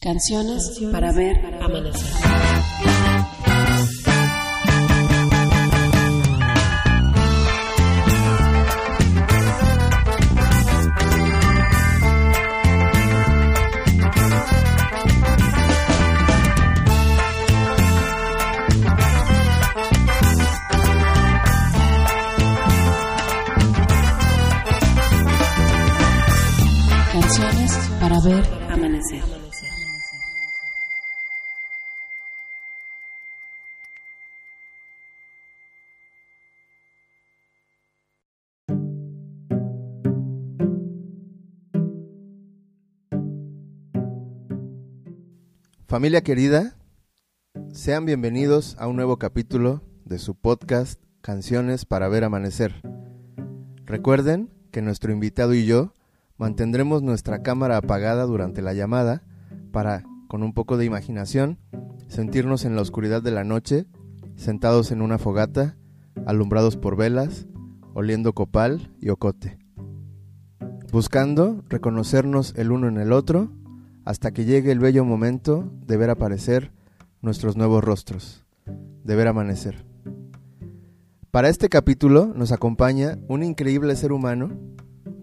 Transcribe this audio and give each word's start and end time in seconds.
Canciones 0.00 0.80
para 0.92 1.10
ver 1.10 1.58
amanecer. 1.60 2.97
Familia 45.88 46.20
querida, 46.20 46.76
sean 47.72 48.04
bienvenidos 48.04 48.76
a 48.78 48.88
un 48.88 48.96
nuevo 48.96 49.16
capítulo 49.16 49.80
de 50.04 50.18
su 50.18 50.34
podcast 50.34 51.02
Canciones 51.22 51.86
para 51.86 52.08
ver 52.08 52.24
amanecer. 52.24 52.82
Recuerden 53.86 54.50
que 54.70 54.82
nuestro 54.82 55.12
invitado 55.12 55.54
y 55.54 55.64
yo 55.64 55.94
mantendremos 56.36 57.02
nuestra 57.02 57.42
cámara 57.42 57.78
apagada 57.78 58.26
durante 58.26 58.60
la 58.60 58.74
llamada 58.74 59.22
para, 59.72 60.04
con 60.28 60.42
un 60.42 60.52
poco 60.52 60.76
de 60.76 60.84
imaginación, 60.84 61.58
sentirnos 62.06 62.66
en 62.66 62.76
la 62.76 62.82
oscuridad 62.82 63.22
de 63.22 63.30
la 63.30 63.44
noche, 63.44 63.86
sentados 64.36 64.92
en 64.92 65.00
una 65.00 65.16
fogata, 65.16 65.78
alumbrados 66.26 66.76
por 66.76 66.98
velas, 66.98 67.46
oliendo 67.94 68.34
copal 68.34 68.94
y 69.00 69.08
ocote, 69.08 69.56
buscando 70.92 71.64
reconocernos 71.70 72.52
el 72.56 72.72
uno 72.72 72.88
en 72.88 72.98
el 72.98 73.10
otro 73.10 73.50
hasta 74.08 74.30
que 74.30 74.46
llegue 74.46 74.72
el 74.72 74.78
bello 74.78 75.04
momento 75.04 75.70
de 75.86 75.98
ver 75.98 76.08
aparecer 76.08 76.72
nuestros 77.20 77.58
nuevos 77.58 77.84
rostros, 77.84 78.42
de 79.04 79.14
ver 79.14 79.28
amanecer. 79.28 79.84
Para 81.30 81.50
este 81.50 81.68
capítulo 81.68 82.32
nos 82.34 82.50
acompaña 82.50 83.18
un 83.28 83.42
increíble 83.42 83.94
ser 83.96 84.12
humano 84.12 84.58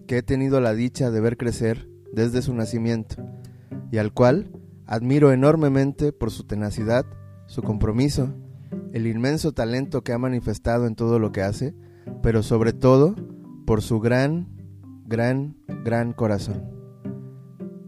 que 0.06 0.18
he 0.18 0.22
tenido 0.22 0.60
la 0.60 0.72
dicha 0.72 1.10
de 1.10 1.20
ver 1.20 1.36
crecer 1.36 1.88
desde 2.12 2.42
su 2.42 2.54
nacimiento 2.54 3.16
y 3.90 3.98
al 3.98 4.12
cual 4.12 4.52
admiro 4.86 5.32
enormemente 5.32 6.12
por 6.12 6.30
su 6.30 6.44
tenacidad, 6.44 7.06
su 7.48 7.64
compromiso, 7.64 8.34
el 8.92 9.08
inmenso 9.08 9.50
talento 9.50 10.04
que 10.04 10.12
ha 10.12 10.18
manifestado 10.18 10.86
en 10.86 10.94
todo 10.94 11.18
lo 11.18 11.32
que 11.32 11.42
hace, 11.42 11.74
pero 12.22 12.44
sobre 12.44 12.72
todo 12.72 13.16
por 13.66 13.82
su 13.82 13.98
gran, 13.98 14.46
gran, 15.08 15.56
gran 15.82 16.12
corazón. 16.12 16.75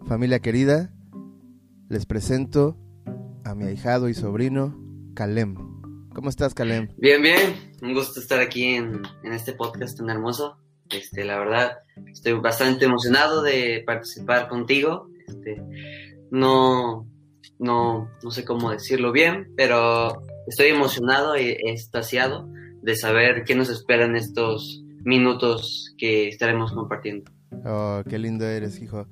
Familia 0.09 0.41
querida, 0.41 0.91
les 1.91 2.07
presento 2.07 2.79
a 3.45 3.55
mi 3.55 3.67
ahijado 3.67 4.09
y 4.09 4.15
sobrino, 4.15 4.75
Kalem. 5.15 5.55
¿Cómo 6.15 6.31
estás, 6.31 6.55
Kalem? 6.55 6.89
Bien, 6.97 7.21
bien. 7.21 7.75
Un 7.83 7.93
gusto 7.93 8.19
estar 8.19 8.41
aquí 8.41 8.65
en, 8.65 9.03
en 9.23 9.33
este 9.35 9.53
podcast 9.53 9.99
tan 9.99 10.09
hermoso. 10.09 10.57
Este, 10.89 11.27
la 11.27 11.39
verdad, 11.39 11.73
estoy 12.11 12.33
bastante 12.33 12.87
emocionado 12.87 13.43
de 13.43 13.83
participar 13.85 14.49
contigo. 14.49 15.11
Este, 15.27 15.63
no, 16.31 17.07
no, 17.59 18.11
no 18.23 18.31
sé 18.31 18.47
cómo 18.47 18.71
decirlo 18.71 19.13
bien, 19.13 19.53
pero 19.59 20.23
estoy 20.47 20.69
emocionado 20.69 21.37
y 21.37 21.51
extasiado 21.67 22.49
de 22.81 22.97
saber 22.97 23.45
qué 23.45 23.55
nos 23.55 23.69
espera 23.69 24.07
en 24.07 24.17
estos 24.17 24.83
minutos 25.05 25.95
que 25.99 26.29
estaremos 26.29 26.73
compartiendo. 26.73 27.31
Oh, 27.67 28.01
qué 28.09 28.19
lindo 28.19 28.47
eres, 28.47 28.81
hijo. 28.81 29.07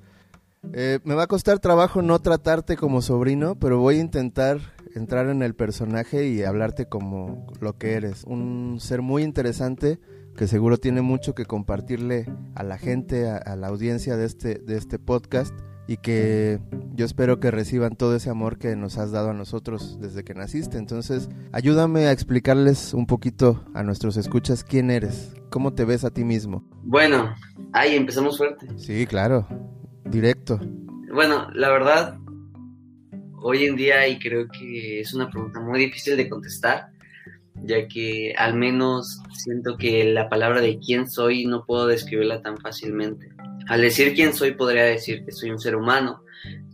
Eh, 0.72 1.00
me 1.04 1.14
va 1.14 1.24
a 1.24 1.26
costar 1.26 1.58
trabajo 1.58 2.02
no 2.02 2.18
tratarte 2.20 2.76
como 2.76 3.02
sobrino, 3.02 3.54
pero 3.58 3.78
voy 3.78 3.96
a 3.96 4.00
intentar 4.00 4.58
entrar 4.94 5.28
en 5.28 5.42
el 5.42 5.54
personaje 5.54 6.26
y 6.26 6.42
hablarte 6.42 6.86
como 6.86 7.46
lo 7.60 7.78
que 7.78 7.94
eres. 7.94 8.24
Un 8.24 8.78
ser 8.80 9.02
muy 9.02 9.22
interesante 9.22 9.98
que 10.36 10.46
seguro 10.46 10.76
tiene 10.78 11.00
mucho 11.00 11.34
que 11.34 11.46
compartirle 11.46 12.26
a 12.54 12.62
la 12.62 12.78
gente, 12.78 13.28
a, 13.28 13.36
a 13.36 13.56
la 13.56 13.68
audiencia 13.68 14.16
de 14.16 14.26
este, 14.26 14.54
de 14.56 14.76
este 14.76 14.98
podcast 14.98 15.54
y 15.88 15.98
que 15.98 16.58
yo 16.94 17.04
espero 17.04 17.38
que 17.38 17.50
reciban 17.50 17.96
todo 17.96 18.16
ese 18.16 18.30
amor 18.30 18.58
que 18.58 18.74
nos 18.76 18.98
has 18.98 19.12
dado 19.12 19.30
a 19.30 19.34
nosotros 19.34 19.98
desde 20.00 20.24
que 20.24 20.34
naciste. 20.34 20.78
Entonces, 20.78 21.28
ayúdame 21.52 22.06
a 22.06 22.12
explicarles 22.12 22.92
un 22.92 23.06
poquito 23.06 23.64
a 23.74 23.82
nuestros 23.82 24.16
escuchas 24.16 24.64
quién 24.64 24.90
eres, 24.90 25.34
cómo 25.50 25.74
te 25.74 25.84
ves 25.84 26.04
a 26.04 26.10
ti 26.10 26.24
mismo. 26.24 26.64
Bueno, 26.82 27.34
ahí 27.72 27.94
empezamos 27.94 28.36
fuerte. 28.36 28.66
Sí, 28.76 29.06
claro, 29.06 29.46
directo. 30.08 30.60
Bueno, 31.12 31.48
la 31.54 31.70
verdad, 31.70 32.18
hoy 33.40 33.64
en 33.64 33.76
día 33.76 34.06
y 34.08 34.18
creo 34.18 34.46
que 34.48 35.00
es 35.00 35.14
una 35.14 35.30
pregunta 35.30 35.60
muy 35.60 35.78
difícil 35.78 36.16
de 36.16 36.28
contestar, 36.28 36.86
ya 37.64 37.86
que 37.88 38.34
al 38.36 38.54
menos 38.54 39.20
siento 39.32 39.76
que 39.76 40.04
la 40.04 40.28
palabra 40.28 40.60
de 40.60 40.78
quién 40.78 41.08
soy 41.08 41.46
no 41.46 41.64
puedo 41.64 41.86
describirla 41.86 42.42
tan 42.42 42.58
fácilmente. 42.58 43.30
Al 43.68 43.80
decir 43.80 44.14
quién 44.14 44.32
soy 44.32 44.52
podría 44.52 44.84
decir 44.84 45.24
que 45.24 45.32
soy 45.32 45.50
un 45.50 45.58
ser 45.58 45.74
humano, 45.76 46.22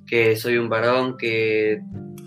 que 0.06 0.36
soy 0.36 0.58
un 0.58 0.68
varón, 0.68 1.16
que, 1.16 1.80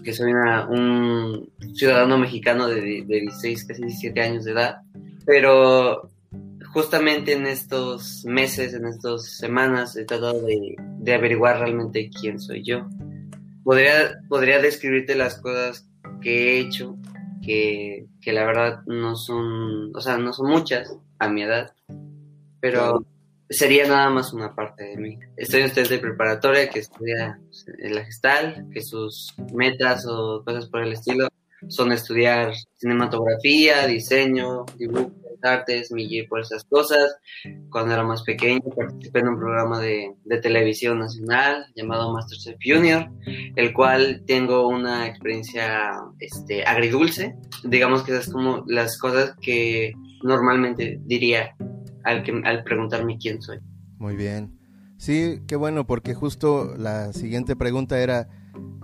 que 0.03 0.13
soy 0.13 0.31
una- 0.31 0.67
un 0.67 1.51
ciudadano 1.73 2.17
mexicano 2.17 2.67
de, 2.67 2.81
de 2.81 3.21
16, 3.21 3.65
casi 3.65 3.81
17 3.83 4.21
años 4.21 4.45
de 4.45 4.51
edad, 4.53 4.77
pero 5.25 6.09
justamente 6.75 7.31
en 7.31 7.47
estos 7.47 8.25
meses, 8.25 8.73
en 8.73 8.85
estas 8.85 9.37
semanas, 9.37 9.95
he 9.95 10.03
tratado 10.03 10.41
de, 10.41 10.75
de 10.77 11.13
averiguar 11.13 11.59
realmente 11.59 12.09
quién 12.09 12.37
soy 12.37 12.63
yo. 12.65 12.89
Podría, 13.63 14.19
podría 14.27 14.59
describirte 14.59 15.15
las 15.15 15.39
cosas 15.39 15.87
que 16.21 16.33
he 16.35 16.59
hecho, 16.59 16.97
que, 17.41 18.07
que 18.21 18.33
la 18.33 18.43
verdad 18.43 18.79
no 18.87 19.15
son, 19.15 19.95
o 19.95 20.01
sea, 20.01 20.17
no 20.17 20.33
son 20.33 20.49
muchas 20.49 20.93
a 21.17 21.29
mi 21.29 21.43
edad, 21.43 21.73
pero 22.59 23.05
sería 23.49 23.87
nada 23.87 24.09
más 24.09 24.33
una 24.33 24.53
parte 24.53 24.83
de 24.83 24.97
mí. 24.97 25.17
Estoy 25.37 25.61
en 25.61 25.67
estudiante 25.67 25.95
de 25.95 26.01
preparatoria 26.01 26.69
que 26.69 26.79
estudia 26.79 27.39
pues, 27.47 27.67
en 27.79 27.95
la 27.95 28.03
gestal, 28.03 28.67
que 28.73 28.81
sus 28.81 29.33
metas 29.53 30.05
o 30.09 30.43
cosas 30.43 30.65
por 30.65 30.83
el 30.83 30.91
estilo 30.91 31.29
son 31.69 31.93
estudiar 31.93 32.51
cinematografía, 32.75 33.87
diseño, 33.87 34.65
dibujo, 34.77 35.13
artes, 35.45 35.91
me 35.91 36.03
guié 36.03 36.27
por 36.27 36.41
esas 36.41 36.63
cosas. 36.65 37.15
Cuando 37.69 37.93
era 37.93 38.03
más 38.03 38.23
pequeño 38.23 38.61
participé 38.75 39.19
en 39.19 39.29
un 39.29 39.37
programa 39.37 39.79
de, 39.79 40.13
de 40.23 40.37
televisión 40.41 40.99
nacional 40.99 41.65
llamado 41.75 42.11
Masterchef 42.11 42.57
Junior, 42.63 43.09
el 43.55 43.73
cual 43.73 44.23
tengo 44.25 44.67
una 44.67 45.07
experiencia 45.07 45.93
este, 46.19 46.65
agridulce. 46.65 47.35
Digamos 47.63 48.03
que 48.03 48.11
esas 48.13 48.31
como 48.31 48.63
las 48.67 48.97
cosas 48.97 49.35
que 49.41 49.93
normalmente 50.23 50.99
diría 51.05 51.55
al, 52.03 52.23
que, 52.23 52.41
al 52.43 52.63
preguntarme 52.63 53.17
quién 53.17 53.41
soy. 53.41 53.59
Muy 53.97 54.15
bien. 54.15 54.59
Sí, 54.97 55.41
qué 55.47 55.55
bueno, 55.55 55.85
porque 55.85 56.13
justo 56.13 56.73
la 56.77 57.11
siguiente 57.13 57.55
pregunta 57.55 57.99
era 58.01 58.27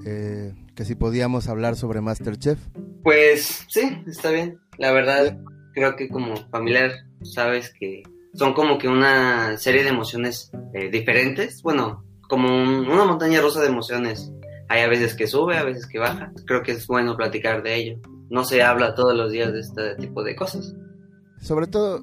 eh, 0.06 0.54
que 0.76 0.86
si 0.86 0.96
podíamos 0.96 1.48
hablar 1.48 1.76
sobre 1.76 2.02
Masterchef. 2.02 2.60
Pues 3.04 3.66
sí, 3.70 4.04
está 4.08 4.32
bien. 4.32 4.60
La 4.78 4.92
verdad, 4.92 5.40
creo 5.74 5.96
que 5.96 6.10
como 6.10 6.36
familiar, 6.50 6.92
sabes 7.24 7.74
que 7.80 8.04
son 8.34 8.54
como 8.54 8.78
que 8.78 8.88
una 8.88 9.58
serie 9.58 9.84
de 9.84 9.90
emociones 9.90 10.52
eh, 10.74 10.90
diferentes. 10.90 11.62
Bueno, 11.64 12.04
como 12.30 12.48
un- 12.48 12.88
una 12.90 13.06
montaña 13.06 13.42
rusa 13.42 13.62
de 13.62 13.68
emociones. 13.68 14.32
Hay 14.70 14.82
a 14.82 14.88
veces 14.88 15.16
que 15.16 15.28
sube, 15.28 15.58
a 15.58 15.64
veces 15.66 15.86
que 15.86 16.00
baja. 16.00 16.32
Creo 16.46 16.64
que 16.64 16.72
es 16.72 16.88
bueno 16.88 17.18
platicar 17.18 17.62
de 17.62 17.76
ello. 17.76 18.00
No 18.30 18.46
se 18.46 18.64
habla 18.64 18.96
todos 18.96 19.14
los 19.16 19.32
días 19.32 19.52
de 19.52 19.60
este 19.60 19.96
tipo 19.96 20.24
de 20.24 20.36
cosas. 20.36 20.74
Sobre 21.42 21.68
todo, 21.68 22.02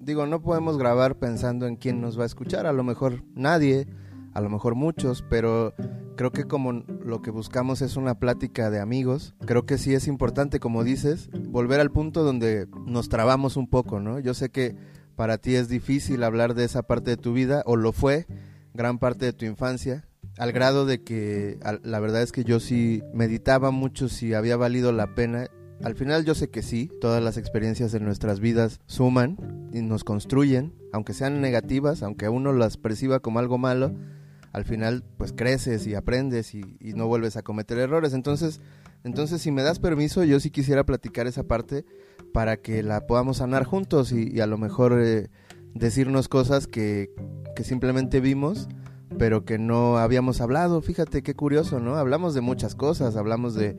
digo, 0.00 0.26
no 0.26 0.42
podemos 0.42 0.78
grabar 0.78 1.16
pensando 1.20 1.66
en 1.68 1.76
quién 1.76 2.00
nos 2.00 2.18
va 2.18 2.24
a 2.24 2.26
escuchar. 2.26 2.66
A 2.66 2.72
lo 2.72 2.82
mejor 2.82 3.22
nadie, 3.34 3.86
a 4.34 4.40
lo 4.40 4.50
mejor 4.50 4.74
muchos, 4.74 5.24
pero 5.28 5.74
creo 6.16 6.32
que 6.32 6.44
como 6.44 6.72
lo 6.72 7.22
que 7.22 7.30
buscamos 7.30 7.82
es 7.82 7.96
una 7.96 8.18
plática 8.18 8.70
de 8.70 8.80
amigos, 8.80 9.34
creo 9.46 9.66
que 9.66 9.78
sí 9.78 9.94
es 9.94 10.08
importante, 10.08 10.60
como 10.60 10.84
dices, 10.84 11.30
volver 11.48 11.80
al 11.80 11.90
punto 11.90 12.22
donde 12.22 12.66
nos 12.86 13.08
trabamos 13.08 13.56
un 13.56 13.68
poco, 13.68 14.00
¿no? 14.00 14.18
Yo 14.18 14.34
sé 14.34 14.50
que 14.50 14.76
para 15.16 15.38
ti 15.38 15.54
es 15.54 15.68
difícil 15.68 16.22
hablar 16.22 16.54
de 16.54 16.64
esa 16.64 16.82
parte 16.82 17.10
de 17.10 17.16
tu 17.16 17.32
vida, 17.32 17.62
o 17.66 17.76
lo 17.76 17.92
fue, 17.92 18.26
gran 18.74 18.98
parte 18.98 19.26
de 19.26 19.32
tu 19.32 19.44
infancia, 19.44 20.08
al 20.38 20.52
grado 20.52 20.86
de 20.86 21.02
que 21.02 21.58
la 21.82 21.98
verdad 21.98 22.22
es 22.22 22.32
que 22.32 22.44
yo 22.44 22.60
sí 22.60 23.02
meditaba 23.12 23.70
mucho 23.70 24.08
si 24.08 24.34
había 24.34 24.56
valido 24.56 24.92
la 24.92 25.14
pena. 25.14 25.48
Al 25.82 25.94
final 25.94 26.24
yo 26.24 26.34
sé 26.34 26.48
que 26.48 26.62
sí, 26.62 26.90
todas 27.00 27.22
las 27.22 27.36
experiencias 27.36 27.94
en 27.94 28.04
nuestras 28.04 28.38
vidas 28.40 28.80
suman 28.86 29.68
y 29.72 29.82
nos 29.82 30.04
construyen, 30.04 30.74
aunque 30.92 31.14
sean 31.14 31.40
negativas, 31.40 32.02
aunque 32.02 32.28
uno 32.28 32.52
las 32.52 32.76
perciba 32.76 33.20
como 33.20 33.40
algo 33.40 33.58
malo, 33.58 33.94
al 34.52 34.64
final 34.64 35.04
pues 35.16 35.32
creces 35.32 35.86
y 35.86 35.94
aprendes 35.94 36.54
y, 36.54 36.76
y 36.80 36.94
no 36.94 37.06
vuelves 37.06 37.36
a 37.36 37.42
cometer 37.42 37.78
errores. 37.78 38.12
Entonces, 38.14 38.60
entonces 39.04 39.40
si 39.40 39.50
me 39.50 39.62
das 39.62 39.78
permiso, 39.78 40.24
yo 40.24 40.40
sí 40.40 40.50
quisiera 40.50 40.84
platicar 40.84 41.26
esa 41.26 41.44
parte 41.44 41.84
para 42.32 42.56
que 42.56 42.82
la 42.82 43.06
podamos 43.06 43.38
sanar 43.38 43.64
juntos 43.64 44.12
y, 44.12 44.40
a 44.40 44.46
lo 44.46 44.58
mejor 44.58 45.00
eh, 45.00 45.30
decirnos 45.74 46.28
cosas 46.28 46.66
que, 46.66 47.10
que 47.56 47.64
simplemente 47.64 48.20
vimos 48.20 48.68
pero 49.16 49.44
que 49.44 49.58
no 49.58 49.98
habíamos 49.98 50.40
hablado. 50.40 50.82
Fíjate 50.82 51.22
qué 51.22 51.34
curioso, 51.34 51.80
¿no? 51.80 51.96
Hablamos 51.96 52.34
de 52.34 52.40
muchas 52.40 52.74
cosas, 52.74 53.16
hablamos 53.16 53.54
de 53.54 53.76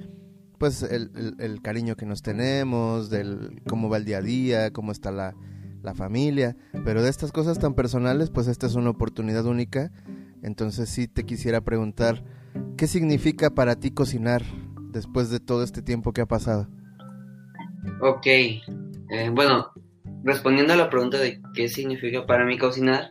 pues 0.57 0.83
el, 0.83 1.12
el, 1.15 1.36
el, 1.39 1.62
cariño 1.62 1.95
que 1.95 2.06
nos 2.06 2.22
tenemos, 2.22 3.10
del 3.10 3.62
cómo 3.68 3.89
va 3.89 3.98
el 3.98 4.06
día 4.06 4.18
a 4.18 4.22
día, 4.22 4.74
cómo 4.74 4.92
está 4.92 5.10
la, 5.12 5.33
la 5.81 5.94
familia, 5.94 6.57
pero 6.83 7.01
de 7.01 7.10
estas 7.10 7.31
cosas 7.31 7.60
tan 7.60 7.74
personales, 7.74 8.30
pues 8.30 8.48
esta 8.48 8.68
es 8.68 8.75
una 8.75 8.89
oportunidad 8.89 9.45
única. 9.45 9.92
Entonces 10.41 10.89
sí 10.89 11.07
te 11.07 11.25
quisiera 11.25 11.62
preguntar, 11.62 12.24
¿qué 12.77 12.88
significa 12.88 13.50
para 13.50 13.75
ti 13.75 13.91
cocinar 13.91 14.44
después 14.91 15.30
de 15.30 15.39
todo 15.39 15.63
este 15.63 15.81
tiempo 15.81 16.13
que 16.13 16.21
ha 16.21 16.25
pasado? 16.25 16.68
Ok, 18.01 18.25
eh, 18.27 18.62
bueno, 19.31 19.71
respondiendo 20.24 20.74
a 20.74 20.77
la 20.77 20.89
pregunta 20.89 21.18
de 21.18 21.41
qué 21.53 21.68
significa 21.68 22.25
para 22.25 22.45
mí 22.45 22.57
cocinar, 22.57 23.09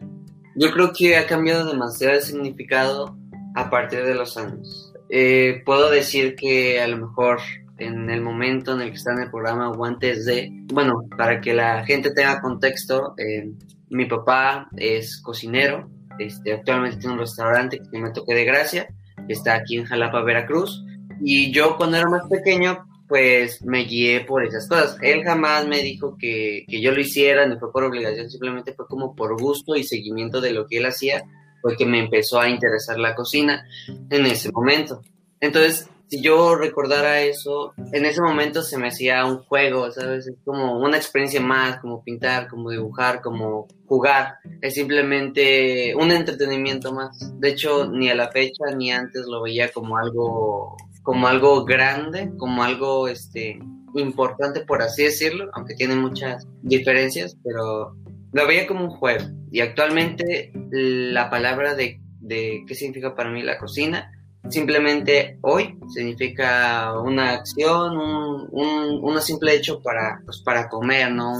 yo 0.56 0.70
creo 0.72 0.92
que 0.96 1.16
ha 1.16 1.26
cambiado 1.26 1.70
demasiado 1.70 2.14
el 2.14 2.22
significado 2.22 3.16
a 3.54 3.70
partir 3.70 4.04
de 4.04 4.14
los 4.14 4.36
años. 4.36 4.92
Eh, 5.10 5.62
puedo 5.64 5.90
decir 5.90 6.34
que 6.36 6.80
a 6.80 6.88
lo 6.88 6.98
mejor 6.98 7.38
en 7.78 8.10
el 8.10 8.20
momento 8.20 8.74
en 8.74 8.82
el 8.82 8.90
que 8.90 8.96
está 8.96 9.12
en 9.12 9.22
el 9.22 9.30
programa 9.30 9.70
o 9.70 9.84
antes 9.84 10.24
de, 10.24 10.50
bueno, 10.72 11.04
para 11.16 11.40
que 11.40 11.54
la 11.54 11.84
gente 11.84 12.12
tenga 12.12 12.40
contexto, 12.40 13.14
eh, 13.16 13.50
mi 13.88 14.06
papá 14.06 14.68
es 14.76 15.20
cocinero, 15.20 15.88
este, 16.18 16.52
actualmente 16.52 16.98
tiene 16.98 17.14
un 17.14 17.20
restaurante 17.20 17.78
que 17.78 17.84
llama 17.92 18.12
Toque 18.12 18.34
de 18.34 18.44
Gracia, 18.44 18.88
que 19.26 19.32
está 19.32 19.54
aquí 19.54 19.76
en 19.76 19.84
Jalapa, 19.84 20.22
Veracruz, 20.22 20.84
y 21.20 21.50
yo 21.52 21.76
cuando 21.76 21.96
era 21.96 22.08
más 22.08 22.28
pequeño, 22.28 22.86
pues 23.08 23.64
me 23.64 23.84
guié 23.84 24.20
por 24.20 24.44
esas 24.44 24.68
cosas. 24.68 24.98
Él 25.02 25.24
jamás 25.24 25.66
me 25.66 25.82
dijo 25.82 26.16
que, 26.18 26.64
que 26.68 26.80
yo 26.80 26.92
lo 26.92 27.00
hiciera, 27.00 27.46
no 27.46 27.58
fue 27.58 27.72
por 27.72 27.84
obligación, 27.84 28.30
simplemente 28.30 28.74
fue 28.74 28.86
como 28.86 29.16
por 29.16 29.40
gusto 29.40 29.74
y 29.74 29.84
seguimiento 29.84 30.40
de 30.40 30.52
lo 30.52 30.66
que 30.66 30.78
él 30.78 30.86
hacía, 30.86 31.24
fue 31.62 31.76
que 31.76 31.86
me 31.86 31.98
empezó 31.98 32.38
a 32.38 32.48
interesar 32.48 32.98
la 32.98 33.14
cocina 33.14 33.66
en 34.10 34.26
ese 34.26 34.52
momento. 34.52 35.02
Entonces, 35.40 35.88
si 36.08 36.22
yo 36.22 36.56
recordara 36.56 37.20
eso, 37.20 37.74
en 37.92 38.06
ese 38.06 38.22
momento 38.22 38.62
se 38.62 38.78
me 38.78 38.88
hacía 38.88 39.26
un 39.26 39.38
juego, 39.38 39.90
¿sabes? 39.90 40.26
Es 40.26 40.36
como 40.44 40.78
una 40.78 40.96
experiencia 40.96 41.40
más, 41.40 41.80
como 41.80 42.02
pintar, 42.02 42.48
como 42.48 42.70
dibujar, 42.70 43.20
como 43.20 43.68
jugar. 43.86 44.36
Es 44.62 44.74
simplemente 44.74 45.94
un 45.94 46.10
entretenimiento 46.10 46.92
más. 46.92 47.32
De 47.38 47.50
hecho, 47.50 47.88
ni 47.88 48.08
a 48.08 48.14
la 48.14 48.30
fecha 48.30 48.64
ni 48.74 48.90
antes 48.90 49.26
lo 49.26 49.42
veía 49.42 49.70
como 49.70 49.98
algo 49.98 50.76
como 51.02 51.26
algo 51.26 51.64
grande, 51.64 52.32
como 52.36 52.62
algo 52.62 53.08
este 53.08 53.58
importante 53.94 54.60
por 54.60 54.82
así 54.82 55.04
decirlo, 55.04 55.50
aunque 55.54 55.74
tiene 55.74 55.94
muchas 55.94 56.46
diferencias, 56.62 57.36
pero 57.42 57.96
lo 58.32 58.46
veía 58.46 58.66
como 58.66 58.84
un 58.84 58.90
juego. 58.90 59.24
Y 59.50 59.60
actualmente 59.60 60.52
la 60.70 61.30
palabra 61.30 61.74
de, 61.74 62.00
de 62.20 62.62
qué 62.66 62.74
significa 62.74 63.14
para 63.14 63.30
mí 63.30 63.42
la 63.42 63.58
cocina 63.58 64.10
simplemente 64.48 65.38
hoy 65.42 65.78
significa 65.94 67.00
una 67.00 67.32
acción, 67.32 67.96
un, 67.96 68.48
un, 68.50 69.00
un 69.02 69.20
simple 69.20 69.54
hecho 69.54 69.80
para, 69.82 70.20
pues, 70.24 70.40
para 70.44 70.68
comer, 70.68 71.12
¿no? 71.12 71.38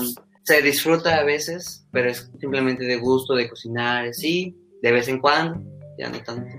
se 0.49 0.63
disfruta 0.63 1.19
a 1.19 1.25
veces, 1.25 1.85
pero 1.93 2.09
es 2.09 2.31
simplemente 2.41 2.85
de 2.85 2.97
gusto 2.97 3.35
de 3.35 3.51
cocinar, 3.51 4.15
sí, 4.15 4.57
de 4.81 4.93
vez 4.93 5.07
en 5.09 5.21
cuando, 5.21 5.63
ya 5.99 6.09
no 6.09 6.19
tanto. 6.23 6.57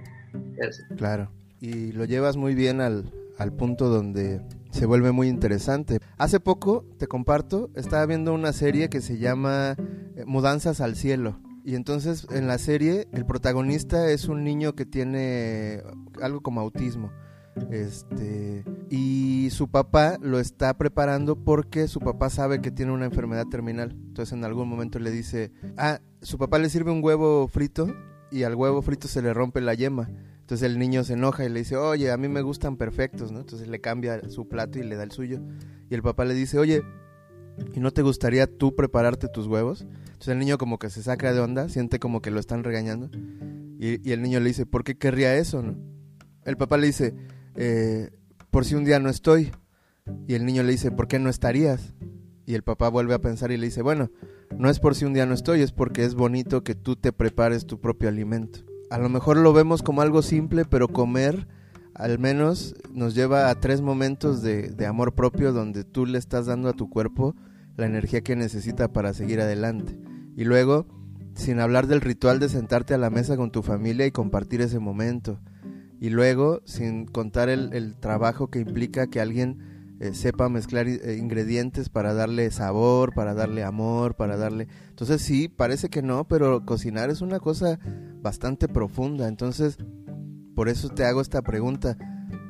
Claro, 0.96 1.32
y 1.60 1.92
lo 1.94 2.06
llevas 2.06 2.38
muy 2.38 2.54
bien 2.54 2.82
al, 2.82 3.12
al 3.40 3.52
punto 3.52 3.90
donde 3.90 4.42
se 4.70 4.86
vuelve 4.86 5.12
muy 5.12 5.28
interesante. 5.28 5.98
Hace 6.20 6.40
poco, 6.40 6.86
te 7.00 7.08
comparto, 7.08 7.72
estaba 7.74 8.06
viendo 8.06 8.32
una 8.32 8.54
serie 8.54 8.90
que 8.90 9.02
se 9.02 9.18
llama 9.18 9.76
eh, 10.16 10.24
Mudanzas 10.24 10.82
al 10.82 10.96
Cielo. 10.96 11.40
Y 11.64 11.76
entonces 11.76 12.28
en 12.32 12.48
la 12.48 12.58
serie 12.58 13.08
el 13.12 13.26
protagonista 13.26 14.10
es 14.10 14.28
un 14.28 14.44
niño 14.44 14.74
que 14.74 14.86
tiene 14.86 15.84
algo 16.22 16.42
como 16.42 16.62
autismo. 16.62 17.12
Este, 17.72 18.64
y 18.90 19.50
su 19.52 19.70
papá 19.70 20.18
lo 20.22 20.40
está 20.40 20.78
preparando 20.78 21.36
porque 21.36 21.88
su 21.88 22.00
papá 22.00 22.30
sabe 22.30 22.62
que 22.62 22.72
tiene 22.72 22.92
una 22.92 23.06
enfermedad 23.06 23.48
terminal. 23.48 23.92
Entonces 23.92 24.34
en 24.34 24.46
algún 24.46 24.70
momento 24.70 25.00
le 25.00 25.12
dice, 25.12 25.52
ah, 25.78 26.00
su 26.22 26.38
papá 26.38 26.58
le 26.60 26.70
sirve 26.70 26.92
un 26.92 27.04
huevo 27.04 27.48
frito 27.48 27.94
y 28.32 28.44
al 28.44 28.56
huevo 28.56 28.82
frito 28.82 29.08
se 29.08 29.22
le 29.22 29.34
rompe 29.34 29.62
la 29.62 29.74
yema. 29.74 30.10
Entonces 30.42 30.66
el 30.66 30.80
niño 30.80 31.04
se 31.04 31.14
enoja 31.14 31.46
y 31.46 31.50
le 31.50 31.60
dice, 31.60 31.78
oye, 31.78 32.12
a 32.12 32.18
mí 32.18 32.28
me 32.28 32.42
gustan 32.42 32.78
perfectos, 32.78 33.32
¿no? 33.32 33.40
Entonces 33.40 33.68
le 33.68 33.82
cambia 33.82 34.30
su 34.30 34.48
plato 34.48 34.80
y 34.80 34.84
le 34.84 34.96
da 34.96 35.04
el 35.04 35.12
suyo. 35.12 35.42
Y 35.90 35.96
el 35.96 36.02
papá 36.02 36.26
le 36.26 36.34
dice, 36.34 36.58
oye, 36.58 36.82
¿y 37.74 37.80
no 37.80 37.92
te 37.92 38.02
gustaría 38.02 38.48
tú 38.48 38.76
prepararte 38.76 39.28
tus 39.28 39.48
huevos? 39.48 39.86
Entonces 40.20 40.34
el 40.34 40.40
niño 40.40 40.58
como 40.58 40.80
que 40.80 40.90
se 40.90 41.02
saca 41.02 41.34
de 41.34 41.40
onda, 41.40 41.70
siente 41.70 41.98
como 41.98 42.22
que 42.22 42.30
lo 42.30 42.40
están 42.40 42.64
regañando. 42.64 43.10
Y, 43.80 44.12
el 44.12 44.22
niño 44.22 44.42
le 44.42 44.48
dice, 44.48 44.66
¿por 44.66 44.84
qué 44.84 44.98
querría 44.98 45.38
eso? 45.38 45.64
El 46.44 46.58
papá 46.58 46.76
le 46.76 46.88
dice, 46.88 47.16
eh, 47.56 48.10
por 48.52 48.66
si 48.66 48.76
un 48.76 48.84
día 48.84 49.00
no 49.00 49.10
estoy. 49.10 49.52
Y 50.28 50.34
el 50.34 50.46
niño 50.46 50.64
le 50.64 50.74
dice, 50.74 50.92
¿por 50.92 51.08
qué 51.08 51.20
no 51.20 51.30
estarías? 51.30 51.94
Y 52.46 52.56
el 52.56 52.64
papá 52.64 52.90
vuelve 52.90 53.14
a 53.14 53.22
pensar 53.22 53.52
y 53.52 53.58
le 53.58 53.68
dice, 53.68 53.82
bueno, 53.82 54.12
no 54.58 54.70
es 54.70 54.80
por 54.80 54.96
si 54.96 55.06
un 55.06 55.14
día 55.14 55.26
no 55.26 55.34
estoy, 55.34 55.62
es 55.62 55.72
porque 55.72 56.04
es 56.04 56.16
bonito 56.16 56.64
que 56.64 56.76
tú 56.76 56.98
te 56.98 57.14
prepares 57.14 57.66
tu 57.66 57.80
propio 57.80 58.10
alimento. 58.10 58.60
A 58.90 58.98
lo 58.98 59.08
mejor 59.08 59.38
lo 59.38 59.54
vemos 59.54 59.84
como 59.84 60.02
algo 60.02 60.22
simple, 60.22 60.66
pero 60.66 60.90
comer 60.90 61.48
al 61.94 62.20
menos 62.20 62.76
nos 62.92 63.16
lleva 63.16 63.50
a 63.50 63.56
tres 63.56 63.82
momentos 63.82 64.42
de 64.42 64.86
amor 64.86 65.14
propio 65.14 65.54
donde 65.54 65.84
tú 65.84 66.06
le 66.06 66.18
estás 66.18 66.46
dando 66.48 66.70
a 66.70 66.74
tu 66.74 66.90
cuerpo 66.90 67.36
la 67.80 67.88
energía 67.88 68.22
que 68.22 68.36
necesita 68.36 68.92
para 68.92 69.14
seguir 69.14 69.42
adelante. 69.42 69.98
Y 70.36 70.44
luego, 70.46 70.88
sin 71.36 71.60
hablar 71.60 71.88
del 71.88 72.02
ritual 72.02 72.40
de 72.40 72.50
sentarte 72.50 72.94
a 72.94 72.98
la 72.98 73.10
mesa 73.10 73.38
con 73.38 73.52
tu 73.52 73.64
familia 73.64 74.06
y 74.06 74.12
compartir 74.12 74.62
ese 74.62 74.80
momento. 74.80 75.40
Y 76.00 76.10
luego, 76.10 76.62
sin 76.66 77.06
contar 77.06 77.50
el, 77.50 77.74
el 77.74 77.96
trabajo 77.96 78.50
que 78.50 78.60
implica 78.60 79.08
que 79.08 79.20
alguien 79.20 79.80
eh, 80.02 80.14
sepa 80.14 80.48
mezclar 80.48 80.88
eh, 80.88 81.18
ingredientes 81.20 81.90
para 81.90 82.14
darle 82.14 82.52
sabor, 82.52 83.14
para 83.14 83.34
darle 83.34 83.66
amor, 83.66 84.16
para 84.16 84.38
darle... 84.38 84.70
Entonces 84.90 85.22
sí, 85.22 85.50
parece 85.50 85.90
que 85.90 86.02
no, 86.02 86.26
pero 86.26 86.66
cocinar 86.66 87.10
es 87.10 87.20
una 87.20 87.40
cosa 87.40 87.80
bastante 88.22 88.70
profunda. 88.70 89.28
Entonces, 89.28 89.78
por 90.56 90.70
eso 90.70 90.88
te 90.88 91.04
hago 91.04 91.20
esta 91.20 91.42
pregunta. 91.42 91.98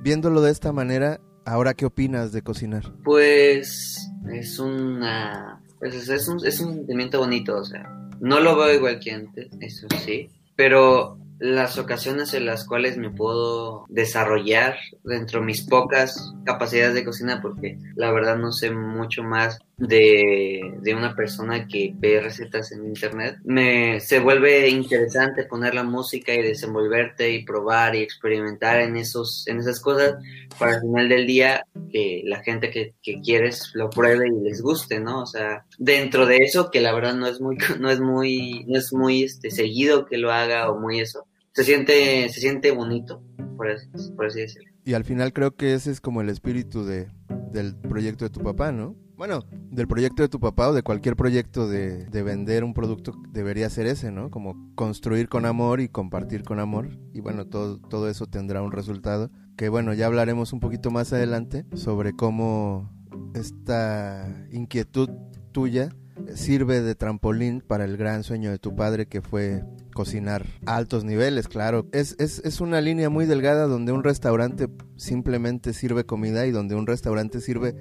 Viéndolo 0.03 0.41
de 0.41 0.51
esta 0.51 0.71
manera, 0.71 1.19
¿ahora 1.49 1.73
qué 1.73 1.85
opinas 1.85 2.31
de 2.31 2.41
cocinar? 2.41 2.93
Pues 3.03 4.09
es 4.31 4.59
una... 4.59 5.61
Pues 5.79 6.09
es 6.09 6.27
un, 6.27 6.45
es 6.45 6.59
un 6.59 6.75
sentimiento 6.75 7.19
bonito, 7.19 7.57
o 7.57 7.63
sea, 7.63 7.89
no 8.19 8.41
lo 8.41 8.57
veo 8.57 8.73
igual 8.73 8.99
que 8.99 9.11
antes, 9.11 9.47
eso 9.61 9.87
sí, 10.03 10.29
pero 10.57 11.17
las 11.39 11.77
ocasiones 11.77 12.33
en 12.33 12.45
las 12.45 12.65
cuales 12.65 12.97
me 12.97 13.09
puedo 13.09 13.85
desarrollar 13.87 14.75
dentro 15.05 15.39
de 15.39 15.45
mis 15.45 15.65
pocas 15.65 16.33
capacidades 16.43 16.95
de 16.95 17.05
cocina, 17.05 17.39
porque 17.41 17.79
la 17.95 18.11
verdad 18.11 18.37
no 18.37 18.51
sé 18.51 18.71
mucho 18.71 19.23
más 19.23 19.59
de, 19.79 20.75
de, 20.81 20.93
una 20.93 21.15
persona 21.15 21.65
que 21.67 21.93
ve 21.95 22.19
recetas 22.19 22.73
en 22.73 22.85
internet, 22.85 23.37
me 23.45 24.01
se 24.01 24.19
vuelve 24.19 24.67
interesante 24.67 25.45
poner 25.45 25.73
la 25.73 25.83
música 25.83 26.33
y 26.33 26.41
desenvolverte 26.41 27.31
y 27.31 27.45
probar 27.45 27.95
y 27.95 28.01
experimentar 28.01 28.81
en 28.81 28.97
esos 28.97 29.47
en 29.47 29.59
esas 29.59 29.79
cosas 29.79 30.15
para 30.59 30.73
al 30.73 30.81
final 30.81 31.07
del 31.07 31.25
día 31.25 31.65
que 31.91 32.23
la 32.25 32.43
gente 32.43 32.69
que, 32.69 32.93
que 33.01 33.21
quieres 33.21 33.71
lo 33.73 33.89
pruebe 33.89 34.27
y 34.27 34.43
les 34.43 34.61
guste, 34.61 34.99
¿no? 34.99 35.21
O 35.21 35.25
sea, 35.25 35.65
dentro 35.77 36.25
de 36.25 36.37
eso 36.37 36.69
que 36.71 36.81
la 36.81 36.93
verdad 36.93 37.15
no 37.15 37.27
es 37.27 37.39
muy 37.39 37.57
no 37.79 37.89
es 37.89 38.01
muy 38.01 38.65
no 38.67 38.77
es 38.77 38.91
muy 38.91 39.23
este 39.23 39.49
seguido 39.49 40.05
que 40.05 40.17
lo 40.17 40.31
haga 40.31 40.69
o 40.69 40.79
muy 40.79 40.99
eso. 40.99 41.25
Se 41.53 41.63
siente 41.63 42.27
se 42.29 42.41
siente 42.41 42.71
bonito, 42.71 43.23
por 43.55 43.69
así, 43.69 43.87
por 44.15 44.25
así 44.25 44.41
decirlo. 44.41 44.69
Y 44.83 44.93
al 44.93 45.05
final 45.05 45.31
creo 45.31 45.55
que 45.55 45.73
ese 45.73 45.91
es 45.91 46.01
como 46.01 46.19
el 46.21 46.29
espíritu 46.29 46.83
de 46.83 47.07
del 47.53 47.75
proyecto 47.77 48.25
de 48.25 48.29
tu 48.29 48.41
papá, 48.41 48.71
¿no? 48.71 48.95
Bueno, 49.19 49.43
del 49.51 49.85
proyecto 49.85 50.23
de 50.23 50.29
tu 50.29 50.39
papá 50.39 50.69
o 50.69 50.73
de 50.73 50.81
cualquier 50.81 51.17
proyecto 51.17 51.67
de, 51.67 52.05
de, 52.05 52.23
vender 52.23 52.63
un 52.63 52.73
producto 52.73 53.11
debería 53.33 53.69
ser 53.69 53.85
ese, 53.85 54.13
¿no? 54.13 54.31
Como 54.31 54.73
construir 54.75 55.27
con 55.27 55.45
amor 55.45 55.81
y 55.81 55.89
compartir 55.89 56.43
con 56.43 56.57
amor. 56.57 56.97
Y 57.11 57.19
bueno, 57.19 57.45
todo, 57.45 57.81
todo 57.81 58.09
eso 58.09 58.27
tendrá 58.27 58.61
un 58.61 58.71
resultado. 58.71 59.29
Que 59.57 59.67
bueno, 59.67 59.93
ya 59.93 60.05
hablaremos 60.05 60.53
un 60.53 60.61
poquito 60.61 60.89
más 60.89 61.11
adelante 61.11 61.65
sobre 61.73 62.13
cómo 62.13 62.89
esta 63.35 64.47
inquietud 64.53 65.09
tuya 65.51 65.89
sirve 66.33 66.79
de 66.79 66.95
trampolín 66.95 67.59
para 67.59 67.83
el 67.83 67.97
gran 67.97 68.23
sueño 68.23 68.51
de 68.51 68.57
tu 68.57 68.73
padre 68.73 69.07
que 69.07 69.21
fue 69.21 69.65
cocinar 69.93 70.45
a 70.65 70.77
altos 70.77 71.03
niveles, 71.03 71.49
claro. 71.49 71.87
Es, 71.91 72.15
es, 72.19 72.41
es, 72.45 72.61
una 72.61 72.79
línea 72.79 73.09
muy 73.09 73.25
delgada 73.25 73.67
donde 73.67 73.91
un 73.91 74.05
restaurante 74.05 74.69
simplemente 74.95 75.73
sirve 75.73 76.05
comida 76.05 76.45
y 76.45 76.51
donde 76.51 76.75
un 76.75 76.87
restaurante 76.87 77.41
sirve 77.41 77.75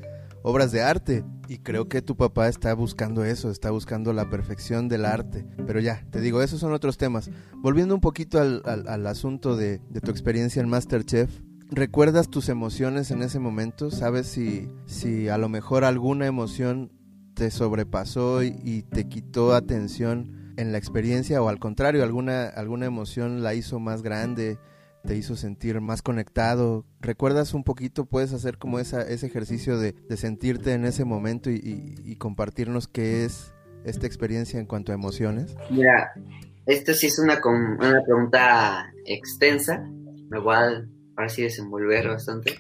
obras 0.49 0.73
de 0.73 0.83
arte. 0.83 1.25
Y 1.47 1.59
creo 1.59 1.89
que 1.89 2.03
tu 2.03 2.17
papá 2.17 2.49
está 2.49 2.73
buscando 2.75 3.25
eso, 3.25 3.51
está 3.51 3.71
buscando 3.71 4.13
la 4.13 4.31
perfección 4.31 4.89
del 4.89 5.05
arte. 5.05 5.47
Pero 5.67 5.81
ya, 5.81 6.07
te 6.11 6.21
digo, 6.21 6.43
esos 6.43 6.61
son 6.61 6.73
otros 6.73 6.97
temas. 6.97 7.31
Volviendo 7.57 7.95
un 7.95 8.01
poquito 8.01 8.41
al, 8.41 8.63
al, 8.65 9.07
asunto 9.07 9.57
de, 9.57 9.81
de 9.91 10.01
tu 10.01 10.11
experiencia 10.11 10.63
en 10.63 10.69
Masterchef, 10.69 11.31
¿Recuerdas 11.71 12.31
tus 12.31 12.49
emociones 12.49 13.11
en 13.11 13.21
ese 13.21 13.39
momento? 13.39 13.91
¿Sabes 13.91 14.27
si, 14.27 14.71
si 14.87 15.29
a 15.29 15.37
lo 15.37 15.51
mejor 15.51 15.85
alguna 15.85 16.27
emoción 16.27 16.91
te 17.35 17.51
sobrepasó 17.51 18.43
y, 18.43 18.87
te 18.91 19.07
quitó 19.07 19.55
atención 19.55 20.55
en 20.57 20.73
la 20.73 20.79
experiencia 20.79 21.43
o 21.43 21.49
al 21.51 21.59
contrario, 21.59 22.03
alguna, 22.03 22.47
alguna 22.47 22.87
emoción 22.87 23.43
la 23.43 23.55
hizo 23.55 23.81
más 23.81 24.01
grande, 24.01 24.59
te 25.09 25.17
hizo 25.17 25.37
sentir 25.37 25.81
más 25.81 26.03
conectado? 26.03 26.85
¿Recuerdas 27.01 27.55
un 27.55 27.65
poquito? 27.65 28.05
¿Puedes 28.05 28.35
hacer 28.35 28.59
como 28.59 28.79
ese 28.79 29.01
ejercicio 29.27 29.79
de, 29.79 29.95
sentirte 30.19 30.75
en 30.75 30.85
ese 30.85 31.07
momento 31.07 31.51
y, 31.51 32.15
compartirnos 32.17 32.89
qué 32.89 33.25
es 33.25 33.55
esta 33.87 34.07
experiencia 34.07 34.61
en 34.61 34.67
cuanto 34.67 34.93
a 34.93 34.95
emociones? 34.95 35.57
Mira, 35.71 36.13
esta 36.67 36.93
sí 36.93 37.07
es 37.07 37.19
una, 37.19 37.41
una 37.43 38.03
pregunta 38.05 38.93
extensa, 39.07 39.83
igual 40.31 40.91
para 41.15 41.29
así 41.29 41.43
desenvolver 41.43 42.09
bastante. 42.09 42.59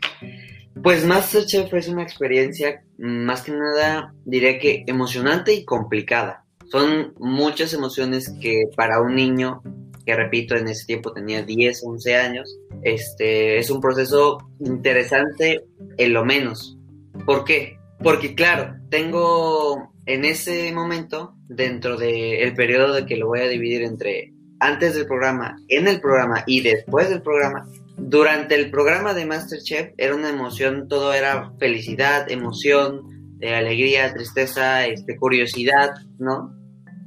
Pues 0.82 1.04
Masterchef 1.04 1.74
es 1.74 1.88
una 1.88 2.02
experiencia 2.02 2.82
más 2.96 3.42
que 3.42 3.52
nada, 3.52 4.14
diría 4.24 4.58
que 4.58 4.84
emocionante 4.86 5.52
y 5.52 5.66
complicada. 5.66 6.46
Son 6.70 7.12
muchas 7.18 7.74
emociones 7.74 8.32
que 8.40 8.70
para 8.74 9.02
un 9.02 9.16
niño, 9.16 9.62
que 10.08 10.16
repito, 10.16 10.56
en 10.56 10.68
ese 10.68 10.86
tiempo 10.86 11.12
tenía 11.12 11.42
10, 11.42 11.82
11 11.84 12.16
años, 12.16 12.58
este, 12.80 13.58
es 13.58 13.68
un 13.68 13.78
proceso 13.78 14.38
interesante 14.58 15.66
en 15.98 16.14
lo 16.14 16.24
menos. 16.24 16.78
¿Por 17.26 17.44
qué? 17.44 17.76
Porque 18.02 18.34
claro, 18.34 18.74
tengo 18.88 19.92
en 20.06 20.24
ese 20.24 20.72
momento, 20.72 21.34
dentro 21.46 21.98
del 21.98 22.54
periodo 22.54 22.94
de 22.94 23.04
que 23.04 23.18
lo 23.18 23.26
voy 23.26 23.40
a 23.40 23.48
dividir 23.48 23.82
entre 23.82 24.32
antes 24.60 24.94
del 24.94 25.04
programa, 25.04 25.58
en 25.68 25.88
el 25.88 26.00
programa 26.00 26.42
y 26.46 26.62
después 26.62 27.10
del 27.10 27.20
programa, 27.20 27.68
durante 27.98 28.54
el 28.54 28.70
programa 28.70 29.12
de 29.12 29.26
Masterchef 29.26 29.90
era 29.98 30.14
una 30.14 30.30
emoción, 30.30 30.88
todo 30.88 31.12
era 31.12 31.52
felicidad, 31.58 32.30
emoción, 32.30 33.36
de 33.36 33.54
alegría, 33.54 34.14
tristeza, 34.14 34.86
este, 34.86 35.18
curiosidad, 35.18 35.90
¿no? 36.18 36.56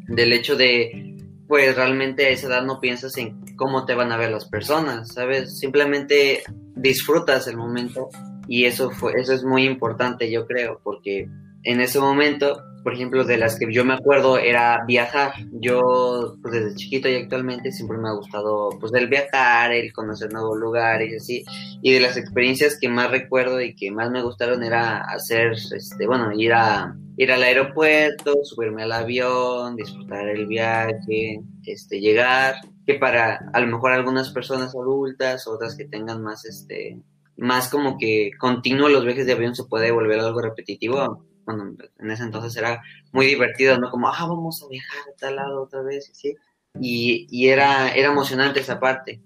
Del 0.08 0.34
hecho 0.34 0.56
de, 0.56 1.11
pues 1.52 1.76
realmente 1.76 2.28
a 2.28 2.30
esa 2.30 2.48
edad 2.48 2.64
no 2.64 2.80
piensas 2.80 3.18
en 3.18 3.44
cómo 3.58 3.84
te 3.84 3.94
van 3.94 4.14
a 4.14 4.18
ver 4.18 4.32
las 4.32 4.46
personas, 4.46 5.14
¿sabes? 5.14 5.60
Simplemente 5.60 6.44
disfrutas 6.78 7.46
el 7.48 7.58
momento 7.58 8.08
y 8.48 8.64
eso 8.64 8.90
fue, 8.90 9.20
eso 9.20 9.34
es 9.34 9.44
muy 9.44 9.66
importante, 9.66 10.32
yo 10.32 10.48
creo, 10.48 10.80
porque 10.82 11.28
en 11.64 11.82
ese 11.82 12.00
momento 12.00 12.64
por 12.84 12.94
ejemplo, 12.94 13.24
de 13.24 13.38
las 13.38 13.60
que 13.60 13.72
yo 13.72 13.86
me 13.86 13.94
acuerdo 13.94 14.38
era 14.40 14.84
viajar. 14.88 15.34
Yo, 15.52 16.36
pues 16.42 16.54
desde 16.54 16.76
chiquito 16.76 17.08
y 17.08 17.16
actualmente 17.16 17.72
siempre 17.72 17.98
me 17.98 18.10
ha 18.10 18.14
gustado, 18.14 18.70
pues 18.80 18.92
el 18.94 19.08
viajar, 19.08 19.72
el 19.72 19.94
conocer 19.94 20.34
nuevos 20.34 20.58
lugares 20.58 21.12
y 21.12 21.16
así. 21.16 21.46
Y 21.84 21.94
de 21.94 22.00
las 22.00 22.18
experiencias 22.18 22.80
que 22.80 22.90
más 22.90 23.12
recuerdo 23.12 23.62
y 23.62 23.76
que 23.76 23.92
más 23.92 24.10
me 24.10 24.24
gustaron 24.24 24.64
era 24.64 24.98
hacer, 24.98 25.52
este, 25.52 26.08
bueno, 26.08 26.32
ir 26.34 26.54
a 26.54 26.96
ir 27.24 27.32
al 27.32 27.44
aeropuerto, 27.44 28.44
subirme 28.44 28.84
al 28.84 28.92
avión, 28.92 29.76
disfrutar 29.76 30.28
el 30.28 30.48
viaje, 30.48 31.42
este, 31.66 32.00
llegar. 32.00 32.56
Que 32.86 32.96
para 32.96 33.50
a 33.54 33.60
lo 33.60 33.68
mejor 33.68 33.92
algunas 33.92 34.32
personas 34.32 34.74
adultas, 34.76 35.48
otras 35.48 35.76
que 35.76 35.86
tengan 35.86 36.24
más, 36.24 36.46
este, 36.46 37.00
más 37.38 37.70
como 37.70 37.98
que 37.98 38.32
continuo 38.40 38.90
los 38.90 39.06
viajes 39.06 39.26
de 39.26 39.34
avión 39.34 39.56
se 39.56 39.66
puede 39.66 39.92
volver 39.92 40.20
algo 40.20 40.42
repetitivo 40.42 41.26
bueno, 41.46 41.76
en 42.00 42.12
ese 42.12 42.24
entonces 42.24 42.56
era 42.56 42.82
muy 43.12 43.26
divertido, 43.26 43.78
¿no? 43.78 43.90
Como, 43.90 44.08
ah, 44.08 44.26
vamos 44.28 44.64
a 44.64 44.68
viajar 44.68 45.00
a 45.10 45.18
tal 45.18 45.36
lado 45.36 45.64
otra 45.64 45.82
vez, 45.82 46.10
¿sí? 46.14 46.36
Y, 46.80 47.28
y 47.30 47.50
era, 47.50 47.90
era 47.90 48.12
emocionante 48.12 48.60
esa 48.60 48.80
parte, 48.80 49.22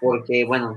porque, 0.00 0.44
bueno, 0.44 0.76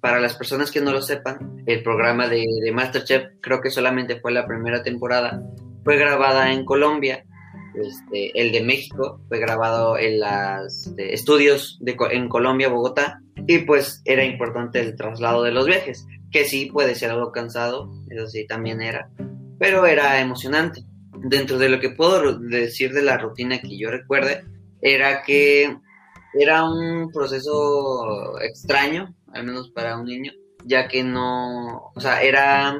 para 0.00 0.20
las 0.20 0.34
personas 0.34 0.70
que 0.70 0.80
no 0.80 0.92
lo 0.92 1.02
sepan, 1.02 1.62
el 1.66 1.82
programa 1.82 2.28
de, 2.28 2.46
de 2.62 2.72
Masterchef 2.72 3.34
creo 3.40 3.60
que 3.60 3.70
solamente 3.70 4.18
fue 4.20 4.32
la 4.32 4.46
primera 4.46 4.82
temporada, 4.82 5.40
fue 5.84 5.96
grabada 5.96 6.52
en 6.52 6.64
Colombia, 6.64 7.24
este, 7.74 8.40
el 8.40 8.52
de 8.52 8.62
México 8.62 9.20
fue 9.28 9.40
grabado 9.40 9.98
en 9.98 10.20
los 10.20 10.86
este, 10.86 11.12
estudios 11.12 11.78
de, 11.80 11.96
en 12.10 12.28
Colombia, 12.28 12.68
Bogotá, 12.68 13.20
y 13.46 13.58
pues 13.58 14.00
era 14.04 14.24
importante 14.24 14.80
el 14.80 14.96
traslado 14.96 15.42
de 15.42 15.52
los 15.52 15.66
viajes, 15.66 16.06
que 16.30 16.44
sí 16.44 16.66
puede 16.66 16.94
ser 16.94 17.10
algo 17.10 17.32
cansado, 17.32 17.90
eso 18.10 18.26
sí 18.28 18.46
también 18.46 18.80
era, 18.80 19.10
pero 19.58 19.86
era 19.86 20.20
emocionante. 20.20 20.84
Dentro 21.26 21.58
de 21.58 21.68
lo 21.68 21.80
que 21.80 21.90
puedo 21.90 22.38
decir 22.38 22.92
de 22.92 23.02
la 23.02 23.16
rutina 23.16 23.58
que 23.58 23.78
yo 23.78 23.90
recuerde, 23.90 24.44
era 24.80 25.22
que 25.22 25.74
era 26.38 26.64
un 26.68 27.10
proceso 27.12 28.38
extraño, 28.40 29.14
al 29.32 29.44
menos 29.44 29.70
para 29.70 29.96
un 29.96 30.04
niño, 30.04 30.32
ya 30.64 30.86
que 30.86 31.02
no, 31.02 31.92
o 31.94 32.00
sea, 32.00 32.22
era, 32.22 32.78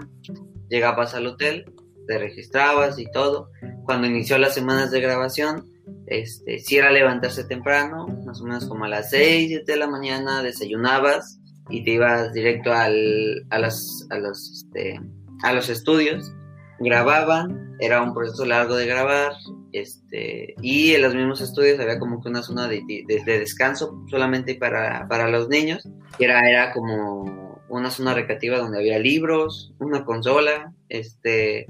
llegabas 0.69 1.15
al 1.15 1.27
hotel, 1.27 1.65
te 2.07 2.19
registrabas 2.19 2.99
y 2.99 3.11
todo. 3.11 3.51
Cuando 3.85 4.07
inició 4.07 4.39
las 4.39 4.55
semanas 4.55 4.91
de 4.91 5.01
grabación, 5.01 5.67
este, 6.07 6.59
si 6.59 6.77
era 6.77 6.91
levantarse 6.91 7.45
temprano, 7.45 8.07
más 8.25 8.41
o 8.41 8.45
menos 8.45 8.67
como 8.67 8.85
a 8.85 8.89
las 8.89 9.11
6, 9.11 9.49
7 9.49 9.73
de 9.73 9.79
la 9.79 9.89
mañana, 9.89 10.43
desayunabas 10.43 11.39
y 11.71 11.85
te 11.85 11.93
ibas 11.93 12.33
directo 12.33 12.73
al, 12.73 13.47
a, 13.51 13.59
las, 13.59 14.07
a, 14.11 14.19
los, 14.19 14.65
este, 14.65 15.01
a 15.43 15.53
los 15.53 15.69
estudios 15.71 16.33
grababan, 16.79 17.77
era 17.81 18.03
un 18.03 18.15
proceso 18.15 18.45
largo 18.45 18.77
de 18.77 18.87
grabar, 18.87 19.33
este, 19.73 20.55
y 20.61 20.93
en 20.95 21.03
los 21.03 21.15
mismos 21.15 21.41
estudios 21.41 21.81
había 21.81 21.99
como 21.99 22.23
que 22.23 22.29
una 22.29 22.43
zona 22.43 22.69
de, 22.69 22.83
descanso 23.25 24.05
solamente 24.09 24.55
para, 24.55 25.07
para, 25.09 25.29
los 25.29 25.49
niños, 25.49 25.89
era, 26.19 26.41
era 26.49 26.73
como 26.73 27.63
una 27.69 27.91
zona 27.91 28.15
recreativa 28.15 28.59
donde 28.59 28.79
había 28.79 28.99
libros, 28.99 29.73
una 29.79 30.05
consola, 30.05 30.73
este, 30.89 31.67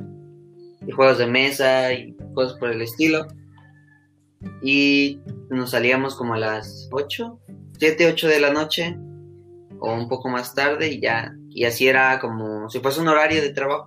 y 0.86 0.92
juegos 0.92 1.18
de 1.18 1.26
mesa 1.26 1.92
y 1.92 2.16
cosas 2.34 2.58
por 2.58 2.70
el 2.70 2.82
estilo. 2.82 3.26
Y 4.62 5.20
nos 5.50 5.70
salíamos 5.70 6.16
como 6.16 6.34
a 6.34 6.38
las 6.38 6.88
8, 6.92 7.40
7, 7.78 8.06
8 8.12 8.28
de 8.28 8.40
la 8.40 8.52
noche, 8.52 8.96
o 9.80 9.92
un 9.92 10.08
poco 10.08 10.28
más 10.28 10.54
tarde, 10.54 10.88
y 10.88 11.00
ya, 11.00 11.34
y 11.50 11.64
así 11.64 11.88
era 11.88 12.18
como 12.20 12.68
si 12.68 12.80
fuese 12.80 13.00
un 13.00 13.08
horario 13.08 13.40
de 13.40 13.50
trabajo. 13.50 13.86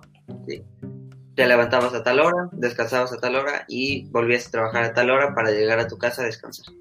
te 1.34 1.46
levantabas 1.46 1.94
a 1.94 2.02
tal 2.02 2.18
hora, 2.20 2.48
descansabas 2.52 3.12
a 3.12 3.18
tal 3.18 3.36
hora 3.36 3.64
y 3.68 4.08
volvías 4.10 4.48
a 4.48 4.50
trabajar 4.50 4.84
a 4.84 4.94
tal 4.94 5.10
hora 5.10 5.34
para 5.34 5.52
llegar 5.52 5.78
a 5.78 5.86
tu 5.86 5.96
casa 5.96 6.22
a 6.22 6.26
descansar. 6.26 6.74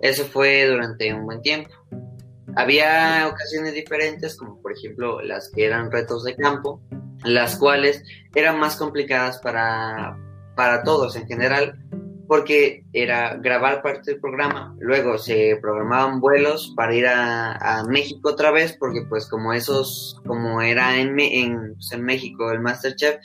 Eso 0.00 0.24
fue 0.24 0.66
durante 0.66 1.12
un 1.12 1.24
buen 1.24 1.40
tiempo. 1.42 1.70
Había 2.56 3.26
ocasiones 3.28 3.74
diferentes, 3.74 4.36
como 4.36 4.60
por 4.62 4.72
ejemplo 4.72 5.20
las 5.20 5.50
que 5.50 5.64
eran 5.64 5.90
retos 5.90 6.22
de 6.22 6.36
campo, 6.36 6.80
las 7.24 7.56
cuales 7.56 8.02
eran 8.34 8.58
más 8.58 8.76
complicadas 8.76 9.38
para, 9.38 10.16
para 10.54 10.82
todos 10.82 11.16
en 11.16 11.26
general, 11.26 11.78
porque 12.26 12.84
era 12.92 13.36
grabar 13.36 13.82
parte 13.82 14.12
del 14.12 14.20
programa, 14.20 14.74
luego 14.78 15.18
se 15.18 15.58
programaban 15.60 16.20
vuelos 16.20 16.72
para 16.74 16.94
ir 16.94 17.06
a, 17.06 17.52
a 17.52 17.84
México 17.84 18.30
otra 18.30 18.50
vez, 18.50 18.76
porque 18.78 19.02
pues 19.08 19.28
como 19.28 19.52
esos, 19.52 20.20
como 20.26 20.62
era 20.62 20.96
en, 20.96 21.18
en, 21.20 21.74
pues, 21.74 21.92
en 21.92 22.02
México 22.02 22.50
el 22.50 22.60
Masterchef, 22.60 23.16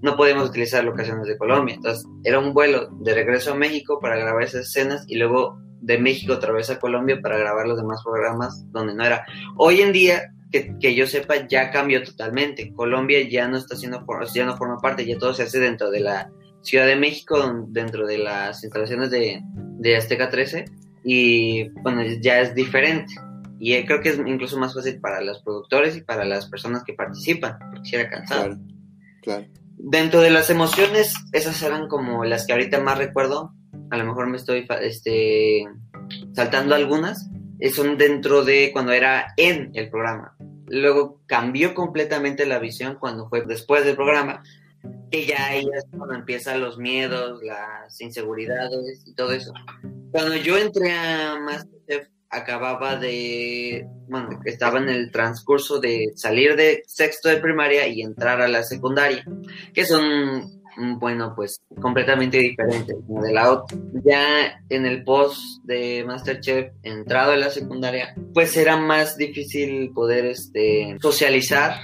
no 0.00 0.16
podíamos 0.16 0.48
utilizar 0.48 0.84
locaciones 0.84 1.26
de 1.26 1.36
Colombia. 1.36 1.74
Entonces, 1.74 2.06
era 2.24 2.38
un 2.38 2.54
vuelo 2.54 2.88
de 3.00 3.14
regreso 3.14 3.52
a 3.52 3.56
México 3.56 3.98
para 4.00 4.16
grabar 4.16 4.44
esas 4.44 4.68
escenas 4.68 5.04
y 5.08 5.16
luego 5.16 5.58
de 5.80 5.98
México 5.98 6.34
otra 6.34 6.52
vez 6.52 6.70
a 6.70 6.78
Colombia 6.78 7.18
para 7.22 7.38
grabar 7.38 7.66
los 7.66 7.78
demás 7.78 8.02
programas 8.04 8.64
donde 8.72 8.94
no 8.94 9.04
era. 9.04 9.24
Hoy 9.56 9.80
en 9.80 9.92
día, 9.92 10.32
que, 10.50 10.76
que 10.78 10.94
yo 10.94 11.06
sepa, 11.06 11.46
ya 11.46 11.70
cambió 11.70 12.02
totalmente. 12.02 12.72
Colombia 12.72 13.26
ya 13.28 13.48
no 13.48 13.56
está 13.56 13.74
haciendo, 13.74 14.04
ya 14.34 14.46
no 14.46 14.56
forma 14.56 14.78
parte, 14.78 15.06
ya 15.06 15.18
todo 15.18 15.34
se 15.34 15.44
hace 15.44 15.58
dentro 15.58 15.90
de 15.90 16.00
la 16.00 16.30
Ciudad 16.62 16.86
de 16.86 16.96
México, 16.96 17.66
dentro 17.68 18.06
de 18.06 18.18
las 18.18 18.62
instalaciones 18.64 19.10
de, 19.10 19.40
de 19.78 19.96
Azteca 19.96 20.28
13 20.28 20.64
y 21.04 21.68
bueno, 21.82 22.02
ya 22.20 22.40
es 22.40 22.54
diferente. 22.54 23.14
Y 23.58 23.82
creo 23.86 24.00
que 24.00 24.10
es 24.10 24.18
incluso 24.18 24.58
más 24.58 24.74
fácil 24.74 25.00
para 25.00 25.20
los 25.20 25.42
productores 25.42 25.96
y 25.96 26.02
para 26.02 26.24
las 26.24 26.46
personas 26.46 26.84
que 26.84 26.92
participan, 26.92 27.58
porque 27.58 27.88
si 27.88 27.96
era 27.96 28.10
cansado. 28.10 28.42
Claro, 28.42 28.60
claro. 29.22 29.46
Dentro 29.78 30.20
de 30.20 30.30
las 30.30 30.50
emociones, 30.50 31.14
esas 31.32 31.62
eran 31.62 31.88
como 31.88 32.24
las 32.24 32.46
que 32.46 32.52
ahorita 32.52 32.80
más 32.80 32.98
recuerdo. 32.98 33.52
A 33.90 33.96
lo 33.96 34.04
mejor 34.04 34.28
me 34.28 34.36
estoy 34.36 34.66
este, 34.82 35.64
saltando 36.34 36.74
algunas. 36.74 37.30
Eh, 37.60 37.70
son 37.70 37.96
dentro 37.96 38.44
de 38.44 38.70
cuando 38.72 38.92
era 38.92 39.32
en 39.36 39.70
el 39.74 39.88
programa. 39.90 40.36
Luego 40.70 41.20
cambió 41.26 41.74
completamente 41.74 42.46
la 42.46 42.58
visión 42.58 42.96
cuando 42.98 43.28
fue 43.28 43.44
después 43.46 43.84
del 43.84 43.96
programa. 43.96 44.42
Que 45.10 45.26
ya 45.26 45.46
ahí 45.46 45.66
es 45.74 45.86
cuando 45.90 46.14
empiezan 46.14 46.60
los 46.60 46.78
miedos, 46.78 47.42
las 47.42 48.00
inseguridades 48.00 49.02
y 49.06 49.14
todo 49.14 49.32
eso. 49.32 49.52
Cuando 50.12 50.36
yo 50.36 50.56
entré 50.56 50.92
a 50.92 51.38
Masterchef, 51.40 52.08
acababa 52.30 52.96
de, 52.96 53.86
bueno, 54.08 54.40
estaba 54.44 54.78
en 54.78 54.88
el 54.88 55.10
transcurso 55.10 55.80
de 55.80 56.12
salir 56.14 56.56
de 56.56 56.82
sexto 56.86 57.28
de 57.28 57.38
primaria 57.38 57.86
y 57.86 58.02
entrar 58.02 58.40
a 58.40 58.48
la 58.48 58.62
secundaria, 58.62 59.24
que 59.72 59.86
son, 59.86 60.57
bueno, 60.78 61.32
pues 61.34 61.60
completamente 61.80 62.38
diferentes 62.38 62.96
de 63.06 63.32
la. 63.32 63.62
Ya 64.04 64.60
en 64.68 64.86
el 64.86 65.04
post 65.04 65.62
de 65.64 66.04
Masterchef, 66.06 66.72
entrado 66.82 67.32
en 67.32 67.40
la 67.40 67.50
secundaria, 67.50 68.14
pues 68.32 68.56
era 68.56 68.76
más 68.76 69.16
difícil 69.16 69.90
poder 69.92 70.26
este, 70.26 70.96
socializar, 71.00 71.76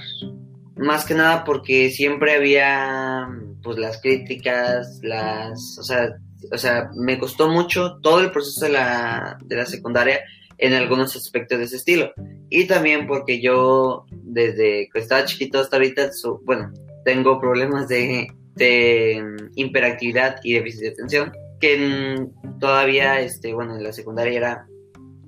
más 0.77 1.05
que 1.05 1.13
nada 1.13 1.43
porque 1.43 1.89
siempre 1.89 2.35
había 2.35 3.27
pues 3.63 3.77
las 3.77 3.99
críticas, 4.01 4.99
las, 5.01 5.77
o 5.79 5.83
sea, 5.83 6.15
o 6.51 6.57
sea, 6.57 6.89
me 6.95 7.17
costó 7.17 7.49
mucho 7.49 7.97
todo 8.01 8.19
el 8.19 8.31
proceso 8.31 8.65
de 8.65 8.71
la, 8.71 9.37
de 9.43 9.55
la 9.55 9.65
secundaria 9.65 10.21
en 10.57 10.73
algunos 10.73 11.15
aspectos 11.15 11.57
de 11.57 11.65
ese 11.65 11.77
estilo. 11.77 12.13
Y 12.49 12.65
también 12.65 13.07
porque 13.07 13.41
yo, 13.41 14.05
desde 14.11 14.87
que 14.93 14.99
estaba 14.99 15.25
chiquito 15.25 15.59
hasta 15.59 15.77
ahorita, 15.77 16.11
bueno, 16.43 16.71
tengo 17.03 17.39
problemas 17.39 17.87
de, 17.87 18.27
de 18.55 19.21
mm, 19.23 19.51
hiperactividad 19.55 20.37
y 20.43 20.53
déficit 20.53 20.81
de 20.81 20.89
atención, 20.89 21.31
que 21.59 22.27
todavía, 22.59 23.21
este, 23.21 23.53
bueno, 23.53 23.75
en 23.75 23.83
la 23.83 23.93
secundaria 23.93 24.37
era 24.37 24.67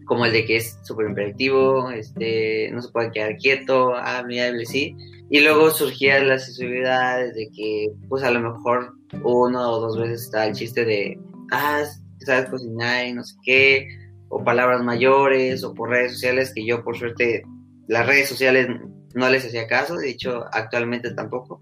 como 0.05 0.25
el 0.25 0.31
de 0.31 0.45
que 0.45 0.57
es 0.57 0.79
súper 0.83 1.11
hiperactivo, 1.11 1.91
este, 1.91 2.71
no 2.71 2.81
se 2.81 2.91
puede 2.91 3.11
quedar 3.11 3.35
quieto, 3.37 3.93
ah, 3.95 4.23
mira, 4.25 4.51
sí. 4.65 4.95
Y 5.29 5.41
luego 5.41 5.69
surgían 5.69 6.29
las 6.29 6.45
sensibilidades 6.45 7.35
de 7.35 7.49
que, 7.53 7.87
pues 8.07 8.23
a 8.23 8.31
lo 8.31 8.39
mejor 8.39 8.93
uno 9.23 9.69
o 9.69 9.79
dos 9.81 9.99
veces 9.99 10.23
está 10.23 10.47
el 10.47 10.53
chiste 10.53 10.85
de, 10.85 11.19
ah, 11.51 11.83
sabes 12.19 12.49
cocinar 12.49 13.05
y 13.05 13.13
no 13.13 13.23
sé 13.23 13.35
qué, 13.43 13.87
o 14.29 14.43
palabras 14.43 14.81
mayores, 14.83 15.63
o 15.63 15.73
por 15.73 15.89
redes 15.89 16.13
sociales, 16.13 16.53
que 16.55 16.65
yo 16.65 16.83
por 16.83 16.97
suerte 16.97 17.43
las 17.87 18.07
redes 18.07 18.29
sociales 18.29 18.67
no 19.13 19.29
les 19.29 19.45
hacía 19.45 19.67
caso, 19.67 19.95
de 19.97 20.09
hecho 20.09 20.45
actualmente 20.51 21.11
tampoco. 21.11 21.61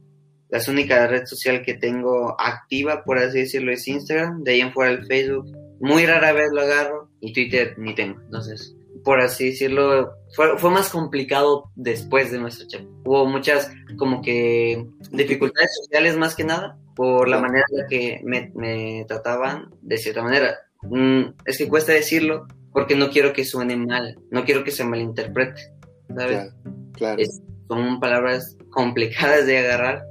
La 0.55 0.71
única 0.71 1.05
red 1.05 1.25
social 1.25 1.61
que 1.61 1.73
tengo 1.73 2.39
activa, 2.39 3.03
por 3.03 3.17
así 3.17 3.39
decirlo, 3.39 3.73
es 3.73 3.85
Instagram, 3.89 4.41
de 4.41 4.53
ahí 4.53 4.61
en 4.61 4.71
fuera 4.71 4.91
el 4.91 5.05
Facebook, 5.05 5.51
muy 5.81 6.05
rara 6.05 6.31
vez 6.31 6.49
lo 6.53 6.61
agarro, 6.61 7.09
y 7.19 7.33
Twitter 7.33 7.75
ni 7.77 7.93
tengo, 7.93 8.21
entonces, 8.21 8.73
por 9.03 9.19
así 9.19 9.49
decirlo, 9.49 10.13
fue, 10.33 10.57
fue 10.57 10.71
más 10.71 10.87
complicado 10.87 11.71
después 11.75 12.31
de 12.31 12.39
nuestro 12.39 12.67
chat. 12.69 12.83
Hubo 13.03 13.25
muchas 13.25 13.69
como 13.97 14.21
que 14.21 14.87
dificultades 15.11 15.71
sociales 15.83 16.15
más 16.15 16.35
que 16.35 16.45
nada, 16.45 16.77
por 16.95 17.27
la 17.27 17.41
manera 17.41 17.65
en 17.71 17.77
la 17.77 17.87
que 17.87 18.21
me, 18.23 19.05
trataban, 19.09 19.71
de 19.81 19.97
cierta 19.97 20.23
manera. 20.23 20.55
Mm, 20.83 21.33
es 21.45 21.57
que 21.57 21.67
cuesta 21.67 21.91
decirlo 21.91 22.47
porque 22.71 22.95
no 22.95 23.09
quiero 23.09 23.33
que 23.33 23.43
suene 23.43 23.75
mal, 23.75 24.17
no 24.31 24.45
quiero 24.45 24.63
que 24.63 24.71
se 24.71 24.85
malinterprete, 24.85 25.73
¿sabes? 26.15 26.53
Claro, 26.93 27.21
son 27.67 27.99
palabras 27.99 28.57
complicadas 28.69 29.45
de 29.45 29.57
agarrar, 29.57 30.03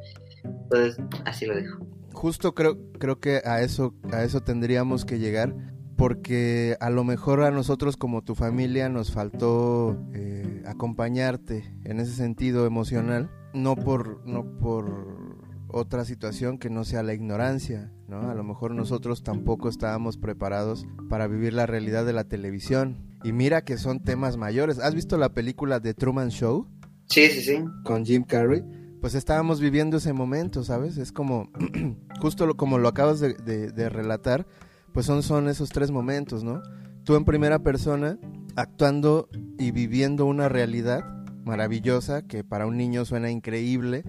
entonces 0.77 1.23
así 1.25 1.47
lo 1.47 1.55
dejo. 1.55 1.87
Justo 2.13 2.55
creo, 2.55 2.79
creo 2.99 3.19
que 3.19 3.43
a 3.45 3.63
eso, 3.63 3.95
a 4.13 4.23
eso 4.23 4.41
tendríamos 4.41 5.05
que 5.05 5.19
llegar, 5.19 5.55
porque 5.97 6.77
a 6.81 6.91
lo 6.91 7.05
mejor 7.05 7.43
a 7.43 7.51
nosotros 7.51 7.97
como 7.97 8.23
tu 8.23 8.35
familia 8.35 8.89
nos 8.89 9.11
faltó 9.13 9.99
eh, 10.15 10.63
acompañarte 10.67 11.75
en 11.85 12.01
ese 12.01 12.13
sentido 12.13 12.67
emocional, 12.67 13.31
no 13.53 13.77
por, 13.77 14.27
no 14.27 14.59
por 14.59 15.35
otra 15.69 16.05
situación 16.05 16.59
que 16.59 16.71
no 16.71 16.85
sea 16.85 17.03
la 17.03 17.15
ignorancia, 17.15 17.93
¿no? 18.07 18.31
A 18.31 18.35
lo 18.35 18.45
mejor 18.45 18.73
nosotros 18.73 19.25
tampoco 19.25 19.69
estábamos 19.69 20.17
preparados 20.17 20.87
para 21.09 21.27
vivir 21.27 21.53
la 21.53 21.67
realidad 21.67 22.07
de 22.07 22.13
la 22.13 22.25
televisión. 22.25 22.97
Y 23.25 23.33
mira 23.33 23.63
que 23.63 23.77
son 23.77 24.01
temas 24.01 24.37
mayores. 24.37 24.79
¿Has 24.79 24.95
visto 24.95 25.19
la 25.19 25.31
película 25.31 25.81
de 25.81 25.95
Truman 25.95 26.29
Show? 26.29 26.69
Sí, 27.07 27.29
sí, 27.29 27.43
sí. 27.43 27.65
Con 27.85 28.05
Jim 28.05 28.23
Carrey. 28.23 28.63
Pues 29.05 29.15
estábamos 29.15 29.61
viviendo 29.61 29.99
ese 29.99 30.15
momento, 30.15 30.65
¿sabes? 30.65 30.97
Es 30.97 31.13
como, 31.13 31.51
justo 32.23 32.57
como 32.57 32.79
lo 32.79 32.89
acabas 32.89 33.21
de, 33.21 33.35
de 33.35 33.89
relatar, 33.91 34.47
pues 34.95 35.05
son, 35.05 35.23
son 35.23 35.47
esos 35.51 35.69
tres 35.69 35.91
momentos, 35.91 36.43
¿no? 36.43 36.63
Tú 37.05 37.15
en 37.15 37.27
primera 37.27 37.59
persona, 37.59 38.19
actuando 38.57 39.29
y 39.59 39.73
viviendo 39.73 40.25
una 40.25 40.49
realidad 40.49 41.05
maravillosa 41.45 42.23
que 42.23 42.45
para 42.45 42.65
un 42.65 42.79
niño 42.79 43.05
suena 43.05 43.31
increíble 43.31 44.05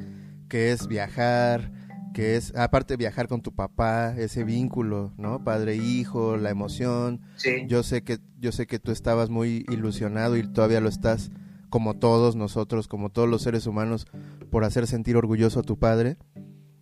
que 0.48 0.72
es 0.72 0.88
viajar, 0.88 1.74
que 2.14 2.38
es, 2.38 2.56
aparte 2.56 2.96
viajar 2.96 3.27
con 3.27 3.42
tu 3.42 3.53
papá, 3.53 4.16
ese 4.18 4.46
vínculo, 4.46 5.12
¿no? 5.18 5.44
Padre-hijo, 5.44 6.38
la 6.38 6.51
emoción. 6.51 7.20
Sí. 7.36 7.66
Yo 7.68 7.84
sé 7.84 8.01
que, 8.03 8.20
yo 8.40 8.53
sé 8.53 8.66
que 8.66 8.79
tú 8.79 8.94
estabas 8.94 9.29
muy 9.29 9.66
ilusionado 9.68 10.38
y 10.38 10.48
todavía 10.53 10.79
lo 10.79 10.88
estás, 10.88 11.31
como 11.75 11.94
todos 11.94 12.38
nosotros, 12.38 12.88
como 12.88 13.09
todos 13.09 13.27
los 13.27 13.42
seres 13.42 13.68
humanos, 13.68 14.07
por 14.50 14.64
hacer 14.64 14.88
sentir 14.88 15.18
orgulloso 15.18 15.59
a 15.59 15.64
tu 15.64 15.77
padre. 15.77 16.16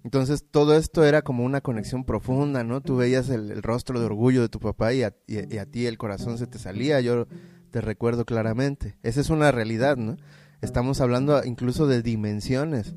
Entonces 0.04 0.46
todo 0.52 0.78
esto 0.78 1.04
era 1.04 1.24
como 1.24 1.44
una 1.44 1.62
conexión 1.62 2.04
profunda, 2.04 2.64
¿no? 2.64 2.80
Tú 2.80 2.98
veías 2.98 3.30
el, 3.30 3.64
rostro 3.64 4.00
de 4.00 4.06
orgullo 4.06 4.44
de 4.44 4.50
tu 4.50 4.60
papá 4.60 4.94
y 4.94 5.02
a, 5.02 5.16
y 5.26 5.58
a, 5.58 5.66
ti 5.66 5.88
el 5.88 5.98
corazón 5.98 6.38
se 6.38 6.46
te 6.46 6.60
salía, 6.60 7.02
yo 7.02 7.26
te 7.72 7.82
recuerdo 7.82 8.24
claramente. 8.24 9.00
Esa 9.02 9.20
es 9.20 9.32
una 9.32 9.52
realidad, 9.52 9.98
¿no? 9.98 10.16
Estamos 10.62 11.02
hablando 11.02 11.44
incluso 11.44 11.88
de 11.88 12.04
dimensiones. 12.04 12.94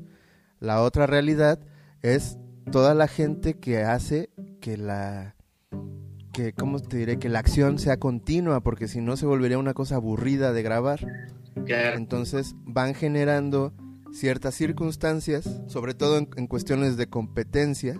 La 0.59 0.83
otra 0.83 1.07
realidad 1.07 1.59
es 2.03 2.37
toda 2.71 2.93
la 2.93 3.07
gente 3.07 3.55
que 3.55 3.79
hace 3.81 4.29
que 4.61 4.77
la 4.77 5.35
que 6.31 6.53
cómo 6.53 6.79
te 6.79 6.97
diré 6.97 7.17
que 7.17 7.29
la 7.29 7.39
acción 7.39 7.79
sea 7.79 7.97
continua 7.97 8.61
porque 8.61 8.87
si 8.87 9.01
no 9.01 9.17
se 9.17 9.25
volvería 9.25 9.57
una 9.57 9.73
cosa 9.73 9.95
aburrida 9.95 10.53
de 10.53 10.61
grabar. 10.61 10.99
Entonces 11.67 12.55
van 12.65 12.93
generando 12.93 13.73
ciertas 14.11 14.55
circunstancias, 14.55 15.61
sobre 15.67 15.93
todo 15.93 16.17
en, 16.17 16.29
en 16.35 16.47
cuestiones 16.47 16.97
de 16.97 17.07
competencia, 17.07 17.99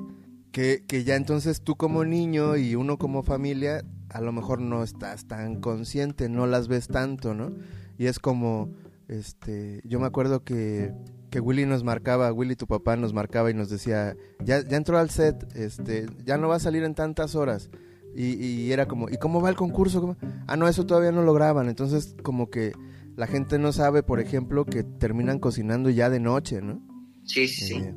que, 0.51 0.83
que, 0.87 1.03
ya 1.03 1.15
entonces 1.15 1.61
tú 1.61 1.75
como 1.75 2.05
niño 2.05 2.57
y 2.57 2.75
uno 2.75 2.97
como 2.97 3.23
familia 3.23 3.83
a 4.09 4.21
lo 4.21 4.31
mejor 4.31 4.61
no 4.61 4.83
estás 4.83 5.27
tan 5.27 5.59
consciente, 5.59 6.29
no 6.29 6.47
las 6.47 6.67
ves 6.67 6.87
tanto, 6.87 7.33
¿no? 7.33 7.53
Y 7.97 8.07
es 8.07 8.19
como, 8.19 8.71
este, 9.07 9.81
yo 9.83 9.99
me 9.99 10.07
acuerdo 10.07 10.43
que 10.43 10.93
que 11.29 11.39
Willy 11.39 11.65
nos 11.65 11.83
marcaba, 11.83 12.31
Willy 12.31 12.55
tu 12.55 12.67
papá 12.67 12.95
nos 12.95 13.13
marcaba 13.13 13.51
y 13.51 13.53
nos 13.53 13.69
decía, 13.69 14.15
ya, 14.43 14.61
ya 14.61 14.77
entró 14.77 14.97
al 14.97 15.09
set, 15.09 15.45
este, 15.55 16.07
ya 16.23 16.37
no 16.37 16.47
va 16.47 16.55
a 16.55 16.59
salir 16.59 16.83
en 16.83 16.95
tantas 16.95 17.35
horas. 17.35 17.69
Y, 18.15 18.71
era 18.71 18.87
como, 18.87 19.09
¿y 19.09 19.17
cómo 19.17 19.41
va 19.41 19.49
el 19.49 19.55
concurso? 19.55 20.17
Ah, 20.47 20.57
no, 20.57 20.67
eso 20.67 20.87
todavía 20.87 21.11
no 21.11 21.21
lo 21.21 21.35
graban. 21.35 21.69
Entonces, 21.69 22.15
como 22.23 22.49
que 22.49 22.71
la 23.17 23.25
gente 23.25 23.57
no 23.57 23.73
sabe, 23.73 24.03
por 24.03 24.19
ejemplo, 24.19 24.63
que 24.63 24.83
terminan 24.83 25.39
cocinando 25.39 25.89
ya 25.89 26.09
de 26.11 26.19
noche, 26.19 26.61
¿no? 26.61 26.81
Sí, 27.25 27.47
sí, 27.47 27.65
sí. 27.65 27.75
Eh, 27.75 27.95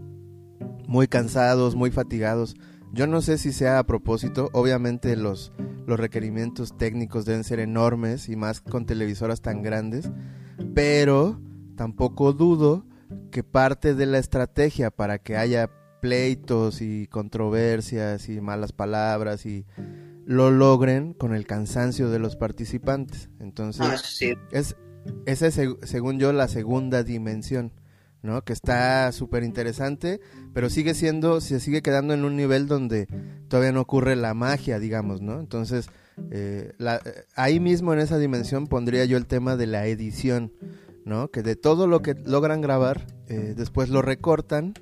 muy 0.89 1.09
cansados, 1.09 1.77
muy 1.77 1.91
fatigados. 1.91 2.57
Yo 2.95 3.07
no 3.07 3.21
sé 3.21 3.37
si 3.37 3.53
sea 3.53 3.79
a 3.79 3.87
propósito, 3.87 4.49
obviamente 4.55 5.15
los, 5.17 5.53
los 5.87 6.01
requerimientos 6.01 6.77
técnicos 6.77 7.27
deben 7.27 7.45
ser 7.45 7.61
enormes 7.61 8.31
y 8.31 8.35
más 8.35 8.63
con 8.63 8.87
televisoras 8.87 9.43
tan 9.43 9.63
grandes, 9.63 10.11
pero 10.75 11.39
tampoco 11.77 12.33
dudo 12.33 12.87
que 13.31 13.45
parte 13.45 13.95
de 13.95 14.07
la 14.07 14.19
estrategia 14.19 14.91
para 14.91 15.19
que 15.19 15.37
haya 15.37 15.71
pleitos 16.01 16.81
y 16.81 17.07
controversias 17.09 18.31
y 18.31 18.41
malas 18.41 18.73
palabras 18.73 19.45
y 19.45 19.67
lo 20.25 20.51
logren 20.51 21.13
con 21.13 21.35
el 21.35 21.47
cansancio 21.47 22.09
de 22.09 22.19
los 22.19 22.37
participantes. 22.37 23.29
Entonces, 23.39 23.83
ah, 23.83 23.97
es, 24.51 24.77
esa 25.27 25.47
es, 25.47 25.61
según 25.83 26.19
yo, 26.19 26.33
la 26.33 26.49
segunda 26.49 27.03
dimensión, 27.03 27.73
¿no? 28.23 28.43
Que 28.43 28.53
está 28.53 29.11
súper 29.13 29.43
interesante, 29.43 30.21
pero 30.53 30.71
sigue 30.71 30.95
siendo, 30.95 31.41
se 31.41 31.61
sigue 31.61 31.83
quedando 31.83 32.15
en 32.15 32.25
un 32.25 32.37
nivel 32.37 32.67
donde 32.67 33.07
todavía 33.49 33.73
no 33.73 33.81
ocurre 33.81 34.17
la 34.17 34.35
magia, 34.35 34.79
digamos, 34.79 35.21
¿no? 35.23 35.41
Entonces, 35.41 35.89
eh, 36.31 36.73
ahí 37.35 37.61
mismo 37.61 37.93
en 37.93 38.01
esa 38.01 38.19
dimensión 38.19 38.67
pondría 38.67 39.05
yo 39.05 39.17
el 39.17 39.27
tema 39.27 39.57
de 39.57 39.67
la 39.67 39.87
edición 39.87 40.53
¿no? 41.05 41.31
Que 41.31 41.43
de 41.43 41.57
todo 41.57 41.87
lo 41.87 42.03
que 42.03 42.15
logran 42.15 42.61
grabar, 42.61 43.07
eh, 43.29 43.55
después 43.57 43.89
lo 43.89 44.03
recortan 44.03 44.75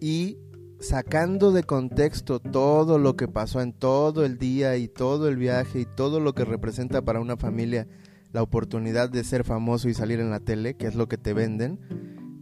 y 0.00 0.38
sacando 0.80 1.52
de 1.52 1.64
contexto 1.64 2.40
todo 2.40 2.98
lo 2.98 3.16
que 3.16 3.28
pasó 3.28 3.60
en 3.60 3.72
todo 3.72 4.24
el 4.24 4.38
día 4.38 4.76
y 4.76 4.88
todo 4.88 5.28
el 5.28 5.36
viaje 5.36 5.80
y 5.80 5.86
todo 5.86 6.20
lo 6.20 6.34
que 6.34 6.44
representa 6.44 7.02
para 7.02 7.20
una 7.20 7.36
familia 7.36 7.86
la 8.34 8.42
oportunidad 8.42 9.08
de 9.08 9.22
ser 9.22 9.44
famoso 9.44 9.88
y 9.88 9.94
salir 9.94 10.18
en 10.18 10.28
la 10.28 10.40
tele, 10.40 10.74
que 10.74 10.88
es 10.88 10.96
lo 10.96 11.06
que 11.06 11.16
te 11.16 11.32
venden, 11.32 11.78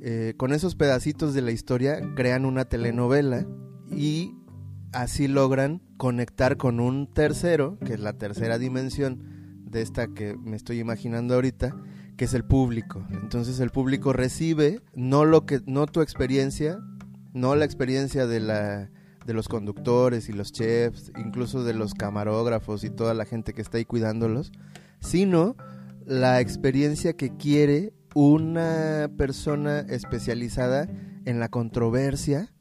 eh, 0.00 0.33
con 0.38 0.55
esos 0.55 0.74
pedacitos 0.74 1.35
de 1.35 1.42
la 1.42 1.52
historia 1.52 2.00
crean 2.16 2.46
una 2.46 2.64
telenovela 2.64 3.46
y 3.94 4.35
así 4.92 5.28
logran 5.28 5.83
conectar 5.98 6.57
con 6.57 6.81
un 6.81 7.12
tercero, 7.12 7.78
que 7.85 7.92
es 7.92 8.00
la 8.00 8.14
tercera 8.14 8.57
dimensión 8.57 9.61
de 9.66 9.83
esta 9.83 10.09
que 10.09 10.35
me 10.35 10.57
estoy 10.57 10.81
imaginando 10.81 11.35
ahorita, 11.35 11.76
que 12.16 12.24
es 12.24 12.33
el 12.33 12.44
público. 12.44 13.07
Entonces 13.11 13.61
el 13.61 13.68
público 13.68 14.14
recibe 14.14 14.81
no 14.94 15.26
lo 15.26 15.44
que 15.44 15.61
no 15.66 15.87
tu 15.87 16.00
experiencia, 16.00 16.78
no 17.35 17.55
la 17.55 17.66
experiencia 17.66 18.26
de 18.26 18.40
la 18.40 18.90
de 19.26 19.35
los 19.35 19.46
conductores 19.46 20.31
y 20.31 20.33
los 20.33 20.52
chefs, 20.52 21.12
incluso 21.16 21.62
de 21.64 21.74
los 21.74 21.92
camarógrafos 21.92 22.83
y 22.83 22.90
toda 22.90 23.12
la 23.12 23.26
gente 23.26 23.52
que 23.52 23.62
está 23.62 23.76
ahí 23.76 23.85
cuidándolos, 23.85 24.52
sino 25.00 25.55
la 26.06 26.40
experiencia 26.40 27.14
que 27.14 27.36
quiere 27.36 27.92
una 28.14 29.10
persona 29.16 29.80
especializada 29.88 30.88
en 31.24 31.40
la 31.40 31.48
controversia 31.48 32.52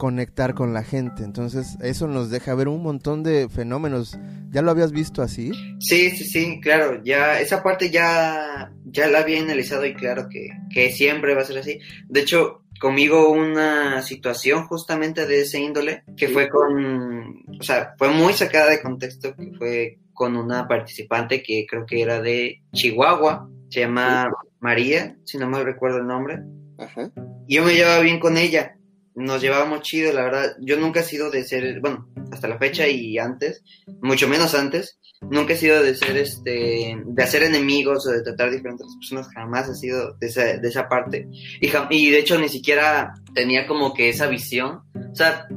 conectar 0.00 0.54
con 0.54 0.72
la 0.72 0.82
gente. 0.82 1.24
Entonces, 1.24 1.76
eso 1.82 2.08
nos 2.08 2.30
deja 2.30 2.54
ver 2.54 2.68
un 2.68 2.82
montón 2.82 3.22
de 3.22 3.48
fenómenos. 3.48 4.18
¿Ya 4.50 4.62
lo 4.62 4.70
habías 4.70 4.92
visto 4.92 5.22
así? 5.22 5.52
Sí, 5.78 6.10
sí, 6.10 6.24
sí, 6.24 6.60
claro. 6.60 7.02
Ya 7.04 7.38
esa 7.38 7.62
parte 7.62 7.90
ya, 7.90 8.72
ya 8.86 9.08
la 9.08 9.20
había 9.20 9.42
analizado 9.42 9.84
y 9.84 9.94
claro 9.94 10.28
que, 10.30 10.48
que 10.72 10.90
siempre 10.90 11.34
va 11.34 11.42
a 11.42 11.44
ser 11.44 11.58
así. 11.58 11.80
De 12.08 12.20
hecho, 12.20 12.62
conmigo 12.80 13.30
una 13.30 14.00
situación 14.00 14.66
justamente 14.66 15.26
de 15.26 15.42
ese 15.42 15.60
índole 15.60 16.02
que 16.16 16.28
fue 16.28 16.48
con, 16.48 17.44
o 17.60 17.62
sea, 17.62 17.94
fue 17.98 18.08
muy 18.08 18.32
sacada 18.32 18.70
de 18.70 18.80
contexto, 18.80 19.36
que 19.36 19.52
fue 19.58 19.98
con 20.20 20.36
una 20.36 20.68
participante 20.68 21.42
que 21.42 21.64
creo 21.66 21.86
que 21.86 22.02
era 22.02 22.20
de 22.20 22.60
Chihuahua, 22.74 23.48
se 23.70 23.80
llama 23.80 24.30
María, 24.58 25.16
si 25.24 25.38
no 25.38 25.48
me 25.48 25.64
recuerdo 25.64 25.96
el 25.96 26.06
nombre. 26.06 26.40
Ajá. 26.78 27.10
Y 27.48 27.56
yo 27.56 27.64
me 27.64 27.72
llevaba 27.72 28.00
bien 28.00 28.20
con 28.20 28.36
ella, 28.36 28.76
nos 29.14 29.40
llevábamos 29.40 29.80
chido, 29.80 30.12
la 30.12 30.24
verdad. 30.24 30.56
Yo 30.60 30.76
nunca 30.76 31.00
he 31.00 31.04
sido 31.04 31.30
de 31.30 31.42
ser, 31.44 31.80
bueno, 31.80 32.06
hasta 32.30 32.48
la 32.48 32.58
fecha 32.58 32.86
y 32.86 33.16
antes, 33.16 33.64
mucho 34.02 34.28
menos 34.28 34.54
antes, 34.54 35.00
nunca 35.22 35.54
he 35.54 35.56
sido 35.56 35.82
de 35.82 35.94
ser, 35.94 36.18
este, 36.18 36.98
de 37.02 37.22
hacer 37.22 37.42
enemigos 37.42 38.06
o 38.06 38.10
de 38.10 38.22
tratar 38.22 38.50
diferentes 38.50 38.88
personas, 38.96 39.26
jamás 39.34 39.70
he 39.70 39.74
sido 39.74 40.18
de 40.18 40.26
esa, 40.26 40.58
de 40.58 40.68
esa 40.68 40.86
parte. 40.86 41.28
Y, 41.62 41.70
y 41.88 42.10
de 42.10 42.18
hecho 42.18 42.38
ni 42.38 42.50
siquiera 42.50 43.14
tenía 43.34 43.66
como 43.66 43.94
que 43.94 44.10
esa 44.10 44.26
visión. 44.26 44.82
O 44.94 45.14
sea, 45.14 45.48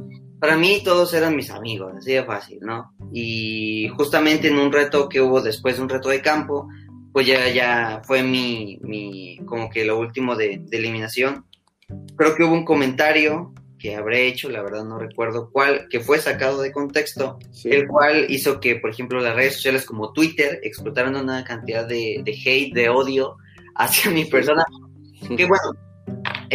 para 0.44 0.58
mí 0.58 0.82
todos 0.84 1.14
eran 1.14 1.34
mis 1.34 1.48
amigos, 1.48 1.94
así 1.96 2.12
de 2.12 2.22
fácil, 2.22 2.58
¿no? 2.60 2.92
Y 3.14 3.88
justamente 3.96 4.48
en 4.48 4.58
un 4.58 4.70
reto 4.70 5.08
que 5.08 5.22
hubo 5.22 5.40
después 5.40 5.76
de 5.78 5.82
un 5.82 5.88
reto 5.88 6.10
de 6.10 6.20
campo, 6.20 6.68
pues 7.14 7.26
ya, 7.26 7.48
ya 7.48 8.02
fue 8.04 8.22
mi, 8.22 8.78
mi, 8.82 9.38
como 9.46 9.70
que 9.70 9.86
lo 9.86 9.98
último 9.98 10.36
de, 10.36 10.58
de 10.62 10.76
eliminación. 10.76 11.46
Creo 12.14 12.34
que 12.34 12.44
hubo 12.44 12.52
un 12.52 12.66
comentario 12.66 13.54
que 13.78 13.96
habré 13.96 14.26
hecho, 14.28 14.50
la 14.50 14.60
verdad 14.60 14.84
no 14.84 14.98
recuerdo 14.98 15.48
cuál, 15.50 15.88
que 15.88 16.00
fue 16.00 16.18
sacado 16.18 16.60
de 16.60 16.72
contexto, 16.72 17.38
Sí. 17.50 17.70
el 17.70 17.88
cual 17.88 18.26
hizo 18.28 18.60
que, 18.60 18.76
por 18.76 18.90
ejemplo, 18.90 19.20
las 19.20 19.34
redes 19.36 19.54
sociales 19.54 19.86
como 19.86 20.12
Twitter 20.12 20.60
explotaran 20.62 21.16
una 21.16 21.42
cantidad 21.44 21.86
de, 21.88 22.20
de 22.22 22.32
hate, 22.32 22.74
de 22.74 22.90
odio 22.90 23.36
hacia 23.76 24.10
mi 24.10 24.26
persona. 24.26 24.62
Que 25.38 25.46
bueno, 25.46 25.72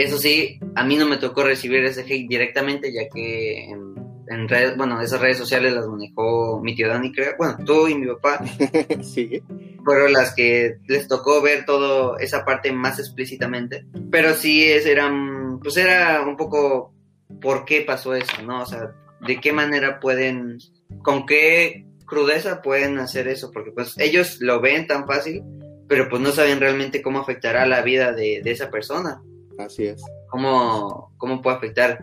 eso 0.02 0.18
sí, 0.18 0.60
a 0.76 0.84
mí 0.84 0.96
no 0.96 1.08
me 1.08 1.18
tocó 1.18 1.44
recibir 1.44 1.84
ese 1.86 2.02
hate 2.02 2.28
directamente, 2.28 2.92
ya 2.94 3.10
que 3.14 3.66
en, 3.66 3.96
en 4.30 4.48
redes, 4.48 4.78
bueno, 4.78 5.02
esas 5.02 5.20
redes 5.20 5.38
sociales 5.38 5.74
las 5.74 5.88
manejó 5.88 6.62
mi 6.62 6.76
tío 6.76 6.88
Dani, 6.88 7.12
creo, 7.12 7.34
bueno, 7.38 7.58
tú 7.66 7.88
y 7.88 7.96
mi 7.96 8.08
papá, 8.08 8.40
sí. 9.02 9.42
fueron 9.84 10.14
las 10.14 10.36
que 10.36 10.78
les 10.88 11.08
tocó 11.08 11.42
ver 11.42 11.66
todo 11.66 12.18
esa 12.20 12.46
parte 12.46 12.72
más 12.72 13.00
explícitamente. 13.00 13.86
Pero 14.12 14.36
sí 14.36 14.64
es, 14.64 14.86
eran, 14.86 15.60
pues 15.60 15.78
era 15.78 16.22
un 16.22 16.38
poco 16.38 16.94
por 17.42 17.66
qué 17.66 17.82
pasó 17.82 18.14
eso, 18.14 18.42
¿no? 18.44 18.62
O 18.62 18.66
sea, 18.66 18.92
de 19.22 19.42
qué 19.42 19.52
manera 19.52 20.00
pueden, 20.00 20.60
con 21.02 21.26
qué 21.26 21.86
crudeza 22.06 22.62
pueden 22.62 23.00
hacer 23.00 23.28
eso, 23.28 23.52
porque 23.52 23.72
pues 23.72 23.98
ellos 23.98 24.38
lo 24.42 24.62
ven 24.62 24.86
tan 24.86 25.08
fácil, 25.08 25.44
pero 25.88 26.08
pues 26.08 26.22
no 26.22 26.32
saben 26.32 26.60
realmente 26.60 27.02
cómo 27.02 27.20
afectará 27.20 27.66
la 27.66 27.82
vida 27.82 28.14
de, 28.14 28.42
de 28.44 28.52
esa 28.52 28.70
persona, 28.70 29.22
Así 29.60 29.86
es. 29.86 30.02
cómo, 30.30 31.14
cómo 31.18 31.42
puede 31.42 31.58
afectar 31.58 32.00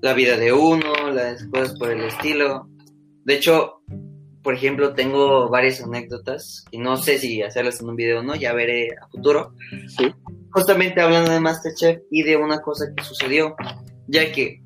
la 0.00 0.14
vida 0.14 0.36
de 0.36 0.52
uno, 0.52 1.10
las 1.12 1.44
cosas 1.46 1.76
por 1.78 1.90
el 1.90 2.04
estilo. 2.04 2.68
De 3.24 3.34
hecho, 3.34 3.82
por 4.42 4.54
ejemplo, 4.54 4.94
tengo 4.94 5.48
varias 5.48 5.80
anécdotas 5.82 6.64
y 6.70 6.78
no 6.78 6.96
sé 6.96 7.18
si 7.18 7.42
hacerlas 7.42 7.80
en 7.80 7.88
un 7.88 7.96
video 7.96 8.20
o 8.20 8.22
no, 8.22 8.34
ya 8.34 8.52
veré 8.52 8.88
a 9.00 9.08
futuro. 9.08 9.54
Sí. 9.96 10.12
Justamente 10.50 11.00
hablando 11.00 11.32
de 11.32 11.40
Masterchef 11.40 12.02
y 12.10 12.22
de 12.22 12.36
una 12.36 12.60
cosa 12.60 12.86
que 12.94 13.04
sucedió, 13.04 13.56
ya 14.06 14.30
que 14.32 14.62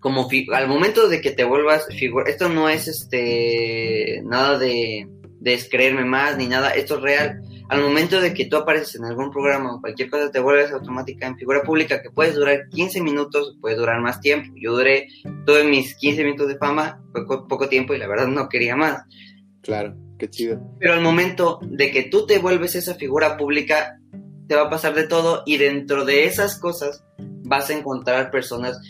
como 0.00 0.28
al 0.52 0.66
momento 0.66 1.08
de 1.08 1.20
que 1.20 1.30
te 1.30 1.44
vuelvas 1.44 1.86
figura, 1.86 2.30
esto 2.30 2.48
no 2.48 2.68
es 2.68 2.88
este 2.88 4.22
nada 4.24 4.58
de, 4.58 5.06
de 5.40 5.50
descreerme 5.50 6.04
más 6.04 6.36
ni 6.38 6.46
nada, 6.46 6.70
esto 6.70 6.96
es 6.96 7.02
real. 7.02 7.42
Al 7.70 7.82
momento 7.82 8.20
de 8.20 8.34
que 8.34 8.46
tú 8.46 8.56
apareces 8.56 8.96
en 8.96 9.04
algún 9.04 9.30
programa 9.30 9.74
o 9.76 9.80
cualquier 9.80 10.10
cosa, 10.10 10.30
te 10.30 10.40
vuelves 10.40 10.72
automática 10.72 11.26
en 11.26 11.36
figura 11.36 11.62
pública 11.62 12.02
que 12.02 12.10
puedes 12.10 12.34
durar 12.34 12.68
15 12.68 13.00
minutos, 13.00 13.56
puede 13.60 13.76
durar 13.76 14.00
más 14.00 14.20
tiempo. 14.20 14.52
Yo 14.60 14.72
duré 14.72 15.06
todos 15.46 15.64
mis 15.64 15.94
15 15.96 16.24
minutos 16.24 16.48
de 16.48 16.58
fama, 16.58 17.00
fue 17.12 17.24
co- 17.26 17.46
poco 17.46 17.68
tiempo 17.68 17.94
y 17.94 17.98
la 17.98 18.08
verdad 18.08 18.26
no 18.26 18.48
quería 18.48 18.74
más. 18.74 19.04
Claro, 19.62 19.94
qué 20.18 20.28
chido. 20.28 20.60
Pero 20.80 20.94
al 20.94 21.00
momento 21.00 21.60
de 21.62 21.92
que 21.92 22.02
tú 22.02 22.26
te 22.26 22.38
vuelves 22.38 22.74
esa 22.74 22.96
figura 22.96 23.36
pública, 23.36 23.98
te 24.48 24.56
va 24.56 24.62
a 24.62 24.70
pasar 24.70 24.94
de 24.94 25.06
todo 25.06 25.44
y 25.46 25.56
dentro 25.58 26.04
de 26.04 26.24
esas 26.24 26.58
cosas 26.58 27.04
vas 27.44 27.70
a 27.70 27.74
encontrar 27.74 28.32
personas 28.32 28.80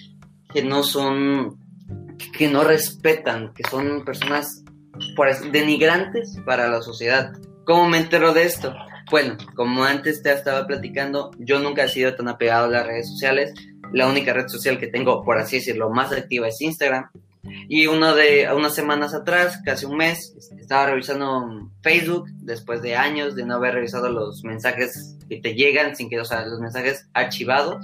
que 0.54 0.62
no 0.62 0.82
son, 0.84 1.58
que 2.38 2.48
no 2.48 2.64
respetan, 2.64 3.52
que 3.52 3.62
son 3.68 4.04
personas 4.06 4.64
por 5.14 5.28
así- 5.28 5.50
denigrantes 5.50 6.38
para 6.46 6.66
la 6.68 6.80
sociedad. 6.80 7.32
¿Cómo 7.64 7.88
me 7.88 7.98
entero 7.98 8.32
de 8.32 8.44
esto? 8.44 8.74
Bueno, 9.10 9.36
como 9.54 9.84
antes 9.84 10.22
te 10.22 10.32
estaba 10.32 10.66
platicando, 10.66 11.30
yo 11.38 11.58
nunca 11.58 11.84
he 11.84 11.88
sido 11.88 12.14
tan 12.14 12.28
apegado 12.28 12.66
a 12.66 12.68
las 12.68 12.86
redes 12.86 13.08
sociales. 13.10 13.52
La 13.92 14.06
única 14.08 14.32
red 14.32 14.48
social 14.48 14.78
que 14.78 14.86
tengo, 14.86 15.24
por 15.24 15.38
así 15.38 15.56
decirlo, 15.56 15.90
más 15.90 16.12
activa 16.12 16.48
es 16.48 16.60
Instagram. 16.60 17.10
Y 17.68 17.86
uno 17.86 18.14
de 18.14 18.48
unas 18.54 18.74
semanas 18.74 19.14
atrás, 19.14 19.60
casi 19.64 19.86
un 19.86 19.96
mes, 19.96 20.34
estaba 20.60 20.86
revisando 20.90 21.70
Facebook 21.82 22.26
después 22.42 22.82
de 22.82 22.96
años 22.96 23.34
de 23.34 23.44
no 23.44 23.54
haber 23.56 23.74
revisado 23.74 24.10
los 24.10 24.44
mensajes 24.44 25.16
que 25.28 25.40
te 25.40 25.54
llegan 25.54 25.96
sin 25.96 26.08
que, 26.10 26.20
o 26.20 26.24
sea, 26.24 26.44
los 26.46 26.60
mensajes 26.60 27.08
archivados, 27.14 27.82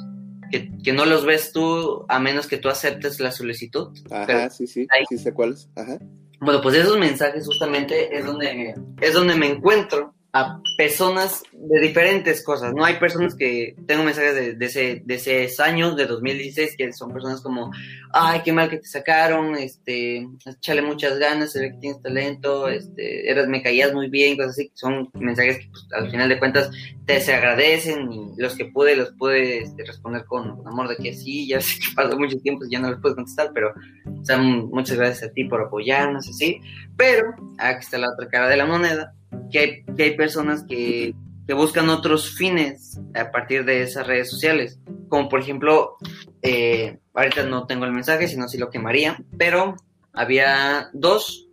que, 0.52 0.70
que 0.84 0.92
no 0.92 1.06
los 1.06 1.24
ves 1.24 1.52
tú 1.52 2.04
a 2.08 2.20
menos 2.20 2.46
que 2.46 2.58
tú 2.58 2.68
aceptes 2.68 3.18
la 3.18 3.32
solicitud. 3.32 3.88
Ajá, 4.10 4.24
Pero- 4.26 4.50
sí, 4.50 4.66
sí, 4.66 4.86
ahí- 4.90 5.04
sí 5.08 5.18
sé 5.18 5.32
cuáles. 5.32 5.68
Ajá. 5.74 5.98
Bueno, 6.40 6.60
pues 6.60 6.76
esos 6.76 6.98
mensajes 6.98 7.46
justamente 7.46 8.16
es 8.16 8.26
donde, 8.26 8.74
es 9.00 9.14
donde 9.14 9.36
me 9.36 9.48
encuentro 9.48 10.15
a 10.36 10.60
personas 10.76 11.42
de 11.52 11.80
diferentes 11.80 12.44
cosas, 12.44 12.74
¿no? 12.74 12.84
Hay 12.84 12.96
personas 12.96 13.34
que, 13.34 13.74
tengo 13.86 14.04
mensajes 14.04 14.34
de, 14.34 14.54
de 14.54 14.66
ese, 14.66 15.02
de 15.04 15.14
ese 15.14 15.62
año, 15.62 15.94
de 15.94 16.06
2016, 16.06 16.76
que 16.76 16.92
son 16.92 17.12
personas 17.12 17.40
como, 17.40 17.70
ay, 18.12 18.42
qué 18.44 18.52
mal 18.52 18.68
que 18.68 18.78
te 18.78 18.86
sacaron, 18.86 19.56
este, 19.56 20.26
échale 20.44 20.82
muchas 20.82 21.18
ganas, 21.18 21.52
se 21.52 21.60
ve 21.60 21.70
que 21.70 21.78
tienes 21.78 22.02
talento, 22.02 22.68
este, 22.68 23.30
eras, 23.30 23.48
me 23.48 23.62
caías 23.62 23.94
muy 23.94 24.08
bien, 24.10 24.36
cosas 24.36 24.52
así, 24.52 24.70
son 24.74 25.08
mensajes 25.14 25.58
que 25.58 25.68
pues, 25.70 25.86
al 25.92 26.10
final 26.10 26.28
de 26.28 26.38
cuentas 26.38 26.70
te 27.06 27.20
se 27.20 27.34
agradecen 27.34 28.12
y 28.12 28.32
los 28.36 28.54
que 28.56 28.66
pude 28.66 28.96
los 28.96 29.12
pude 29.12 29.58
este, 29.62 29.84
responder 29.84 30.24
con, 30.26 30.56
con 30.56 30.68
amor 30.68 30.88
de 30.88 30.96
que 30.96 31.14
sí, 31.14 31.48
ya 31.48 31.60
sé 31.60 31.78
que 31.78 31.94
pasó 31.94 32.18
mucho 32.18 32.38
tiempo 32.40 32.64
y 32.64 32.70
ya 32.70 32.78
no 32.78 32.90
los 32.90 33.00
puedo 33.00 33.14
contestar, 33.14 33.52
pero 33.54 33.72
o 34.04 34.24
sea, 34.24 34.38
muchas 34.38 34.98
gracias 34.98 35.30
a 35.30 35.32
ti 35.32 35.44
por 35.44 35.62
apoyarnos, 35.62 36.28
así. 36.28 36.60
Pero 36.96 37.34
aquí 37.58 37.80
está 37.80 37.98
la 37.98 38.10
otra 38.10 38.28
cara 38.28 38.48
de 38.48 38.56
la 38.56 38.66
moneda, 38.66 39.14
que 39.50 39.58
hay, 39.58 39.84
que 39.96 40.02
hay 40.02 40.16
personas 40.16 40.64
que, 40.68 41.14
que 41.46 41.54
buscan 41.54 41.88
otros 41.88 42.34
fines 42.34 43.00
a 43.14 43.30
partir 43.30 43.64
de 43.64 43.82
esas 43.82 44.06
redes 44.06 44.30
sociales. 44.30 44.78
Como 45.08 45.28
por 45.28 45.40
ejemplo, 45.40 45.96
eh, 46.42 46.98
ahorita 47.14 47.44
no 47.44 47.66
tengo 47.66 47.84
el 47.84 47.92
mensaje, 47.92 48.28
sino 48.28 48.48
si 48.48 48.58
lo 48.58 48.70
quemaría, 48.70 49.18
pero 49.38 49.76
había 50.12 50.88
dos 50.92 51.48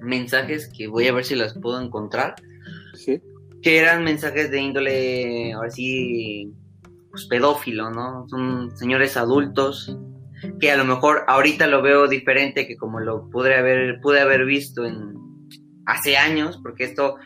mensajes 0.00 0.70
que 0.76 0.86
voy 0.86 1.08
a 1.08 1.12
ver 1.12 1.24
si 1.24 1.34
las 1.34 1.54
puedo 1.58 1.80
encontrar, 1.80 2.34
Sí. 2.94 3.20
que 3.62 3.78
eran 3.78 4.04
mensajes 4.04 4.50
de 4.50 4.60
índole, 4.60 5.52
ahora 5.52 5.70
sí, 5.70 6.52
pues 7.10 7.26
pedófilo, 7.26 7.90
¿no? 7.90 8.26
Son 8.28 8.76
señores 8.76 9.16
adultos 9.16 9.96
que 10.60 10.70
a 10.70 10.76
lo 10.76 10.84
mejor 10.84 11.24
ahorita 11.26 11.66
lo 11.66 11.80
veo 11.80 12.06
diferente 12.06 12.66
que 12.66 12.76
como 12.76 13.00
lo 13.00 13.30
pude 13.30 13.54
haber, 13.54 14.00
pude 14.00 14.20
haber 14.20 14.44
visto 14.44 14.84
en 14.84 15.14
hace 15.86 16.16
años, 16.16 16.58
porque 16.62 16.84
esto 16.84 17.16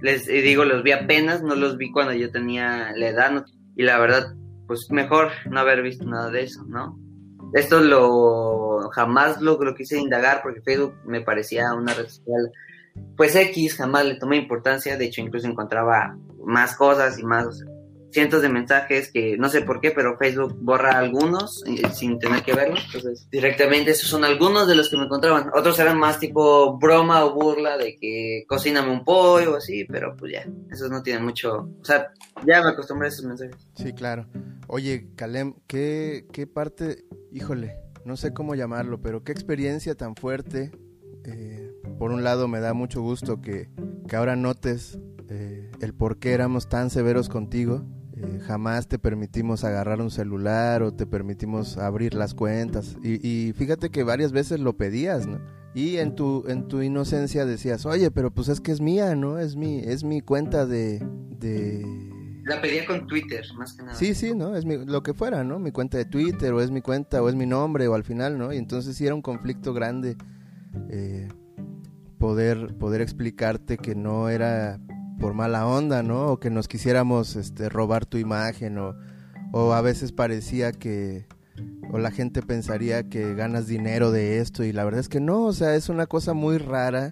les 0.00 0.26
digo, 0.26 0.64
los 0.64 0.82
vi 0.82 0.92
apenas, 0.92 1.42
no 1.42 1.54
los 1.54 1.76
vi 1.76 1.90
cuando 1.90 2.12
yo 2.12 2.30
tenía 2.30 2.92
la 2.94 3.08
edad, 3.08 3.44
y 3.76 3.82
la 3.82 3.98
verdad, 3.98 4.34
pues 4.66 4.90
mejor 4.90 5.30
no 5.50 5.60
haber 5.60 5.82
visto 5.82 6.04
nada 6.04 6.30
de 6.30 6.42
eso, 6.42 6.64
¿no? 6.64 6.98
Esto 7.54 7.80
lo 7.80 8.90
jamás 8.90 9.40
lo, 9.40 9.62
lo 9.62 9.74
quise 9.74 9.98
indagar 9.98 10.40
porque 10.42 10.60
Facebook 10.60 10.94
me 11.04 11.22
parecía 11.22 11.72
una 11.74 11.94
red 11.94 12.08
social, 12.08 12.52
pues 13.16 13.34
X, 13.34 13.76
jamás 13.76 14.04
le 14.04 14.16
tomé 14.16 14.36
importancia, 14.36 14.96
de 14.96 15.06
hecho 15.06 15.20
incluso 15.20 15.46
encontraba 15.46 16.16
más 16.44 16.76
cosas 16.76 17.18
y 17.18 17.24
más 17.24 17.64
cientos 18.10 18.42
de 18.42 18.48
mensajes 18.48 19.10
que 19.12 19.36
no 19.36 19.48
sé 19.48 19.62
por 19.62 19.80
qué, 19.80 19.90
pero 19.90 20.16
Facebook 20.16 20.56
borra 20.60 20.98
algunos 20.98 21.64
eh, 21.66 21.82
sin 21.92 22.18
tener 22.18 22.42
que 22.42 22.54
verlos. 22.54 22.84
Entonces, 22.86 23.28
directamente 23.30 23.90
esos 23.90 24.08
son 24.08 24.24
algunos 24.24 24.66
de 24.66 24.74
los 24.74 24.88
que 24.88 24.96
me 24.96 25.04
encontraban. 25.04 25.50
Otros 25.54 25.78
eran 25.78 25.98
más 25.98 26.18
tipo 26.18 26.78
broma 26.78 27.24
o 27.24 27.34
burla 27.34 27.76
de 27.76 27.96
que 27.96 28.44
cocíname 28.48 28.90
un 28.90 29.04
pollo 29.04 29.54
o 29.54 29.56
así, 29.56 29.84
pero 29.84 30.16
pues 30.16 30.32
ya, 30.32 30.46
esos 30.70 30.90
no 30.90 31.02
tienen 31.02 31.24
mucho. 31.24 31.68
O 31.80 31.84
sea, 31.84 32.12
ya 32.46 32.62
me 32.62 32.70
acostumbré 32.70 33.08
a 33.08 33.10
esos 33.10 33.24
mensajes. 33.24 33.56
Sí, 33.74 33.92
claro. 33.92 34.26
Oye, 34.66 35.08
Calem, 35.16 35.54
¿qué, 35.66 36.26
qué 36.32 36.46
parte, 36.46 37.04
híjole, 37.32 37.76
no 38.04 38.16
sé 38.16 38.32
cómo 38.32 38.54
llamarlo, 38.54 39.00
pero 39.00 39.22
qué 39.22 39.32
experiencia 39.32 39.94
tan 39.94 40.16
fuerte. 40.16 40.72
Eh, 41.24 41.72
por 41.98 42.10
un 42.10 42.24
lado, 42.24 42.48
me 42.48 42.60
da 42.60 42.72
mucho 42.72 43.02
gusto 43.02 43.40
que, 43.40 43.68
que 44.08 44.16
ahora 44.16 44.36
notes 44.36 44.98
eh, 45.28 45.70
el 45.80 45.94
por 45.94 46.18
qué 46.18 46.32
éramos 46.32 46.68
tan 46.68 46.90
severos 46.90 47.28
contigo. 47.28 47.84
Eh, 48.16 48.40
jamás 48.40 48.88
te 48.88 48.98
permitimos 48.98 49.62
agarrar 49.62 50.00
un 50.00 50.10
celular 50.10 50.82
o 50.82 50.92
te 50.92 51.06
permitimos 51.06 51.78
abrir 51.78 52.14
las 52.14 52.34
cuentas. 52.34 52.96
Y, 53.02 53.26
y, 53.26 53.52
fíjate 53.52 53.90
que 53.90 54.02
varias 54.02 54.32
veces 54.32 54.58
lo 54.58 54.76
pedías, 54.76 55.26
¿no? 55.26 55.38
Y 55.74 55.98
en 55.98 56.16
tu, 56.16 56.44
en 56.48 56.66
tu 56.66 56.82
inocencia 56.82 57.46
decías, 57.46 57.86
oye, 57.86 58.10
pero 58.10 58.32
pues 58.32 58.48
es 58.48 58.60
que 58.60 58.72
es 58.72 58.80
mía, 58.80 59.14
¿no? 59.14 59.38
Es 59.38 59.54
mi, 59.54 59.78
es 59.78 60.02
mi 60.02 60.20
cuenta 60.20 60.66
de, 60.66 61.06
de... 61.38 61.86
La 62.44 62.60
pedía 62.60 62.86
con 62.86 63.06
Twitter, 63.06 63.44
más 63.56 63.74
que 63.74 63.82
nada. 63.82 63.94
Sí, 63.94 64.14
sí, 64.14 64.34
¿no? 64.34 64.56
Es 64.56 64.64
mi, 64.64 64.84
lo 64.84 65.02
que 65.02 65.14
fuera, 65.14 65.44
¿no? 65.44 65.60
Mi 65.60 65.70
cuenta 65.70 65.98
de 65.98 66.06
Twitter, 66.06 66.52
o 66.54 66.60
es 66.60 66.72
mi 66.72 66.80
cuenta, 66.80 67.22
o 67.22 67.28
es 67.28 67.36
mi 67.36 67.46
nombre, 67.46 67.86
o 67.86 67.94
al 67.94 68.02
final, 68.02 68.38
¿no? 68.38 68.52
Y 68.52 68.56
entonces 68.56 68.96
sí 68.96 69.06
era 69.06 69.14
un 69.14 69.22
conflicto 69.22 69.74
grande 69.74 70.16
eh, 70.88 71.28
poder, 72.18 72.74
poder 72.78 73.00
explicarte 73.00 73.76
que 73.76 73.94
no 73.94 74.30
era 74.30 74.80
por 75.18 75.34
mala 75.34 75.66
onda, 75.66 76.02
¿no? 76.02 76.32
O 76.32 76.40
que 76.40 76.50
nos 76.50 76.68
quisiéramos 76.68 77.36
este, 77.36 77.68
robar 77.68 78.06
tu 78.06 78.18
imagen, 78.18 78.78
o, 78.78 78.94
o 79.52 79.72
a 79.72 79.80
veces 79.80 80.12
parecía 80.12 80.72
que, 80.72 81.26
o 81.90 81.98
la 81.98 82.10
gente 82.10 82.42
pensaría 82.42 83.08
que 83.08 83.34
ganas 83.34 83.66
dinero 83.66 84.10
de 84.10 84.38
esto 84.38 84.64
y 84.64 84.72
la 84.72 84.84
verdad 84.84 85.00
es 85.00 85.08
que 85.08 85.20
no, 85.20 85.44
o 85.44 85.52
sea, 85.52 85.74
es 85.74 85.88
una 85.88 86.06
cosa 86.06 86.34
muy 86.34 86.58
rara. 86.58 87.10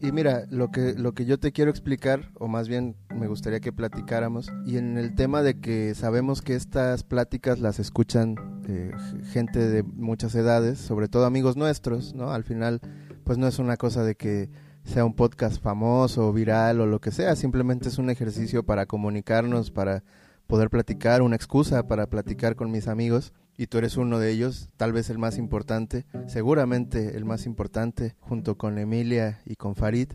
Y 0.00 0.12
mira, 0.12 0.44
lo 0.50 0.70
que, 0.70 0.92
lo 0.92 1.12
que 1.14 1.24
yo 1.24 1.38
te 1.38 1.52
quiero 1.52 1.70
explicar, 1.70 2.30
o 2.34 2.46
más 2.46 2.68
bien 2.68 2.94
me 3.14 3.26
gustaría 3.26 3.60
que 3.60 3.72
platicáramos, 3.72 4.52
y 4.66 4.76
en 4.76 4.98
el 4.98 5.14
tema 5.14 5.42
de 5.42 5.60
que 5.60 5.94
sabemos 5.94 6.42
que 6.42 6.56
estas 6.56 7.04
pláticas 7.04 7.58
las 7.58 7.78
escuchan 7.78 8.34
eh, 8.68 8.92
gente 9.32 9.60
de 9.60 9.82
muchas 9.82 10.34
edades, 10.34 10.78
sobre 10.78 11.08
todo 11.08 11.24
amigos 11.24 11.56
nuestros, 11.56 12.14
¿no? 12.14 12.32
Al 12.32 12.44
final, 12.44 12.82
pues 13.24 13.38
no 13.38 13.46
es 13.46 13.58
una 13.58 13.78
cosa 13.78 14.04
de 14.04 14.14
que 14.14 14.50
sea 14.84 15.04
un 15.04 15.14
podcast 15.14 15.62
famoso 15.62 16.32
viral 16.32 16.80
o 16.80 16.86
lo 16.86 17.00
que 17.00 17.10
sea, 17.10 17.36
simplemente 17.36 17.88
es 17.88 17.98
un 17.98 18.10
ejercicio 18.10 18.64
para 18.64 18.86
comunicarnos, 18.86 19.70
para 19.70 20.04
poder 20.46 20.70
platicar, 20.70 21.22
una 21.22 21.36
excusa 21.36 21.86
para 21.86 22.06
platicar 22.06 22.54
con 22.54 22.70
mis 22.70 22.86
amigos 22.86 23.32
y 23.56 23.66
tú 23.66 23.78
eres 23.78 23.96
uno 23.96 24.18
de 24.18 24.30
ellos, 24.30 24.68
tal 24.76 24.92
vez 24.92 25.10
el 25.10 25.18
más 25.18 25.38
importante, 25.38 26.06
seguramente 26.26 27.16
el 27.16 27.24
más 27.24 27.46
importante, 27.46 28.16
junto 28.20 28.56
con 28.58 28.78
Emilia 28.78 29.40
y 29.46 29.56
con 29.56 29.74
Farid, 29.74 30.08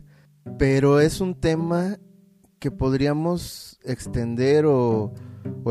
pero 0.58 1.00
es 1.00 1.20
un 1.20 1.34
tema 1.34 1.98
que 2.58 2.70
podríamos 2.70 3.80
extender 3.82 4.66
o 4.66 5.12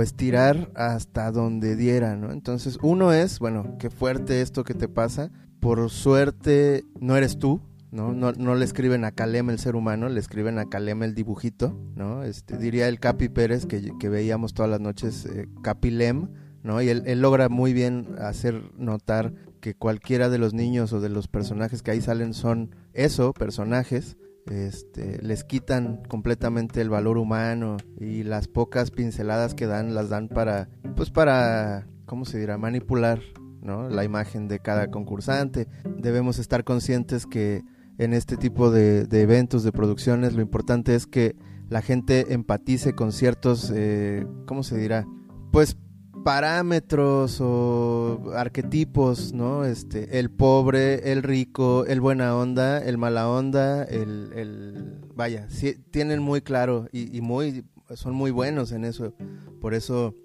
estirar 0.02 0.72
hasta 0.76 1.32
donde 1.32 1.76
diera, 1.76 2.16
¿no? 2.16 2.32
Entonces, 2.32 2.80
uno 2.82 3.14
es, 3.14 3.38
bueno, 3.38 3.78
qué 3.78 3.92
fuerte 3.92 4.42
esto 4.42 4.64
que 4.64 4.74
te 4.74 4.88
pasa, 4.88 5.32
por 5.60 5.90
suerte 5.92 6.86
no 7.00 7.16
eres 7.16 7.38
tú, 7.38 7.62
¿no? 7.92 8.14
No, 8.14 8.32
no 8.32 8.56
le 8.56 8.66
escriben 8.66 9.04
a 9.04 9.12
Calem 9.12 9.50
el 9.50 9.60
ser 9.60 9.76
humano, 9.76 10.10
le 10.10 10.20
escriben 10.20 10.60
a 10.60 10.66
Calem 10.66 11.04
el 11.04 11.16
dibujito, 11.16 11.80
¿no? 11.96 12.24
Este, 12.24 12.58
diría 12.58 12.88
el 12.88 13.00
Capi 13.00 13.30
Pérez 13.30 13.66
que, 13.66 13.92
que 14.00 14.10
veíamos 14.10 14.54
todas 14.54 14.70
las 14.70 14.80
noches, 14.80 15.26
eh, 15.26 15.48
Capilem, 15.64 16.30
¿no? 16.64 16.82
Y 16.82 16.90
él, 16.90 17.04
él, 17.06 17.22
logra 17.22 17.50
muy 17.50 17.74
bien 17.74 18.16
hacer 18.20 18.62
notar 18.78 19.34
que 19.62 19.74
cualquiera 19.74 20.30
de 20.30 20.38
los 20.38 20.54
niños 20.54 20.94
o 20.94 21.00
de 21.00 21.10
los 21.10 21.28
personajes 21.28 21.82
que 21.82 21.92
ahí 21.92 22.02
salen 22.02 22.34
son 22.34 22.76
eso, 22.94 23.34
personajes, 23.34 24.18
este, 24.50 25.22
les 25.22 25.44
quitan 25.44 26.02
completamente 26.08 26.82
el 26.82 26.90
valor 26.90 27.18
humano 27.18 27.78
y 28.00 28.24
las 28.24 28.48
pocas 28.48 28.92
pinceladas 28.92 29.54
que 29.54 29.68
dan 29.68 29.94
las 29.94 30.10
dan 30.10 30.28
para, 30.28 30.70
pues 30.96 31.12
para, 31.12 31.88
¿cómo 32.06 32.26
se 32.26 32.40
dirá? 32.40 32.58
Manipular, 32.58 33.20
¿no? 33.62 33.90
La 33.90 34.04
imagen 34.04 34.48
de 34.48 34.60
cada 34.60 34.90
concursante. 34.90 35.68
Debemos 35.98 36.40
estar 36.40 36.64
conscientes 36.64 37.26
que 37.26 37.64
en 38.00 38.14
este 38.14 38.38
tipo 38.38 38.72
de, 38.72 39.04
de 39.04 39.22
eventos, 39.22 39.64
de 39.64 39.72
producciones, 39.72 40.34
lo 40.34 40.42
importante 40.42 40.96
es 40.96 41.06
que 41.06 41.36
la 41.70 41.82
gente 41.82 42.34
empatice 42.34 42.96
con 42.96 43.12
ciertos, 43.12 43.72
eh, 43.76 44.26
¿cómo 44.48 44.64
se 44.64 44.78
dirá? 44.78 45.06
Pues 45.52 45.78
parámetros 46.24 47.40
o 47.42 48.32
arquetipos, 48.36 49.34
¿no? 49.34 49.66
Este, 49.66 50.20
el 50.20 50.32
pobre, 50.32 51.12
el 51.12 51.24
rico, 51.24 51.86
el 51.86 52.02
buena 52.02 52.36
onda, 52.36 52.80
el 52.84 52.98
mala 52.98 53.30
onda, 53.30 53.84
el, 53.84 54.32
el 54.34 55.02
vaya, 55.16 55.50
sí, 55.50 55.76
tienen 55.92 56.22
muy 56.22 56.42
claro 56.42 56.88
y, 56.92 57.16
y, 57.16 57.22
muy, 57.22 57.66
son 57.96 58.16
muy 58.16 58.32
buenos 58.32 58.72
en 58.72 58.86
eso, 58.86 59.14
por 59.60 59.74
eso 59.74 60.16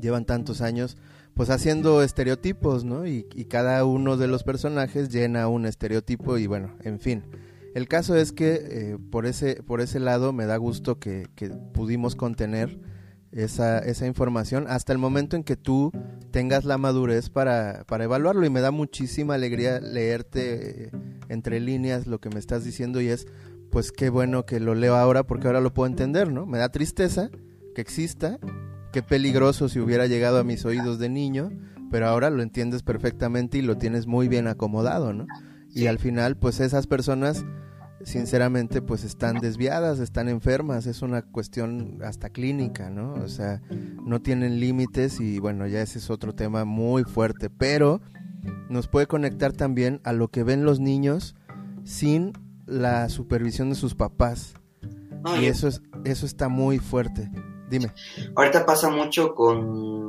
llevan 0.00 0.24
tantos 0.24 0.62
años, 0.62 0.96
pues 1.36 1.50
haciendo 1.50 2.02
estereotipos, 2.02 2.84
¿no? 2.84 3.06
Y, 3.06 3.24
cada 3.50 3.84
uno 3.84 4.16
de 4.16 4.26
los 4.26 4.42
personajes 4.42 5.10
llena 5.10 5.48
un 5.48 5.66
estereotipo 5.66 6.38
y 6.38 6.46
bueno, 6.46 6.74
en 6.82 6.98
fin. 6.98 7.24
El 7.74 7.88
caso 7.88 8.16
es 8.16 8.32
que 8.32 8.54
eh, 8.54 8.98
por, 9.10 9.26
ese, 9.26 9.62
por 9.62 9.82
ese 9.82 10.00
lado 10.00 10.32
me 10.32 10.46
da 10.46 10.56
gusto 10.56 10.98
que, 10.98 11.28
que 11.36 11.50
pudimos 11.50 12.16
contener 12.16 12.80
esa, 13.32 13.80
esa 13.80 14.06
información 14.06 14.64
hasta 14.66 14.94
el 14.94 14.98
momento 14.98 15.36
en 15.36 15.44
que 15.44 15.56
tú 15.56 15.92
tengas 16.30 16.64
la 16.64 16.78
madurez 16.78 17.28
para, 17.28 17.84
para 17.86 18.04
evaluarlo 18.04 18.46
y 18.46 18.50
me 18.50 18.62
da 18.62 18.70
muchísima 18.70 19.34
alegría 19.34 19.78
leerte 19.78 20.86
eh, 20.86 20.90
entre 21.28 21.60
líneas 21.60 22.06
lo 22.06 22.18
que 22.18 22.30
me 22.30 22.38
estás 22.38 22.64
diciendo 22.64 23.02
y 23.02 23.08
es 23.08 23.26
pues 23.70 23.92
qué 23.92 24.08
bueno 24.08 24.46
que 24.46 24.58
lo 24.58 24.74
leo 24.74 24.96
ahora 24.96 25.24
porque 25.24 25.48
ahora 25.48 25.60
lo 25.60 25.74
puedo 25.74 25.86
entender, 25.86 26.32
¿no? 26.32 26.46
Me 26.46 26.56
da 26.56 26.70
tristeza 26.70 27.30
que 27.74 27.82
exista, 27.82 28.38
qué 28.96 29.02
peligroso 29.02 29.68
si 29.68 29.78
hubiera 29.78 30.06
llegado 30.06 30.38
a 30.38 30.42
mis 30.42 30.64
oídos 30.64 30.98
de 30.98 31.10
niño, 31.10 31.50
pero 31.90 32.06
ahora 32.06 32.30
lo 32.30 32.42
entiendes 32.42 32.82
perfectamente 32.82 33.58
y 33.58 33.60
lo 33.60 33.76
tienes 33.76 34.06
muy 34.06 34.26
bien 34.26 34.46
acomodado, 34.46 35.12
¿no? 35.12 35.26
Y 35.68 35.86
al 35.86 35.98
final 35.98 36.38
pues 36.38 36.60
esas 36.60 36.86
personas 36.86 37.44
sinceramente 38.02 38.80
pues 38.80 39.04
están 39.04 39.38
desviadas, 39.40 39.98
están 39.98 40.30
enfermas, 40.30 40.86
es 40.86 41.02
una 41.02 41.20
cuestión 41.20 41.98
hasta 42.02 42.30
clínica, 42.30 42.88
¿no? 42.88 43.12
O 43.12 43.28
sea, 43.28 43.60
no 44.02 44.22
tienen 44.22 44.60
límites 44.60 45.20
y 45.20 45.40
bueno, 45.40 45.66
ya 45.66 45.82
ese 45.82 45.98
es 45.98 46.08
otro 46.08 46.34
tema 46.34 46.64
muy 46.64 47.04
fuerte, 47.04 47.50
pero 47.50 48.00
nos 48.70 48.88
puede 48.88 49.06
conectar 49.06 49.52
también 49.52 50.00
a 50.04 50.14
lo 50.14 50.28
que 50.28 50.42
ven 50.42 50.64
los 50.64 50.80
niños 50.80 51.36
sin 51.84 52.32
la 52.64 53.10
supervisión 53.10 53.68
de 53.68 53.74
sus 53.74 53.94
papás. 53.94 54.54
Y 55.38 55.44
eso 55.44 55.68
es 55.68 55.82
eso 56.06 56.24
está 56.24 56.48
muy 56.48 56.78
fuerte. 56.78 57.30
Dime. 57.68 57.92
Ahorita 58.34 58.64
pasa 58.64 58.90
mucho 58.90 59.34
con 59.34 60.06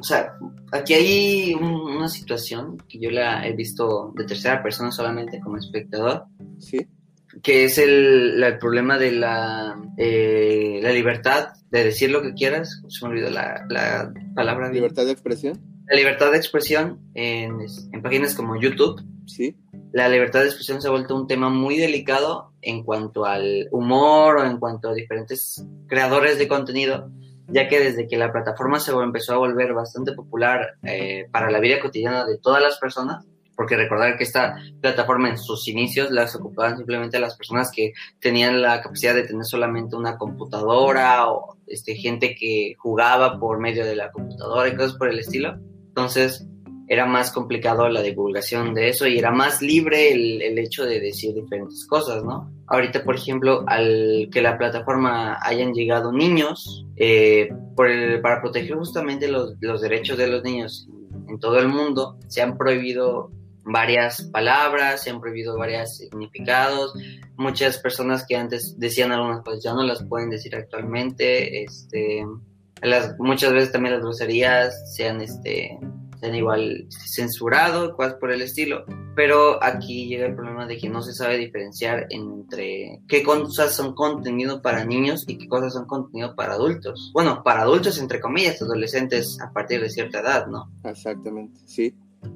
o 0.00 0.02
sea, 0.02 0.34
aquí 0.72 0.94
hay 0.94 1.54
un, 1.54 1.72
una 1.72 2.08
situación 2.08 2.78
que 2.88 2.98
yo 2.98 3.10
la 3.10 3.46
he 3.46 3.52
visto 3.52 4.12
de 4.16 4.24
tercera 4.24 4.62
persona 4.62 4.90
solamente 4.90 5.40
como 5.40 5.58
espectador. 5.58 6.24
Sí 6.58 6.86
que 7.42 7.64
es 7.64 7.78
el, 7.78 8.42
el 8.42 8.58
problema 8.58 8.98
de 8.98 9.12
la, 9.12 9.80
eh, 9.96 10.80
la 10.82 10.90
libertad 10.90 11.50
de 11.70 11.84
decir 11.84 12.10
lo 12.10 12.22
que 12.22 12.34
quieras. 12.34 12.82
Se 12.88 13.04
me 13.04 13.12
olvidó 13.12 13.30
la, 13.30 13.64
la 13.68 14.12
palabra. 14.34 14.70
¿Libertad 14.70 15.06
de 15.06 15.12
expresión? 15.12 15.69
La 15.90 15.96
libertad 15.96 16.30
de 16.30 16.36
expresión 16.36 17.00
en, 17.14 17.58
en 17.92 18.00
páginas 18.00 18.36
como 18.36 18.54
YouTube. 18.54 19.02
Sí. 19.26 19.56
La 19.92 20.08
libertad 20.08 20.38
de 20.38 20.46
expresión 20.46 20.80
se 20.80 20.86
ha 20.86 20.92
vuelto 20.92 21.16
un 21.16 21.26
tema 21.26 21.48
muy 21.48 21.78
delicado 21.78 22.52
en 22.62 22.84
cuanto 22.84 23.24
al 23.24 23.66
humor 23.72 24.36
o 24.36 24.44
en 24.44 24.58
cuanto 24.58 24.88
a 24.88 24.94
diferentes 24.94 25.66
creadores 25.88 26.38
de 26.38 26.46
contenido, 26.46 27.10
ya 27.48 27.66
que 27.66 27.80
desde 27.80 28.06
que 28.06 28.16
la 28.16 28.30
plataforma 28.30 28.78
se 28.78 28.92
empezó 28.92 29.34
a 29.34 29.38
volver 29.38 29.74
bastante 29.74 30.12
popular 30.12 30.76
eh, 30.84 31.26
para 31.32 31.50
la 31.50 31.58
vida 31.58 31.80
cotidiana 31.80 32.24
de 32.24 32.38
todas 32.38 32.62
las 32.62 32.78
personas, 32.78 33.26
porque 33.56 33.76
recordar 33.76 34.16
que 34.16 34.22
esta 34.22 34.58
plataforma 34.80 35.28
en 35.28 35.38
sus 35.38 35.66
inicios 35.66 36.12
las 36.12 36.36
ocupaban 36.36 36.76
simplemente 36.76 37.18
las 37.18 37.36
personas 37.36 37.72
que 37.74 37.94
tenían 38.20 38.62
la 38.62 38.80
capacidad 38.80 39.16
de 39.16 39.24
tener 39.24 39.44
solamente 39.44 39.96
una 39.96 40.16
computadora 40.16 41.28
o 41.28 41.56
este, 41.66 41.96
gente 41.96 42.36
que 42.36 42.74
jugaba 42.78 43.40
por 43.40 43.58
medio 43.58 43.84
de 43.84 43.96
la 43.96 44.12
computadora 44.12 44.68
y 44.68 44.76
cosas 44.76 44.94
por 44.94 45.08
el 45.08 45.18
estilo. 45.18 45.58
Entonces 46.00 46.46
era 46.88 47.04
más 47.04 47.30
complicado 47.30 47.88
la 47.88 48.00
divulgación 48.00 48.72
de 48.72 48.88
eso 48.88 49.06
y 49.06 49.18
era 49.18 49.30
más 49.30 49.60
libre 49.60 50.12
el, 50.12 50.40
el 50.40 50.58
hecho 50.58 50.86
de 50.86 50.98
decir 50.98 51.34
diferentes 51.34 51.86
cosas, 51.86 52.24
¿no? 52.24 52.50
Ahorita, 52.66 53.04
por 53.04 53.16
ejemplo, 53.16 53.64
al 53.66 54.28
que 54.32 54.40
la 54.40 54.56
plataforma 54.56 55.38
hayan 55.42 55.74
llegado 55.74 56.10
niños, 56.10 56.86
eh, 56.96 57.50
por 57.76 57.88
el, 57.88 58.20
para 58.22 58.40
proteger 58.40 58.76
justamente 58.76 59.28
los, 59.28 59.54
los 59.60 59.82
derechos 59.82 60.16
de 60.16 60.28
los 60.28 60.42
niños 60.42 60.88
en 61.28 61.38
todo 61.38 61.58
el 61.58 61.68
mundo, 61.68 62.16
se 62.28 62.40
han 62.40 62.56
prohibido 62.56 63.30
varias 63.62 64.22
palabras, 64.32 65.02
se 65.02 65.10
han 65.10 65.20
prohibido 65.20 65.56
varios 65.58 65.98
significados. 65.98 66.94
Muchas 67.36 67.78
personas 67.78 68.24
que 68.26 68.36
antes 68.36 68.78
decían 68.78 69.12
algunas 69.12 69.42
cosas 69.42 69.62
ya 69.62 69.74
no 69.74 69.82
las 69.82 70.02
pueden 70.04 70.30
decir 70.30 70.56
actualmente. 70.56 71.62
Este, 71.62 72.24
las, 72.82 73.18
muchas 73.18 73.52
veces 73.52 73.72
también 73.72 73.94
las 73.94 74.02
groserías 74.02 74.94
se 74.94 75.08
han, 75.08 75.20
este, 75.20 75.78
se 76.18 76.26
han 76.26 76.34
igual 76.34 76.86
censurado, 76.88 77.94
cosas 77.96 78.14
por 78.14 78.30
el 78.30 78.42
estilo. 78.42 78.84
Pero 79.16 79.62
aquí 79.62 80.06
llega 80.06 80.26
el 80.26 80.34
problema 80.34 80.66
de 80.66 80.78
que 80.78 80.88
no 80.88 81.02
se 81.02 81.12
sabe 81.12 81.36
diferenciar 81.36 82.06
entre 82.10 83.00
qué 83.08 83.22
cosas 83.22 83.74
son 83.74 83.94
contenido 83.94 84.62
para 84.62 84.84
niños 84.84 85.24
y 85.26 85.36
qué 85.36 85.48
cosas 85.48 85.72
son 85.72 85.86
contenido 85.86 86.34
para 86.34 86.54
adultos. 86.54 87.10
Bueno, 87.12 87.42
para 87.42 87.62
adultos, 87.62 87.98
entre 87.98 88.20
comillas, 88.20 88.62
adolescentes 88.62 89.38
a 89.40 89.52
partir 89.52 89.80
de 89.80 89.90
cierta 89.90 90.20
edad, 90.20 90.46
¿no? 90.46 90.70
Exactamente, 90.84 91.60
sí. 91.66 91.94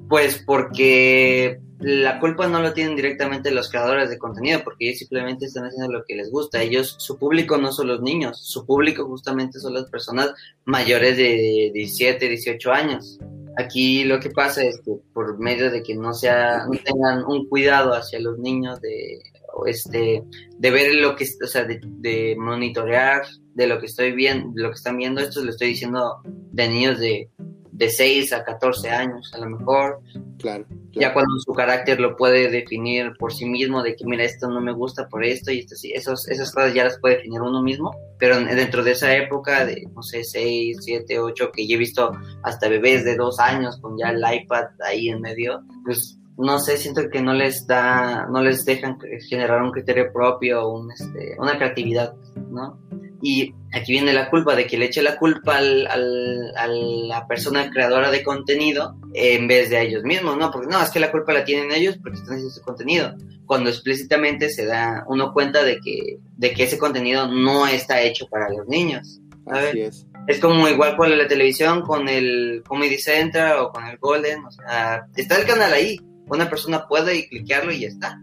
Pues 0.09 0.43
porque 0.45 1.59
la 1.79 2.19
culpa 2.19 2.47
no 2.47 2.61
lo 2.61 2.73
tienen 2.73 2.95
directamente 2.95 3.51
los 3.51 3.69
creadores 3.69 4.09
de 4.09 4.17
contenido, 4.17 4.61
porque 4.63 4.87
ellos 4.87 4.99
simplemente 4.99 5.45
están 5.45 5.65
haciendo 5.65 5.91
lo 5.91 6.05
que 6.05 6.15
les 6.15 6.31
gusta. 6.31 6.61
Ellos, 6.61 6.95
su 6.99 7.17
público 7.17 7.57
no 7.57 7.71
son 7.71 7.87
los 7.87 8.01
niños, 8.01 8.39
su 8.41 8.65
público 8.65 9.05
justamente 9.05 9.59
son 9.59 9.73
las 9.73 9.89
personas 9.89 10.33
mayores 10.63 11.17
de 11.17 11.71
17, 11.73 12.29
18 12.29 12.71
años. 12.71 13.19
Aquí 13.57 14.03
lo 14.03 14.19
que 14.19 14.29
pasa 14.29 14.63
es 14.63 14.79
que 14.83 14.93
por 15.13 15.39
medio 15.39 15.71
de 15.71 15.81
que 15.83 15.95
no 15.95 16.13
sea, 16.13 16.65
no 16.65 16.77
tengan 16.83 17.23
un 17.25 17.47
cuidado 17.47 17.93
hacia 17.93 18.19
los 18.19 18.37
niños 18.39 18.81
de 18.81 19.21
este 19.65 20.23
de 20.57 20.69
ver 20.69 20.95
lo 20.95 21.15
que 21.15 21.25
o 21.41 21.47
sea 21.47 21.63
de, 21.63 22.35
monitorear 22.37 23.21
de 23.53 23.67
lo 23.67 23.79
que 23.79 23.85
estoy 23.85 24.11
viendo 24.11 24.51
lo 24.53 24.69
que 24.69 24.75
están 24.75 24.97
viendo 24.97 25.21
esto 25.21 25.41
lo 25.41 25.51
estoy 25.51 25.69
diciendo 25.69 26.21
de 26.25 26.67
niños 26.67 26.99
de 26.99 27.29
de 27.77 27.89
6 27.89 28.31
a 28.31 28.43
14 28.43 28.89
años, 28.89 29.31
a 29.33 29.39
lo 29.39 29.49
mejor. 29.49 29.99
Claro, 30.39 30.65
Ya 30.91 31.13
cuando 31.13 31.37
su 31.39 31.51
carácter 31.53 31.99
lo 31.99 32.15
puede 32.15 32.49
definir 32.49 33.11
por 33.19 33.33
sí 33.33 33.45
mismo, 33.45 33.83
de 33.83 33.95
que 33.95 34.05
mira, 34.05 34.23
esto 34.23 34.47
no 34.47 34.61
me 34.61 34.73
gusta 34.73 35.07
por 35.09 35.25
esto 35.25 35.51
y 35.51 35.59
esto 35.59 35.75
sí, 35.75 35.91
esos, 35.93 36.27
esas 36.29 36.51
cosas 36.53 36.73
ya 36.73 36.85
las 36.85 36.99
puede 36.99 37.17
definir 37.17 37.41
uno 37.41 37.61
mismo, 37.61 37.91
pero 38.17 38.39
dentro 38.39 38.83
de 38.83 38.91
esa 38.91 39.13
época 39.15 39.65
de, 39.65 39.87
no 39.93 40.01
sé, 40.01 40.23
6, 40.23 40.77
7, 40.79 41.19
8, 41.19 41.51
que 41.53 41.67
yo 41.67 41.75
he 41.75 41.79
visto 41.79 42.11
hasta 42.43 42.69
bebés 42.69 43.03
de 43.03 43.15
2 43.15 43.39
años 43.39 43.77
con 43.81 43.97
ya 43.97 44.09
el 44.09 44.23
iPad 44.41 44.67
ahí 44.85 45.09
en 45.09 45.21
medio, 45.21 45.61
pues 45.83 46.17
no 46.37 46.59
sé, 46.59 46.77
siento 46.77 47.09
que 47.09 47.21
no 47.21 47.33
les 47.33 47.65
da, 47.65 48.27
no 48.29 48.41
les 48.41 48.65
dejan 48.65 48.97
generar 49.29 49.61
un 49.61 49.71
criterio 49.71 50.11
propio, 50.11 50.69
un, 50.69 50.91
este, 50.91 51.35
una 51.39 51.57
creatividad, 51.57 52.13
¿no? 52.49 52.79
Y 53.21 53.53
aquí 53.73 53.93
viene 53.93 54.13
la 54.13 54.29
culpa 54.29 54.55
de 54.55 54.67
que 54.67 54.77
le 54.77 54.85
eche 54.85 55.01
la 55.01 55.17
culpa 55.17 55.57
al, 55.57 55.87
a 55.87 56.67
la 56.67 57.27
persona 57.27 57.69
creadora 57.69 58.11
de 58.11 58.23
contenido 58.23 58.95
en 59.13 59.47
vez 59.47 59.69
de 59.69 59.77
a 59.77 59.81
ellos 59.81 60.03
mismos, 60.03 60.37
¿no? 60.37 60.51
Porque 60.51 60.67
no, 60.67 60.81
es 60.81 60.89
que 60.89 60.99
la 60.99 61.11
culpa 61.11 61.33
la 61.33 61.45
tienen 61.45 61.71
ellos 61.71 61.97
porque 62.01 62.17
están 62.17 62.35
haciendo 62.35 62.53
su 62.53 62.61
contenido. 62.61 63.15
Cuando 63.45 63.69
explícitamente 63.69 64.49
se 64.49 64.65
da 64.65 65.03
uno 65.07 65.33
cuenta 65.33 65.63
de 65.63 65.79
que, 65.79 66.17
de 66.37 66.53
que 66.53 66.63
ese 66.63 66.77
contenido 66.77 67.27
no 67.27 67.67
está 67.67 68.01
hecho 68.01 68.27
para 68.27 68.49
los 68.49 68.67
niños. 68.67 69.19
Así 69.47 69.81
es. 69.81 70.05
Es 70.27 70.39
como 70.39 70.67
igual 70.67 70.97
con 70.97 71.15
la 71.15 71.27
televisión, 71.27 71.81
con 71.81 72.09
el 72.09 72.63
Comedy 72.67 72.97
Central 72.97 73.59
o 73.59 73.69
con 73.69 73.85
el 73.85 73.97
Golden. 73.97 74.43
O 74.45 74.51
sea, 74.51 75.05
está 75.15 75.37
el 75.37 75.45
canal 75.45 75.71
ahí. 75.71 75.99
Una 76.27 76.49
persona 76.49 76.87
puede 76.87 77.27
cliquearlo 77.27 77.71
y 77.71 77.81
ya 77.81 77.87
está 77.89 78.19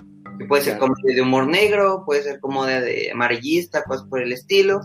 puede 0.48 0.62
ser 0.62 0.78
como 0.78 0.94
de 1.02 1.20
humor 1.20 1.46
negro, 1.46 2.04
puede 2.04 2.22
ser 2.22 2.40
como 2.40 2.64
de, 2.64 3.10
amarillista, 3.12 3.82
cosas 3.84 4.06
por 4.08 4.20
el 4.20 4.32
estilo, 4.32 4.80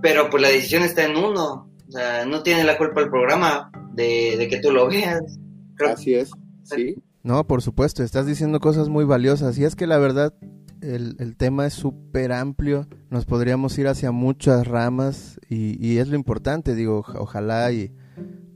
pero 0.00 0.30
pues 0.30 0.42
la 0.42 0.48
decisión 0.48 0.82
está 0.82 1.04
en 1.04 1.16
uno, 1.16 1.70
o 1.88 1.92
sea, 1.92 2.24
no 2.24 2.42
tiene 2.42 2.64
la 2.64 2.78
culpa 2.78 3.00
el 3.00 3.10
programa 3.10 3.70
de, 3.94 4.46
que 4.48 4.60
tú 4.60 4.70
lo 4.70 4.88
veas. 4.88 5.38
Así 5.86 6.14
es, 6.14 6.30
sí. 6.62 6.96
No, 7.22 7.46
por 7.46 7.62
supuesto, 7.62 8.02
estás 8.02 8.26
diciendo 8.26 8.60
cosas 8.60 8.88
muy 8.88 9.04
valiosas. 9.04 9.58
Y 9.58 9.64
es 9.64 9.76
que 9.76 9.86
la 9.86 9.98
verdad 9.98 10.34
el, 10.80 11.16
el 11.18 11.36
tema 11.36 11.66
es 11.66 11.74
súper 11.74 12.32
amplio, 12.32 12.88
nos 13.10 13.24
podríamos 13.24 13.78
ir 13.78 13.88
hacia 13.88 14.10
muchas 14.10 14.66
ramas 14.66 15.40
y, 15.48 15.84
y 15.84 15.98
es 15.98 16.08
lo 16.08 16.16
importante, 16.16 16.74
digo, 16.74 17.04
ojalá 17.14 17.70
y 17.72 17.92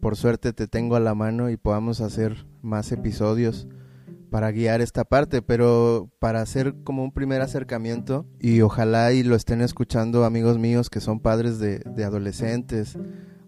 por 0.01 0.17
suerte 0.17 0.53
te 0.53 0.67
tengo 0.67 0.97
a 0.97 1.01
la 1.01 1.15
mano 1.15 1.51
y 1.51 1.57
podamos 1.57 2.01
hacer 2.01 2.47
más 2.63 2.93
episodios 2.93 3.69
para 4.37 4.53
guiar 4.53 4.83
esta 4.83 5.07
parte, 5.07 5.41
pero 5.41 6.11
para 6.19 6.43
hacer 6.43 6.75
como 6.85 7.03
un 7.03 7.11
primer 7.11 7.41
acercamiento 7.41 8.27
y 8.39 8.61
ojalá 8.61 9.15
y 9.15 9.23
lo 9.23 9.35
estén 9.35 9.63
escuchando 9.63 10.27
amigos 10.27 10.59
míos 10.59 10.91
que 10.91 11.01
son 11.01 11.21
padres 11.21 11.59
de, 11.59 11.81
adolescentes 12.05 12.99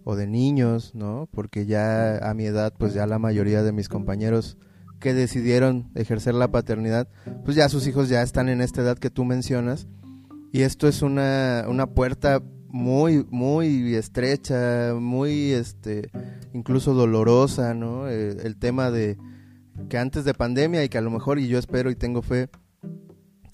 o 0.05 0.17
de 0.17 0.27
niños, 0.27 0.95
¿no? 0.95 1.29
Porque 1.31 1.67
ya 1.67 2.17
a 2.27 2.33
mi 2.33 2.47
edad, 2.47 2.73
pues 2.79 2.95
ya 2.95 3.07
la 3.07 3.19
mayoría 3.19 3.63
de 3.63 3.73
mis 3.73 3.91
compañeros 3.91 4.57
que 4.99 5.13
decidieron 5.13 5.91
ejercer 5.95 6.33
la 6.33 6.51
paternidad, 6.51 7.07
pues 7.45 7.55
ya 7.55 7.69
sus 7.69 7.87
hijos 7.87 8.09
ya 8.09 8.23
están 8.23 8.49
en 8.49 8.63
esta 8.63 8.81
edad 8.81 8.97
que 8.97 9.11
tú 9.11 9.27
mencionas 9.27 9.89
y 10.53 10.63
esto 10.63 10.89
es 10.89 11.03
una, 11.03 11.67
una 11.69 11.89
puerta 11.89 12.43
muy, 12.71 13.27
muy 13.29 13.95
estrecha, 13.95 14.95
muy, 14.99 15.53
este, 15.53 16.11
incluso 16.55 16.95
dolorosa, 16.95 17.75
¿no? 17.75 18.09
Eh, 18.09 18.39
el 18.43 18.57
tema 18.57 18.91
de 18.91 19.19
que 19.89 19.99
antes 19.99 20.25
de 20.25 20.35
pandemia 20.35 20.85
y 20.85 20.89
que 20.89 20.99
a 20.99 21.03
lo 21.03 21.11
mejor, 21.11 21.39
y 21.39 21.49
yo 21.49 21.59
espero 21.59 21.91
y 21.91 21.97
tengo 21.97 22.23
fe, 22.23 22.49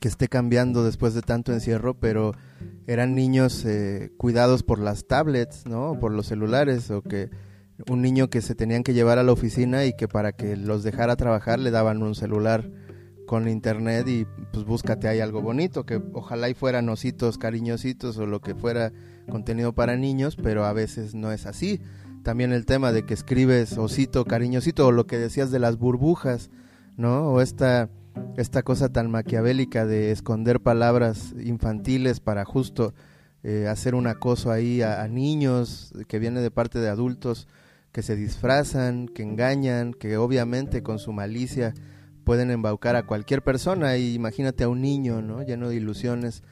que 0.00 0.08
esté 0.08 0.28
cambiando 0.28 0.84
después 0.84 1.14
de 1.14 1.22
tanto 1.22 1.52
encierro, 1.52 1.94
pero 1.94 2.32
eran 2.86 3.14
niños 3.14 3.64
eh, 3.64 4.10
cuidados 4.16 4.62
por 4.62 4.78
las 4.78 5.06
tablets, 5.06 5.66
¿no? 5.66 5.98
Por 5.98 6.12
los 6.12 6.26
celulares, 6.26 6.90
o 6.90 7.02
que 7.02 7.30
un 7.88 8.02
niño 8.02 8.28
que 8.28 8.40
se 8.40 8.54
tenían 8.54 8.82
que 8.82 8.94
llevar 8.94 9.18
a 9.18 9.22
la 9.22 9.32
oficina 9.32 9.84
y 9.84 9.96
que 9.96 10.06
para 10.06 10.32
que 10.32 10.56
los 10.56 10.82
dejara 10.82 11.16
trabajar 11.16 11.58
le 11.58 11.70
daban 11.70 12.02
un 12.02 12.14
celular 12.14 12.70
con 13.26 13.48
internet 13.48 14.06
y 14.06 14.26
pues 14.52 14.64
búscate 14.64 15.08
ahí 15.08 15.20
algo 15.20 15.40
bonito, 15.40 15.86
que 15.86 16.00
ojalá 16.12 16.48
y 16.48 16.54
fueran 16.54 16.88
ositos 16.88 17.38
cariñositos 17.38 18.18
o 18.18 18.26
lo 18.26 18.40
que 18.40 18.54
fuera 18.54 18.92
contenido 19.30 19.72
para 19.72 19.96
niños, 19.96 20.36
pero 20.36 20.66
a 20.66 20.72
veces 20.72 21.14
no 21.14 21.32
es 21.32 21.46
así 21.46 21.80
también 22.24 22.52
el 22.52 22.66
tema 22.66 22.90
de 22.90 23.04
que 23.04 23.14
escribes 23.14 23.78
osito, 23.78 24.24
cariñosito, 24.24 24.88
o 24.88 24.92
lo 24.92 25.06
que 25.06 25.18
decías 25.18 25.52
de 25.52 25.60
las 25.60 25.78
burbujas, 25.78 26.50
¿no? 26.96 27.28
O 27.30 27.40
esta, 27.40 27.88
esta 28.36 28.64
cosa 28.64 28.88
tan 28.88 29.10
maquiavélica 29.10 29.86
de 29.86 30.10
esconder 30.10 30.60
palabras 30.60 31.34
infantiles 31.38 32.18
para 32.18 32.44
justo 32.44 32.94
eh, 33.44 33.68
hacer 33.68 33.94
un 33.94 34.06
acoso 34.06 34.50
ahí 34.50 34.82
a, 34.82 35.06
niños 35.06 35.92
que 36.08 36.18
viene 36.18 36.40
de 36.40 36.50
parte 36.50 36.80
de 36.80 36.88
adultos 36.88 37.46
que 37.92 38.02
se 38.02 38.16
disfrazan, 38.16 39.06
que 39.06 39.22
engañan, 39.22 39.92
que 39.92 40.16
obviamente 40.16 40.82
con 40.82 40.98
su 40.98 41.12
malicia 41.12 41.74
pueden 42.24 42.50
embaucar 42.50 42.96
a 42.96 43.06
cualquier 43.06 43.42
persona 43.42 43.96
y 43.98 44.14
imagínate 44.14 44.64
a 44.64 44.68
un 44.68 44.80
niño, 44.80 45.20
¿no? 45.20 45.42
Lleno 45.42 45.68
de 45.68 45.76
ilusiones 45.76 46.42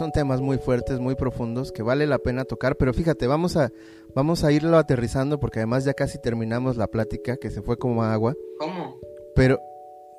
son 0.00 0.12
temas 0.12 0.40
muy 0.40 0.56
fuertes, 0.56 0.98
muy 0.98 1.14
profundos, 1.14 1.72
que 1.72 1.82
vale 1.82 2.06
la 2.06 2.18
pena 2.18 2.46
tocar, 2.46 2.76
pero 2.76 2.94
fíjate, 2.94 3.26
vamos 3.26 3.58
a, 3.58 3.70
vamos 4.14 4.44
a 4.44 4.50
irlo 4.50 4.78
aterrizando 4.78 5.38
porque 5.38 5.58
además 5.58 5.84
ya 5.84 5.92
casi 5.92 6.18
terminamos 6.18 6.78
la 6.78 6.86
plática, 6.86 7.36
que 7.36 7.50
se 7.50 7.60
fue 7.60 7.76
como 7.76 8.02
agua. 8.02 8.34
¿Cómo? 8.58 8.96
Pero 9.34 9.60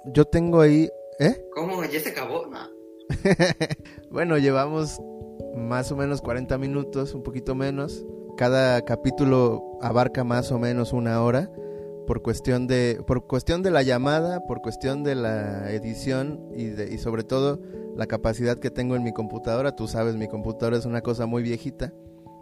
yo 0.05 0.25
tengo 0.25 0.61
ahí, 0.61 0.87
¿eh? 1.19 1.43
¿Cómo? 1.55 1.83
¿Ya 1.83 1.99
se 1.99 2.09
acabó? 2.09 2.47
bueno, 4.11 4.37
llevamos 4.37 5.01
más 5.55 5.91
o 5.91 5.95
menos 5.95 6.21
40 6.21 6.59
minutos, 6.59 7.15
un 7.15 7.23
poquito 7.23 7.55
menos. 7.55 8.05
Cada 8.37 8.83
capítulo 8.85 9.79
abarca 9.81 10.23
más 10.23 10.51
o 10.51 10.59
menos 10.59 10.93
una 10.93 11.23
hora 11.23 11.49
por 12.11 12.21
cuestión 12.21 12.67
de 12.67 13.01
por 13.07 13.25
cuestión 13.25 13.63
de 13.63 13.71
la 13.71 13.83
llamada, 13.83 14.41
por 14.45 14.61
cuestión 14.61 15.01
de 15.01 15.15
la 15.15 15.71
edición 15.71 16.41
y, 16.53 16.97
sobre 16.97 17.23
todo 17.23 17.61
la 17.95 18.05
capacidad 18.05 18.59
que 18.59 18.69
tengo 18.69 18.97
en 18.97 19.03
mi 19.03 19.13
computadora. 19.13 19.77
Tú 19.77 19.87
sabes, 19.87 20.17
mi 20.17 20.27
computadora 20.27 20.75
es 20.75 20.85
una 20.85 20.99
cosa 20.99 21.25
muy 21.25 21.41
viejita. 21.41 21.93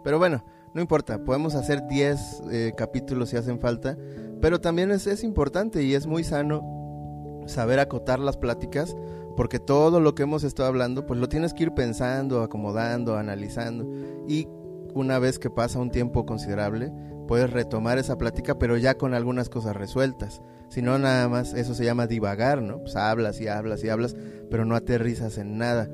Pero 0.02 0.18
bueno, 0.18 0.44
no 0.74 0.80
importa, 0.80 1.22
podemos 1.22 1.54
hacer 1.54 1.86
10 1.86 2.42
eh, 2.50 2.72
capítulos 2.76 3.28
si 3.28 3.36
hacen 3.36 3.60
falta. 3.60 3.96
Pero 4.40 4.60
también 4.60 4.90
es, 4.90 5.06
es 5.06 5.22
importante 5.22 5.84
y 5.84 5.94
es 5.94 6.08
muy 6.08 6.24
sano 6.24 7.44
saber 7.46 7.78
acotar 7.78 8.18
las 8.18 8.36
pláticas 8.36 8.96
porque 9.36 9.60
todo 9.60 10.00
lo 10.00 10.16
que 10.16 10.24
hemos 10.24 10.42
estado 10.42 10.68
hablando 10.68 11.06
pues 11.06 11.20
lo 11.20 11.28
tienes 11.28 11.54
que 11.54 11.62
ir 11.62 11.74
pensando, 11.74 12.42
acomodando, 12.42 13.16
analizando 13.16 13.88
y 14.26 14.48
una 14.94 15.20
vez 15.20 15.38
que 15.38 15.48
pasa 15.48 15.78
un 15.78 15.92
tiempo 15.92 16.26
considerable 16.26 16.90
puedes 17.30 17.48
retomar 17.48 17.96
esa 17.96 18.18
plática 18.18 18.58
pero 18.58 18.76
ya 18.76 18.96
con 18.96 19.14
algunas 19.14 19.48
cosas 19.48 19.76
resueltas 19.76 20.42
sino 20.70 20.98
nada 20.98 21.28
más 21.28 21.52
eso 21.52 21.74
se 21.74 21.84
llama 21.84 22.06
divagar, 22.06 22.62
¿no? 22.62 22.78
Pues 22.78 22.96
hablas 22.96 23.40
y 23.40 23.48
hablas 23.48 23.84
y 23.84 23.88
hablas, 23.88 24.16
pero 24.50 24.64
no 24.64 24.76
aterrizas 24.76 25.36
en 25.36 25.58
nada. 25.58 25.88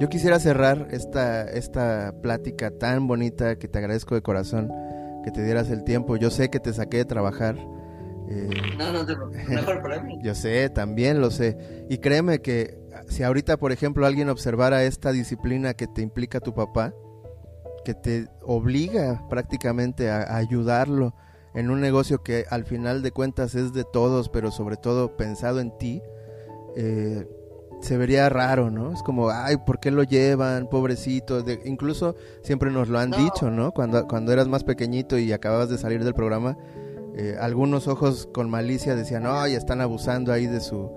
Yo 0.00 0.08
quisiera 0.08 0.40
cerrar 0.40 0.88
esta, 0.90 1.44
esta 1.44 2.14
plática 2.22 2.70
tan 2.70 3.06
bonita 3.06 3.56
que 3.56 3.68
te 3.68 3.78
agradezco 3.78 4.14
de 4.14 4.22
corazón 4.22 4.72
que 5.22 5.30
te 5.30 5.44
dieras 5.44 5.70
el 5.70 5.84
tiempo. 5.84 6.16
Yo 6.16 6.30
sé 6.30 6.48
que 6.48 6.60
te 6.60 6.72
saqué 6.72 6.96
de 6.96 7.04
trabajar. 7.04 7.56
Eh, 8.28 8.48
no, 8.78 8.92
no, 8.92 9.04
mejor 9.48 9.82
para 9.82 10.02
mí. 10.02 10.18
Yo 10.22 10.34
sé, 10.34 10.70
también 10.70 11.20
lo 11.20 11.30
sé. 11.30 11.86
Y 11.90 11.98
créeme 11.98 12.40
que 12.40 12.80
si 13.08 13.22
ahorita, 13.22 13.58
por 13.58 13.70
ejemplo, 13.70 14.06
alguien 14.06 14.30
observara 14.30 14.82
esta 14.84 15.12
disciplina 15.12 15.74
que 15.74 15.86
te 15.86 16.00
implica 16.00 16.40
tu 16.40 16.54
papá, 16.54 16.94
que 17.84 17.94
te 17.94 18.28
obliga 18.42 19.26
prácticamente 19.28 20.10
a 20.10 20.36
ayudarlo, 20.36 21.14
en 21.54 21.70
un 21.70 21.80
negocio 21.80 22.22
que 22.22 22.46
al 22.50 22.64
final 22.64 23.02
de 23.02 23.12
cuentas 23.12 23.54
es 23.54 23.72
de 23.72 23.84
todos, 23.84 24.28
pero 24.28 24.50
sobre 24.50 24.76
todo 24.76 25.16
pensado 25.16 25.60
en 25.60 25.76
ti, 25.76 26.02
eh, 26.76 27.28
se 27.80 27.96
vería 27.96 28.28
raro, 28.28 28.70
¿no? 28.70 28.92
Es 28.92 29.02
como, 29.02 29.30
ay, 29.30 29.56
¿por 29.66 29.80
qué 29.80 29.90
lo 29.90 30.04
llevan? 30.04 30.68
Pobrecito. 30.68 31.42
De, 31.42 31.60
incluso 31.64 32.14
siempre 32.42 32.70
nos 32.70 32.88
lo 32.88 32.98
han 32.98 33.10
dicho, 33.10 33.50
¿no? 33.50 33.72
Cuando, 33.72 34.06
cuando 34.06 34.32
eras 34.32 34.48
más 34.48 34.64
pequeñito 34.64 35.18
y 35.18 35.32
acababas 35.32 35.68
de 35.68 35.78
salir 35.78 36.04
del 36.04 36.14
programa, 36.14 36.56
eh, 37.16 37.36
algunos 37.40 37.88
ojos 37.88 38.28
con 38.32 38.48
malicia 38.48 38.94
decían, 38.94 39.24
ay, 39.26 39.54
están 39.54 39.80
abusando 39.80 40.32
ahí 40.32 40.46
de 40.46 40.60
su, 40.60 40.90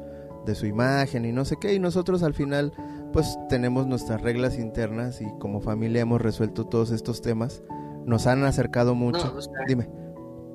de 0.46 0.56
su 0.56 0.68
imagen 0.68 1.26
y 1.26 1.32
no 1.32 1.44
sé 1.44 1.58
qué. 1.60 1.74
Y 1.74 1.80
nosotros 1.80 2.22
al 2.22 2.36
final, 2.36 2.72
pues 3.16 3.39
tenemos 3.47 3.88
nuestras 3.88 4.20
reglas 4.22 4.59
internas 4.59 5.22
y 5.22 5.26
como 5.39 5.61
familia 5.61 6.01
hemos 6.01 6.20
resuelto 6.20 6.66
todos 6.66 6.91
estos 6.91 7.22
temas. 7.22 7.63
Nos 8.05 8.28
han 8.28 8.43
acercado 8.43 8.93
mucho. 8.93 9.28
No, 9.32 9.38
o 9.38 9.41
sea, 9.41 9.53
Dime. 9.70 9.89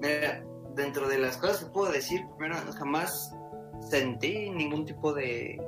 Mira, 0.03 0.45
dentro 0.77 1.09
de 1.09 1.17
las 1.17 1.39
cosas 1.39 1.65
que 1.65 1.71
puedo 1.71 1.91
decir, 1.91 2.21
primero, 2.37 2.61
jamás 2.75 3.35
sentí 3.89 4.51
ningún 4.51 4.85
tipo 4.85 5.15
de, 5.15 5.59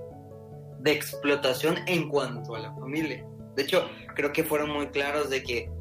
de 0.80 0.92
explotación 0.92 1.76
en 1.86 2.10
cuanto 2.10 2.56
a 2.56 2.58
la 2.58 2.74
familia. 2.74 3.26
De 3.56 3.62
hecho, 3.62 3.86
creo 4.14 4.30
que 4.34 4.44
fueron 4.44 4.68
muy 4.68 4.88
claros 4.88 5.30
de 5.30 5.42
que, 5.42 5.72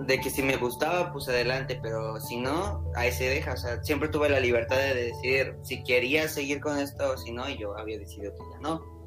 de 0.00 0.20
que 0.20 0.28
si 0.28 0.42
me 0.42 0.56
gustaba, 0.56 1.12
pues 1.12 1.28
adelante, 1.28 1.78
pero 1.80 2.18
si 2.18 2.40
no, 2.40 2.90
ahí 2.96 3.12
se 3.12 3.28
deja. 3.28 3.52
O 3.52 3.56
sea, 3.56 3.80
siempre 3.84 4.08
tuve 4.08 4.28
la 4.28 4.40
libertad 4.40 4.78
de 4.78 5.12
decir 5.12 5.54
si 5.62 5.84
quería 5.84 6.26
seguir 6.26 6.60
con 6.60 6.78
esto 6.78 7.12
o 7.12 7.16
si 7.16 7.30
no, 7.30 7.48
y 7.48 7.58
yo 7.58 7.78
había 7.78 8.00
decidido 8.00 8.34
que 8.34 8.42
ya 8.54 8.58
no. 8.58 9.01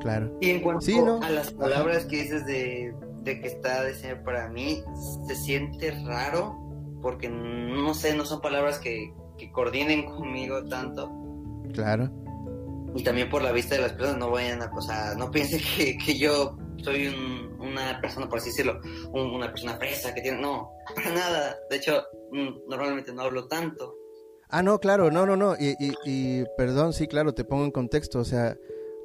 Claro. 0.00 0.36
Y 0.40 0.50
en 0.50 0.60
cuanto 0.60 0.80
Sí, 0.80 0.98
¿no? 1.00 1.20
a 1.22 1.30
las 1.30 1.52
palabras 1.52 2.06
que 2.06 2.16
dices 2.22 2.44
de, 2.46 2.92
de 3.22 3.40
que 3.40 3.46
está 3.48 3.92
ser 3.94 4.22
para 4.24 4.48
mí, 4.48 4.82
se 5.26 5.34
siente 5.36 5.90
raro 6.06 6.58
porque 7.02 7.28
no 7.28 7.94
sé, 7.94 8.14
no 8.16 8.24
son 8.24 8.40
palabras 8.40 8.78
que, 8.78 9.12
que 9.38 9.50
coordinen 9.52 10.04
conmigo 10.06 10.64
tanto. 10.64 11.10
Claro. 11.72 12.10
Y 12.94 13.02
también 13.04 13.30
por 13.30 13.42
la 13.42 13.52
vista 13.52 13.74
de 13.74 13.82
las 13.82 13.92
personas, 13.92 14.18
no 14.18 14.30
vayan 14.30 14.62
a, 14.62 14.70
o 14.76 14.80
sea, 14.82 15.14
no 15.16 15.30
piensen 15.30 15.60
que, 15.76 15.96
que 15.98 16.18
yo 16.18 16.56
soy 16.82 17.08
un- 17.08 17.42
una 17.62 18.00
persona, 18.00 18.28
por 18.28 18.38
así 18.38 18.50
decirlo, 18.50 18.80
un- 19.12 19.30
una 19.34 19.50
persona 19.50 19.76
fresa 19.76 20.12
que 20.14 20.20
tiene, 20.20 20.40
no, 20.40 20.70
para 20.94 21.10
nada. 21.14 21.56
De 21.70 21.76
hecho, 21.76 22.02
mm, 22.32 22.68
normalmente 22.68 23.12
no 23.12 23.22
hablo 23.22 23.46
tanto. 23.46 23.94
Ah, 24.48 24.62
no, 24.62 24.78
claro, 24.80 25.10
no, 25.10 25.24
no, 25.24 25.36
no. 25.36 25.54
Y, 25.58 25.74
y, 25.78 25.94
y, 26.04 26.44
perdón, 26.58 26.92
sí, 26.92 27.06
claro, 27.06 27.32
te 27.34 27.44
pongo 27.44 27.64
en 27.64 27.70
contexto. 27.70 28.18
O 28.18 28.24
sea, 28.24 28.54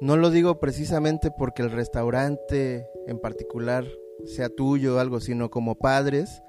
no 0.00 0.16
lo 0.16 0.30
digo 0.30 0.60
precisamente 0.60 1.30
porque 1.30 1.62
el 1.62 1.70
restaurante 1.70 2.88
en 3.06 3.18
particular 3.18 3.84
sea 4.26 4.48
tuyo 4.48 4.96
o 4.96 4.98
algo, 4.98 5.20
sino 5.20 5.50
como 5.50 5.76
padres, 5.76 6.42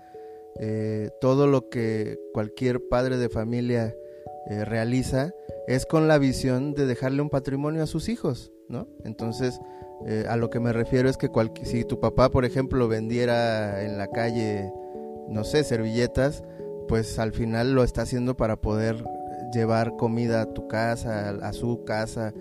eh, 0.60 1.10
todo 1.22 1.48
lo 1.48 1.70
que 1.70 2.18
cualquier 2.34 2.82
padre 2.90 3.18
de 3.18 3.30
familia 3.30 3.96
eh, 4.50 4.66
realiza 4.66 5.32
es 5.68 5.86
con 5.86 6.08
la 6.08 6.18
visión 6.18 6.74
de 6.74 6.86
dejarle 6.86 7.22
un 7.22 7.30
patrimonio 7.30 7.84
a 7.84 7.88
sus 7.88 8.10
hijos, 8.10 8.52
¿no? 8.68 8.88
Entonces, 9.04 9.60
eh, 10.08 10.26
a 10.28 10.36
lo 10.36 10.50
que 10.50 10.60
me 10.60 10.74
refiero 10.74 11.10
es 11.10 11.18
que 11.18 11.30
cualqui- 11.30 11.66
si 11.66 11.84
tu 11.84 12.00
papá, 12.00 12.30
por 12.30 12.46
ejemplo, 12.46 12.88
vendiera 12.88 13.84
en 13.84 13.98
la 13.98 14.08
calle, 14.08 14.72
no 15.28 15.44
sé, 15.44 15.64
servilletas, 15.64 16.44
pues 16.88 17.20
al 17.20 17.34
final 17.34 17.74
lo 17.74 17.84
está 17.84 18.02
haciendo 18.02 18.36
para 18.36 18.60
poder 18.62 19.04
llevar 19.54 19.96
comida 19.96 20.42
a 20.42 20.54
tu 20.54 20.68
casa, 20.68 21.30
a 21.30 21.54
su 21.54 21.84
casa, 21.84 22.34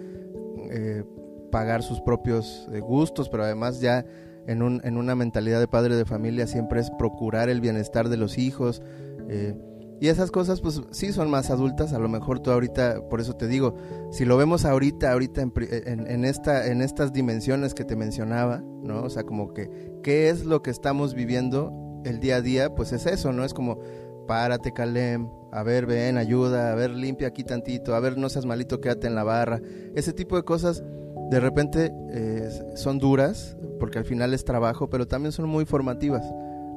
eh, 0.71 1.05
pagar 1.51 1.83
sus 1.83 2.01
propios 2.01 2.69
eh, 2.73 2.81
gustos, 2.81 3.29
pero 3.29 3.45
además 3.45 3.81
ya 3.81 4.05
en, 4.47 4.63
un, 4.63 4.81
en 4.85 4.97
una 4.97 5.15
mentalidad 5.15 5.61
de 5.61 5.69
padre 5.69 5.97
de 5.97 6.05
familia 6.05 6.47
siempre 6.47 6.81
es 6.81 6.91
procurar 6.99 7.49
el 7.49 7.61
bienestar 7.61 8.09
de 8.09 8.17
los 8.17 8.39
hijos. 8.39 8.83
eh, 9.29 9.55
y 10.01 10.09
esas 10.09 10.31
cosas 10.31 10.61
pues 10.61 10.81
sí 10.93 11.13
son 11.13 11.29
más 11.29 11.51
adultas, 11.51 11.93
a 11.93 11.99
lo 11.99 12.09
mejor 12.09 12.39
tú 12.39 12.53
ahorita, 12.53 13.09
por 13.09 13.21
eso 13.21 13.35
te 13.35 13.49
digo, 13.49 13.75
si 14.13 14.25
lo 14.25 14.37
vemos 14.37 14.65
ahorita, 14.65 15.11
ahorita 15.11 15.43
en, 15.43 15.53
en, 15.59 16.07
en 16.07 16.25
esta, 16.25 16.69
en 16.69 16.83
estas 16.83 17.13
dimensiones 17.13 17.75
que 17.75 17.85
te 17.85 17.97
mencionaba, 17.97 18.63
¿no? 18.83 19.03
O 19.03 19.11
sea, 19.11 19.25
como 19.25 19.53
que, 19.53 19.69
¿qué 20.05 20.29
es 20.29 20.45
lo 20.45 20.63
que 20.63 20.71
estamos 20.71 21.15
viviendo 21.15 21.73
el 22.05 22.21
día 22.21 22.37
a 22.37 22.43
día? 22.43 22.75
Pues 22.77 22.93
es 22.93 23.07
eso, 23.07 23.33
¿no? 23.33 23.45
Es 23.45 23.55
como, 23.55 23.81
párate, 24.29 24.73
Calem, 24.73 25.29
a 25.51 25.65
ver, 25.65 25.87
ven, 25.87 26.19
ayuda, 26.19 26.71
a 26.71 26.75
ver, 26.77 26.91
limpia 26.91 27.27
aquí 27.29 27.43
tantito, 27.43 27.97
a 27.97 28.01
ver, 28.01 28.17
no 28.17 28.29
seas 28.29 28.47
malito, 28.47 28.81
quédate 28.81 29.09
en 29.09 29.17
la 29.17 29.25
barra. 29.25 29.61
Ese 29.97 30.13
tipo 30.13 30.37
de 30.37 30.45
cosas 30.45 30.85
de 31.31 31.41
repente 31.41 31.91
eh, 32.11 32.49
son 32.77 32.99
duras, 32.99 33.57
porque 33.81 33.99
al 33.99 34.05
final 34.05 34.35
es 34.35 34.45
trabajo, 34.45 34.89
pero 34.91 35.09
también 35.09 35.33
son 35.33 35.49
muy 35.49 35.65
formativas, 35.65 36.23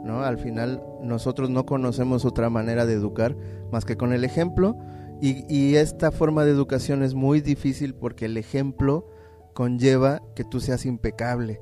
¿no? 0.04 0.24
Al 0.24 0.40
final 0.40 0.82
nosotros 1.04 1.50
no 1.50 1.66
conocemos 1.66 2.26
otra 2.26 2.50
manera 2.50 2.86
de 2.86 2.94
educar 2.94 3.36
más 3.72 3.86
que 3.86 3.98
con 3.98 4.14
el 4.14 4.24
ejemplo, 4.24 4.78
y, 5.22 5.46
y 5.54 5.76
esta 5.76 6.12
forma 6.12 6.46
de 6.46 6.52
educación 6.52 7.04
es 7.04 7.14
muy 7.14 7.42
difícil 7.42 7.94
porque 7.94 8.26
el 8.26 8.38
ejemplo 8.38 9.08
conlleva 9.54 10.24
que 10.34 10.44
tú 10.44 10.60
seas 10.60 10.86
impecable. 10.86 11.62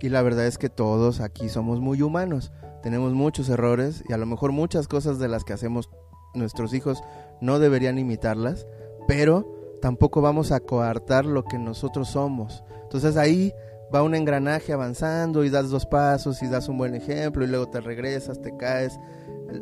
Y 0.00 0.10
la 0.10 0.22
verdad 0.22 0.46
es 0.46 0.58
que 0.58 0.70
todos 0.70 1.20
aquí 1.20 1.48
somos 1.48 1.80
muy 1.80 2.00
humanos, 2.00 2.52
tenemos 2.82 3.12
muchos 3.12 3.48
errores 3.48 4.02
y 4.08 4.12
a 4.12 4.18
lo 4.18 4.26
mejor 4.26 4.52
muchas 4.52 4.88
cosas 4.88 5.18
de 5.18 5.28
las 5.28 5.44
que 5.44 5.52
hacemos 5.52 5.90
nuestros 6.34 6.74
hijos 6.74 7.02
no 7.40 7.58
deberían 7.58 7.98
imitarlas, 7.98 8.66
pero 9.06 9.78
tampoco 9.80 10.20
vamos 10.20 10.52
a 10.52 10.60
coartar 10.60 11.24
lo 11.24 11.44
que 11.44 11.58
nosotros 11.58 12.08
somos. 12.10 12.64
Entonces 12.82 13.16
ahí 13.16 13.52
va 13.94 14.02
un 14.02 14.14
engranaje 14.14 14.72
avanzando 14.72 15.44
y 15.44 15.50
das 15.50 15.70
dos 15.70 15.86
pasos 15.86 16.42
y 16.42 16.48
das 16.48 16.68
un 16.68 16.78
buen 16.78 16.94
ejemplo 16.94 17.44
y 17.44 17.48
luego 17.48 17.68
te 17.68 17.80
regresas, 17.80 18.40
te 18.40 18.56
caes, 18.56 18.98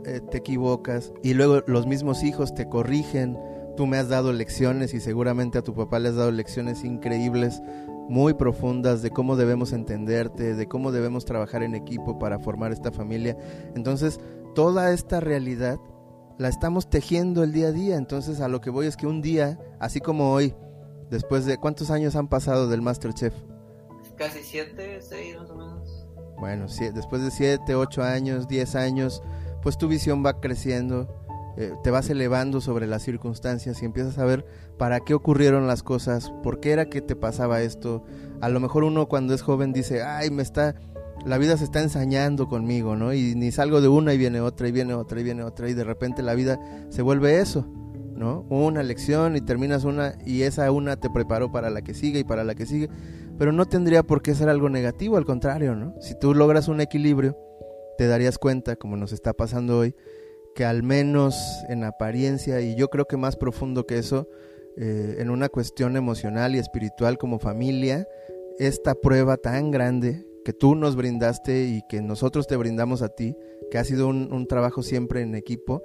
eh, 0.05 0.21
te 0.31 0.39
equivocas 0.39 1.13
y 1.23 1.35
luego 1.35 1.63
los 1.67 1.87
mismos 1.87 2.23
hijos 2.23 2.55
te 2.55 2.69
corrigen. 2.69 3.39
Tú 3.77 3.87
me 3.87 3.97
has 3.97 4.09
dado 4.09 4.33
lecciones 4.33 4.93
y 4.93 5.01
seguramente 5.01 5.59
a 5.59 5.63
tu 5.63 5.75
papá 5.75 5.99
le 5.99 6.09
has 6.09 6.17
dado 6.17 6.33
lecciones 6.33 6.85
increíbles, 6.85 7.63
muy 8.09 8.35
profundas 8.35 9.03
de 9.03 9.11
cómo 9.11 9.37
debemos 9.37 9.73
entenderte, 9.73 10.55
de 10.55 10.67
cómo 10.67 10.93
debemos 10.93 11.25
trabajar 11.25 11.63
en 11.63 11.75
equipo 11.75 12.19
para 12.19 12.39
formar 12.39 12.73
esta 12.73 12.91
familia. 12.93 13.37
Entonces, 13.75 14.19
toda 14.55 14.93
esta 14.93 15.21
realidad 15.21 15.79
la 16.39 16.49
estamos 16.49 16.89
tejiendo 16.89 17.43
el 17.43 17.53
día 17.53 17.69
a 17.69 17.73
día. 17.73 17.97
Entonces, 17.97 18.41
a 18.41 18.49
lo 18.49 18.61
que 18.61 18.71
voy 18.71 18.87
es 18.87 18.97
que 18.97 19.07
un 19.07 19.21
día, 19.21 19.59
así 19.81 20.01
como 20.01 20.33
hoy, 20.33 20.55
después 21.11 21.45
de 21.45 21.59
cuántos 21.59 21.91
años 21.91 22.17
han 22.17 22.29
pasado 22.29 22.69
del 22.69 22.83
Masterchef, 22.83 23.35
Casi 24.17 24.41
siete, 24.43 25.01
seis 25.01 25.37
más 25.39 25.51
o 25.51 25.57
menos. 25.57 26.07
bueno, 26.39 26.69
sí, 26.69 26.89
después 26.93 27.23
de 27.23 27.31
7, 27.31 27.75
8 27.77 28.03
años, 28.03 28.49
10 28.49 28.75
años, 28.75 29.23
pues 29.63 29.79
tu 29.79 29.87
visión 29.87 30.25
va 30.27 30.41
creciendo, 30.41 31.09
eh, 31.61 31.75
te 31.83 31.91
vas 31.91 32.09
elevando 32.09 32.61
sobre 32.61 32.87
las 32.87 33.03
circunstancias 33.03 33.83
y 33.83 33.85
empiezas 33.85 34.17
a 34.19 34.25
ver 34.25 34.47
para 34.79 35.01
qué 35.01 35.13
ocurrieron 35.13 35.67
las 35.67 35.83
cosas, 35.83 36.33
por 36.45 36.61
qué 36.61 36.71
era 36.71 36.89
que 36.89 37.01
te 37.01 37.17
pasaba 37.17 37.63
esto. 37.63 38.05
A 38.41 38.49
lo 38.49 38.61
mejor 38.61 38.85
uno 38.85 39.09
cuando 39.09 39.35
es 39.35 39.43
joven 39.43 39.73
dice, 39.73 40.05
ay, 40.05 40.31
me 40.31 40.45
está, 40.45 40.77
la 41.27 41.37
vida 41.37 41.57
se 41.57 41.65
está 41.65 41.83
ensañando 41.83 42.47
conmigo, 42.47 42.95
¿no? 42.95 43.13
Y 43.13 43.35
ni 43.35 43.51
salgo 43.51 43.81
de 43.81 43.89
una 43.89 44.15
y 44.15 44.19
viene 44.19 44.41
otra 44.41 44.69
y 44.69 44.73
viene 44.73 44.95
otra 44.95 45.19
y 45.19 45.25
viene 45.25 45.43
otra 45.43 45.69
y 45.69 45.75
de 45.75 45.83
repente 45.83 46.23
la 46.23 46.37
vida 46.37 46.61
se 46.91 47.03
vuelve 47.03 47.41
eso, 47.41 47.67
¿no? 48.15 48.47
Una 48.51 48.85
lección 48.85 49.35
y 49.35 49.41
terminas 49.41 49.83
una 49.83 50.15
y 50.25 50.43
esa 50.43 50.71
una 50.71 50.95
te 50.95 51.11
preparó 51.11 51.51
para 51.51 51.71
la 51.71 51.83
que 51.83 51.93
sigue 51.93 52.21
y 52.21 52.25
para 52.25 52.45
la 52.45 52.55
que 52.55 52.67
sigue, 52.67 52.89
pero 53.37 53.51
no 53.51 53.65
tendría 53.65 54.05
por 54.05 54.23
qué 54.23 54.33
ser 54.37 54.49
algo 54.49 54.69
negativo, 54.69 55.17
al 55.17 55.25
contrario, 55.25 55.75
¿no? 55.75 55.93
Si 56.01 56.17
tú 56.17 56.35
logras 56.35 56.69
un 56.69 56.81
equilibrio, 56.81 57.37
te 57.97 58.07
darías 58.07 58.39
cuenta, 58.39 58.77
como 58.77 58.97
nos 58.97 59.13
está 59.13 59.33
pasando 59.33 59.77
hoy, 59.77 59.97
que 60.55 60.65
al 60.65 60.83
menos 60.83 61.37
en 61.69 61.85
apariencia, 61.85 62.61
y 62.61 62.75
yo 62.75 62.89
creo 62.89 63.07
que 63.07 63.17
más 63.17 63.37
profundo 63.37 63.87
que 63.87 63.99
eso, 63.99 64.29
eh, 64.77 65.17
en 65.19 65.31
una 65.31 65.49
cuestión 65.49 65.97
emocional 65.97 66.55
y 66.55 66.59
espiritual 66.59 67.19
como 67.19 67.39
familia, 67.39 68.07
esta 68.59 68.95
prueba 68.95 69.37
tan 69.37 69.71
grande 69.71 70.25
que 70.45 70.53
tú 70.53 70.75
nos 70.75 70.97
brindaste 70.97 71.65
y 71.65 71.83
que 71.89 72.01
nosotros 72.01 72.47
te 72.47 72.57
brindamos 72.57 73.03
a 73.03 73.09
ti, 73.09 73.37
que 73.71 73.79
ha 73.79 73.85
sido 73.85 74.09
un, 74.09 74.47
trabajo 74.47 74.83
siempre 74.83 75.21
en 75.21 75.35
equipo, 75.35 75.83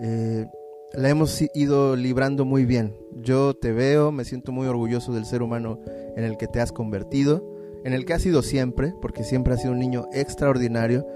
eh, 0.00 0.46
la 0.92 1.08
hemos 1.08 1.40
ido 1.54 1.96
librando 1.96 2.44
muy 2.44 2.64
bien. 2.64 2.96
Yo 3.22 3.54
te 3.54 3.72
veo, 3.72 4.10
me 4.10 4.24
siento 4.24 4.52
muy 4.52 4.66
orgulloso 4.66 5.12
del 5.12 5.26
ser 5.26 5.42
humano 5.42 5.80
en 6.16 6.24
el 6.24 6.36
que 6.36 6.48
te 6.48 6.60
has 6.60 6.72
convertido, 6.72 7.44
en 7.84 7.92
el 7.92 8.04
que 8.04 8.14
has 8.14 8.22
sido 8.22 8.42
siempre, 8.42 8.92
porque 9.00 9.22
siempre 9.22 9.54
has 9.54 9.60
sido 9.60 9.72
un 9.72 9.78
niño 9.78 10.08
extraordinario. 10.12 11.06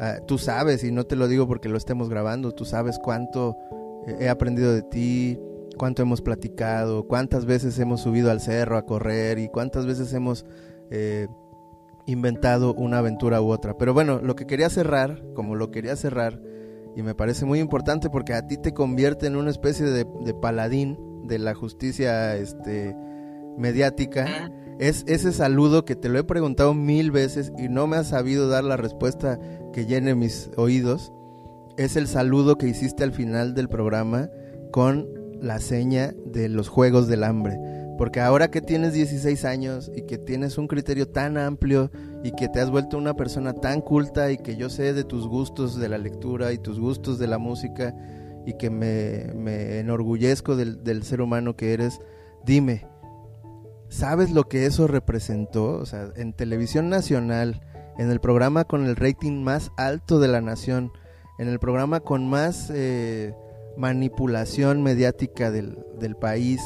Uh, 0.00 0.24
tú 0.26 0.38
sabes, 0.38 0.84
y 0.84 0.92
no 0.92 1.04
te 1.04 1.16
lo 1.16 1.26
digo 1.26 1.48
porque 1.48 1.68
lo 1.68 1.76
estemos 1.76 2.08
grabando, 2.08 2.52
tú 2.52 2.64
sabes 2.64 2.98
cuánto 2.98 3.56
he 4.20 4.28
aprendido 4.28 4.72
de 4.72 4.82
ti, 4.82 5.38
cuánto 5.76 6.02
hemos 6.02 6.20
platicado, 6.20 7.06
cuántas 7.06 7.46
veces 7.46 7.78
hemos 7.78 8.02
subido 8.02 8.30
al 8.30 8.40
cerro 8.40 8.76
a 8.76 8.86
correr 8.86 9.38
y 9.38 9.48
cuántas 9.48 9.86
veces 9.86 10.12
hemos 10.12 10.44
eh, 10.90 11.28
inventado 12.06 12.74
una 12.74 12.98
aventura 12.98 13.40
u 13.40 13.50
otra. 13.50 13.76
Pero 13.76 13.94
bueno, 13.94 14.20
lo 14.22 14.36
que 14.36 14.46
quería 14.46 14.70
cerrar, 14.70 15.22
como 15.34 15.54
lo 15.54 15.70
quería 15.70 15.96
cerrar, 15.96 16.40
y 16.96 17.02
me 17.02 17.14
parece 17.14 17.44
muy 17.44 17.60
importante 17.60 18.10
porque 18.10 18.34
a 18.34 18.46
ti 18.46 18.56
te 18.56 18.72
convierte 18.72 19.26
en 19.26 19.36
una 19.36 19.50
especie 19.50 19.86
de, 19.86 20.06
de 20.24 20.34
paladín 20.34 20.98
de 21.24 21.38
la 21.38 21.54
justicia 21.54 22.36
este, 22.36 22.96
mediática. 23.56 24.50
Es 24.78 25.04
ese 25.08 25.32
saludo 25.32 25.84
que 25.84 25.96
te 25.96 26.08
lo 26.08 26.20
he 26.20 26.24
preguntado 26.24 26.72
mil 26.72 27.10
veces 27.10 27.52
y 27.58 27.68
no 27.68 27.88
me 27.88 27.96
has 27.96 28.08
sabido 28.08 28.48
dar 28.48 28.62
la 28.62 28.76
respuesta 28.76 29.40
que 29.72 29.86
llene 29.86 30.14
mis 30.14 30.50
oídos. 30.56 31.12
Es 31.76 31.96
el 31.96 32.06
saludo 32.06 32.58
que 32.58 32.68
hiciste 32.68 33.02
al 33.02 33.12
final 33.12 33.54
del 33.54 33.68
programa 33.68 34.30
con 34.70 35.08
la 35.40 35.58
seña 35.58 36.14
de 36.24 36.48
los 36.48 36.68
Juegos 36.68 37.08
del 37.08 37.24
Hambre. 37.24 37.58
Porque 37.98 38.20
ahora 38.20 38.52
que 38.52 38.60
tienes 38.60 38.92
16 38.92 39.44
años 39.44 39.90
y 39.96 40.02
que 40.02 40.16
tienes 40.16 40.58
un 40.58 40.68
criterio 40.68 41.08
tan 41.08 41.36
amplio 41.38 41.90
y 42.22 42.30
que 42.30 42.48
te 42.48 42.60
has 42.60 42.70
vuelto 42.70 42.96
una 42.96 43.14
persona 43.14 43.54
tan 43.54 43.80
culta 43.80 44.30
y 44.30 44.38
que 44.38 44.56
yo 44.56 44.70
sé 44.70 44.92
de 44.92 45.02
tus 45.02 45.26
gustos 45.26 45.76
de 45.76 45.88
la 45.88 45.98
lectura 45.98 46.52
y 46.52 46.58
tus 46.58 46.78
gustos 46.78 47.18
de 47.18 47.26
la 47.26 47.38
música 47.38 47.96
y 48.46 48.52
que 48.52 48.70
me, 48.70 49.80
enorgullezco 49.80 50.54
del 50.54 51.02
ser 51.02 51.20
humano 51.20 51.56
que 51.56 51.72
eres, 51.72 52.00
dime, 52.46 52.86
¿sabes 53.88 54.30
lo 54.30 54.48
que 54.48 54.66
eso 54.66 54.86
representó? 54.86 55.78
O 55.78 55.86
sea, 55.86 56.08
en 56.16 56.32
televisión 56.32 56.88
nacional, 56.88 57.60
en 57.98 58.10
el 58.10 58.20
programa 58.20 58.64
con 58.64 58.86
el 58.86 58.96
rating 58.96 59.42
más 59.42 59.72
alto 59.76 60.18
de 60.20 60.28
la 60.28 60.40
nación, 60.40 60.92
en 61.38 61.48
el 61.48 61.58
programa 61.58 62.00
con 62.00 62.28
más 62.28 62.70
eh, 62.72 63.34
manipulación 63.76 64.82
mediática 64.82 65.50
del, 65.50 65.78
del 65.98 66.16
país, 66.16 66.60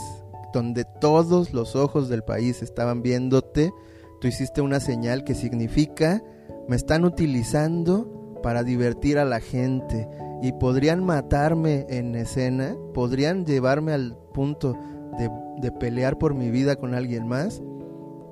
donde 0.52 0.84
todos 1.00 1.52
los 1.52 1.76
ojos 1.76 2.08
del 2.08 2.22
país 2.22 2.62
estaban 2.62 3.02
viéndote, 3.02 3.72
tú 4.20 4.28
hiciste 4.28 4.60
una 4.60 4.80
señal 4.80 5.24
que 5.24 5.34
significa 5.34 6.22
me 6.68 6.76
están 6.76 7.04
utilizando 7.04 8.40
para 8.42 8.62
divertir 8.62 9.18
a 9.18 9.24
la 9.24 9.40
gente 9.40 10.08
y 10.42 10.52
podrían 10.52 11.04
matarme 11.04 11.86
en 11.88 12.14
escena, 12.14 12.76
podrían 12.94 13.44
llevarme 13.46 13.92
al 13.92 14.16
punto 14.34 14.76
de, 15.18 15.30
de 15.58 15.72
pelear 15.72 16.18
por 16.18 16.34
mi 16.34 16.50
vida 16.50 16.76
con 16.76 16.94
alguien 16.94 17.26
más 17.28 17.62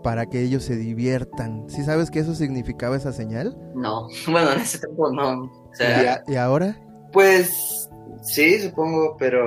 para 0.02 0.26
que 0.26 0.40
ellos 0.42 0.62
se 0.64 0.76
diviertan. 0.76 1.64
¿Sí 1.68 1.82
sabes 1.84 2.10
qué 2.10 2.20
eso 2.20 2.34
significaba 2.34 2.96
esa 2.96 3.12
señal? 3.12 3.56
No, 3.74 4.08
bueno, 4.30 4.52
en 4.52 4.60
ese 4.60 4.78
tiempo 4.78 5.10
no. 5.12 5.42
O 5.42 5.50
¿Y, 5.72 5.76
sea, 5.76 6.14
a- 6.14 6.22
y 6.30 6.36
ahora? 6.36 6.76
pues 7.12 7.88
sí, 8.22 8.60
supongo, 8.60 9.16
pero 9.18 9.42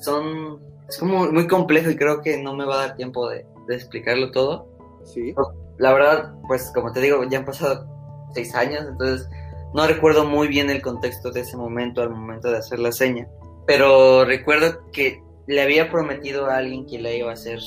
son... 0.00 0.60
Es 0.88 0.98
como 0.98 1.30
muy 1.30 1.46
complejo 1.46 1.88
y 1.90 1.96
creo 1.96 2.20
que 2.20 2.42
no 2.42 2.54
me 2.56 2.64
va 2.66 2.74
a 2.74 2.86
dar 2.88 2.96
tiempo 2.96 3.28
de, 3.28 3.46
de 3.68 3.74
explicarlo 3.76 4.30
todo. 4.32 4.66
Sí. 5.04 5.32
La 5.78 5.92
verdad, 5.92 6.34
pues 6.48 6.70
como 6.74 6.90
te 6.92 7.00
digo, 7.00 7.22
ya 7.30 7.38
han 7.38 7.44
pasado 7.44 7.86
seis 8.34 8.52
años, 8.56 8.84
entonces 8.88 9.28
no 9.72 9.86
recuerdo 9.86 10.24
muy 10.24 10.48
bien 10.48 10.68
el 10.68 10.82
contexto 10.82 11.30
de 11.30 11.40
ese 11.42 11.56
momento 11.56 12.02
al 12.02 12.10
momento 12.10 12.50
de 12.50 12.58
hacer 12.58 12.80
la 12.80 12.90
seña. 12.90 13.28
Pero 13.68 14.24
recuerdo 14.24 14.80
que 14.92 15.22
le 15.50 15.62
había 15.62 15.90
prometido 15.90 16.46
a 16.46 16.58
alguien 16.58 16.86
que 16.86 17.00
la 17.00 17.12
iba 17.12 17.30
a 17.30 17.34
hacer 17.34 17.58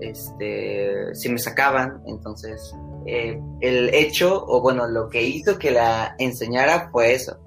este, 0.00 1.14
si 1.14 1.30
me 1.30 1.38
sacaban. 1.38 2.02
Entonces, 2.06 2.74
eh, 3.06 3.40
el 3.62 3.94
hecho, 3.94 4.44
o 4.46 4.60
bueno, 4.60 4.86
lo 4.86 5.08
que 5.08 5.22
hizo 5.22 5.58
que 5.58 5.70
la 5.70 6.14
enseñara 6.18 6.90
fue 6.92 7.14
eso. 7.14 7.38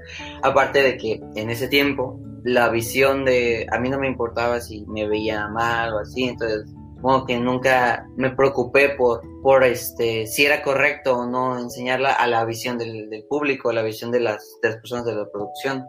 Aparte 0.41 0.82
de 0.82 0.98
que 0.98 1.22
en 1.36 1.52
ese 1.52 1.68
tiempo, 1.68 2.20
la 2.44 2.70
visión 2.70 3.24
de. 3.24 3.68
A 3.72 3.80
mí 3.80 3.88
no 3.88 4.00
me 4.00 4.08
importaba 4.08 4.60
si 4.62 4.84
me 4.88 5.08
veía 5.08 5.48
mal 5.50 5.94
o 5.94 6.00
así, 6.00 6.24
entonces 6.24 6.66
como 7.00 7.26
que 7.26 7.38
nunca 7.38 8.08
me 8.16 8.32
preocupé 8.32 8.96
por, 8.98 9.22
por 9.44 9.64
este, 9.64 10.26
si 10.26 10.46
era 10.46 10.64
correcto 10.64 11.20
o 11.20 11.26
no 11.28 11.60
enseñarla 11.60 12.14
a 12.14 12.26
la 12.28 12.46
visión 12.46 12.80
del, 12.80 13.10
del 13.10 13.26
público, 13.26 13.70
a 13.70 13.74
la 13.74 13.84
visión 13.84 14.10
de 14.10 14.22
las, 14.22 14.58
de 14.64 14.70
las 14.70 14.78
personas 14.78 15.06
de 15.06 15.14
la 15.14 15.30
producción, 15.30 15.86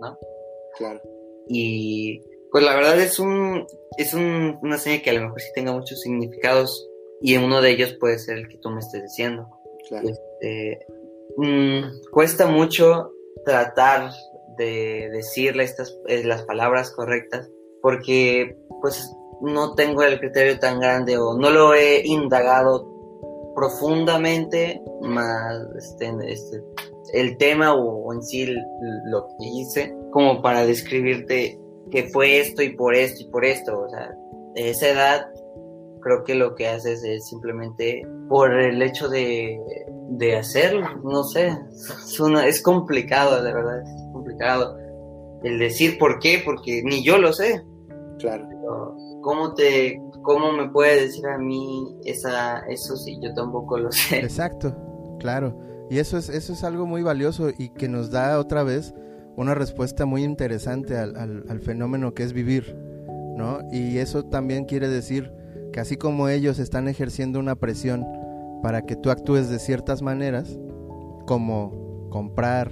¿no? 0.00 0.16
Claro. 0.78 1.00
Y 1.48 2.22
pues 2.52 2.64
la 2.64 2.76
verdad 2.76 3.00
es 3.00 3.18
un, 3.18 3.66
es 3.96 4.12
un, 4.12 4.58
una 4.62 4.76
señal 4.76 5.00
que 5.00 5.10
a 5.10 5.14
lo 5.14 5.22
mejor 5.22 5.40
sí 5.40 5.48
tenga 5.54 5.72
muchos 5.72 6.02
significados 6.02 6.86
y 7.22 7.36
uno 7.36 7.62
de 7.62 7.70
ellos 7.70 7.96
puede 7.98 8.18
ser 8.18 8.36
el 8.36 8.48
que 8.48 8.58
tú 8.58 8.68
me 8.68 8.80
estés 8.80 9.02
diciendo. 9.02 9.48
Claro. 9.88 10.08
Este, 10.08 10.86
mm, 11.38 12.10
cuesta 12.12 12.46
mucho 12.46 13.10
tratar 13.46 14.10
de 14.58 15.08
decirle 15.10 15.64
estas, 15.64 15.98
eh, 16.08 16.24
las 16.24 16.42
palabras 16.42 16.92
correctas 16.92 17.48
porque 17.80 18.58
pues 18.82 19.10
no 19.40 19.74
tengo 19.74 20.02
el 20.02 20.20
criterio 20.20 20.58
tan 20.58 20.78
grande 20.78 21.16
o 21.16 21.36
no 21.36 21.50
lo 21.50 21.74
he 21.74 22.06
indagado 22.06 22.86
profundamente 23.56 24.82
más 25.00 25.58
este, 25.78 26.12
este, 26.26 26.62
el 27.14 27.38
tema 27.38 27.74
o, 27.74 28.06
o 28.06 28.12
en 28.12 28.22
sí 28.22 28.46
lo 29.06 29.26
que 29.26 29.46
hice 29.46 29.94
como 30.10 30.42
para 30.42 30.66
describirte 30.66 31.58
que 31.92 32.08
fue 32.08 32.40
esto 32.40 32.62
y 32.62 32.70
por 32.74 32.94
esto 32.96 33.22
y 33.22 33.28
por 33.30 33.44
esto 33.44 33.78
o 33.78 33.88
sea 33.88 34.10
de 34.54 34.70
esa 34.70 34.88
edad 34.88 35.26
creo 36.00 36.24
que 36.24 36.34
lo 36.34 36.54
que 36.56 36.66
haces 36.66 37.04
es 37.04 37.28
simplemente 37.28 38.02
por 38.28 38.52
el 38.60 38.82
hecho 38.82 39.08
de, 39.08 39.56
de 40.08 40.36
hacerlo, 40.36 40.86
no 41.04 41.22
sé, 41.22 41.56
es, 42.04 42.18
una- 42.18 42.46
es 42.48 42.60
complicado, 42.60 43.40
de 43.42 43.52
verdad, 43.52 43.80
es 43.82 43.88
complicado 44.12 44.76
el 45.44 45.58
decir 45.60 45.98
por 45.98 46.18
qué, 46.18 46.42
porque 46.44 46.82
ni 46.84 47.04
yo 47.04 47.18
lo 47.18 47.32
sé, 47.32 47.62
Claro. 48.18 48.46
pero 48.48 48.96
¿cómo 49.22 49.54
te, 49.54 50.00
cómo 50.22 50.50
me 50.52 50.68
puede 50.70 51.02
decir 51.02 51.24
a 51.26 51.38
mí 51.38 51.96
esa, 52.04 52.60
eso 52.68 52.96
si 52.96 53.20
yo 53.20 53.32
tampoco 53.34 53.78
lo 53.78 53.92
sé? 53.92 54.18
Exacto, 54.20 54.74
claro. 55.20 55.56
Y 55.88 55.98
eso 55.98 56.18
es, 56.18 56.28
eso 56.30 56.52
es 56.52 56.64
algo 56.64 56.84
muy 56.84 57.02
valioso 57.02 57.50
y 57.56 57.68
que 57.68 57.88
nos 57.88 58.10
da 58.10 58.38
otra 58.40 58.64
vez 58.64 58.92
una 59.36 59.54
respuesta 59.54 60.04
muy 60.06 60.24
interesante 60.24 60.96
al, 60.96 61.16
al- 61.16 61.44
al 61.48 61.60
fenómeno 61.60 62.14
que 62.14 62.22
es 62.22 62.32
vivir, 62.32 62.76
¿no? 63.36 63.60
Y 63.72 63.98
eso 63.98 64.24
también 64.24 64.64
quiere 64.64 64.88
decir 64.88 65.32
que 65.72 65.80
así 65.80 65.96
como 65.96 66.28
ellos 66.28 66.58
están 66.58 66.86
ejerciendo 66.88 67.38
una 67.40 67.54
presión 67.56 68.06
para 68.62 68.82
que 68.82 68.94
tú 68.96 69.10
actúes 69.10 69.48
de 69.48 69.58
ciertas 69.58 70.02
maneras, 70.02 70.58
como 71.26 72.08
comprar, 72.10 72.70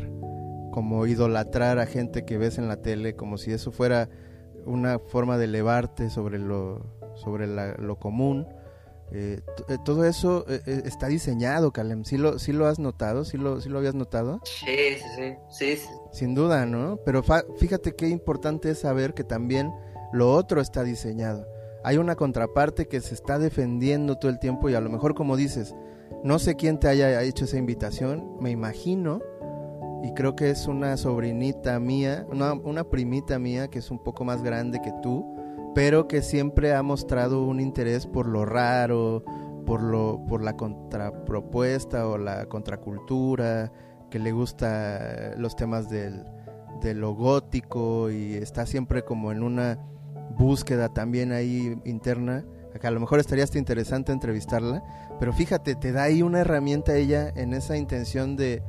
como 0.70 1.06
idolatrar 1.06 1.78
a 1.78 1.86
gente 1.86 2.24
que 2.24 2.38
ves 2.38 2.58
en 2.58 2.68
la 2.68 2.76
tele, 2.76 3.16
como 3.16 3.38
si 3.38 3.52
eso 3.52 3.72
fuera 3.72 4.08
una 4.66 4.98
forma 4.98 5.38
de 5.38 5.46
elevarte 5.46 6.10
sobre 6.10 6.38
lo, 6.38 6.84
sobre 7.14 7.46
la- 7.46 7.74
lo 7.74 7.98
común, 7.98 8.46
eh, 9.12 9.40
eh, 9.68 9.78
todo 9.84 10.04
eso 10.04 10.44
eh, 10.48 10.82
está 10.84 11.08
diseñado, 11.08 11.72
Calem. 11.72 12.04
¿Sí 12.04 12.16
lo, 12.16 12.38
sí 12.38 12.52
lo 12.52 12.66
has 12.66 12.78
notado? 12.78 13.24
¿Sí 13.24 13.36
lo, 13.36 13.60
sí 13.60 13.68
lo 13.68 13.78
habías 13.78 13.94
notado? 13.94 14.40
Sí, 14.44 14.66
sí, 15.16 15.34
sí, 15.50 15.76
sí. 15.76 15.88
Sin 16.12 16.34
duda, 16.34 16.66
¿no? 16.66 16.98
Pero 17.04 17.22
fíjate 17.58 17.94
qué 17.94 18.08
importante 18.08 18.70
es 18.70 18.80
saber 18.80 19.14
que 19.14 19.24
también 19.24 19.72
lo 20.12 20.32
otro 20.32 20.60
está 20.60 20.82
diseñado. 20.84 21.46
Hay 21.82 21.96
una 21.96 22.14
contraparte 22.14 22.88
que 22.88 23.00
se 23.00 23.14
está 23.14 23.38
defendiendo 23.38 24.16
todo 24.16 24.30
el 24.30 24.38
tiempo 24.38 24.68
y 24.68 24.74
a 24.74 24.80
lo 24.80 24.90
mejor 24.90 25.14
como 25.14 25.36
dices, 25.36 25.74
no 26.22 26.38
sé 26.38 26.56
quién 26.56 26.78
te 26.78 26.88
haya 26.88 27.22
hecho 27.22 27.46
esa 27.46 27.56
invitación, 27.56 28.36
me 28.40 28.50
imagino, 28.50 29.20
y 30.02 30.12
creo 30.12 30.36
que 30.36 30.50
es 30.50 30.66
una 30.66 30.96
sobrinita 30.96 31.78
mía, 31.78 32.26
una, 32.30 32.52
una 32.52 32.84
primita 32.84 33.38
mía 33.38 33.68
que 33.68 33.78
es 33.78 33.90
un 33.90 33.98
poco 33.98 34.24
más 34.24 34.42
grande 34.42 34.80
que 34.82 34.92
tú, 35.02 35.24
pero 35.74 36.08
que 36.08 36.22
siempre 36.22 36.74
ha 36.74 36.82
mostrado 36.82 37.44
un 37.44 37.60
interés 37.60 38.06
por 38.06 38.26
lo 38.26 38.44
raro, 38.44 39.24
por, 39.66 39.82
lo, 39.82 40.24
por 40.26 40.42
la 40.42 40.56
contrapropuesta 40.56 42.08
o 42.08 42.18
la 42.18 42.46
contracultura, 42.46 43.72
que 44.10 44.18
le 44.18 44.32
gusta 44.32 45.34
los 45.36 45.54
temas 45.54 45.88
del, 45.88 46.24
de 46.80 46.94
lo 46.94 47.14
gótico 47.14 48.10
y 48.10 48.34
está 48.34 48.66
siempre 48.66 49.04
como 49.04 49.32
en 49.32 49.42
una 49.42 49.78
búsqueda 50.36 50.88
también 50.88 51.32
ahí 51.32 51.80
interna. 51.84 52.44
Acá 52.74 52.88
a 52.88 52.92
lo 52.92 53.00
mejor 53.00 53.18
estaría 53.18 53.44
hasta 53.44 53.58
interesante 53.58 54.12
entrevistarla, 54.12 54.82
pero 55.18 55.32
fíjate, 55.32 55.74
te 55.74 55.92
da 55.92 56.04
ahí 56.04 56.22
una 56.22 56.40
herramienta 56.40 56.96
ella 56.96 57.32
en 57.34 57.52
esa 57.52 57.76
intención 57.76 58.36
de, 58.36 58.62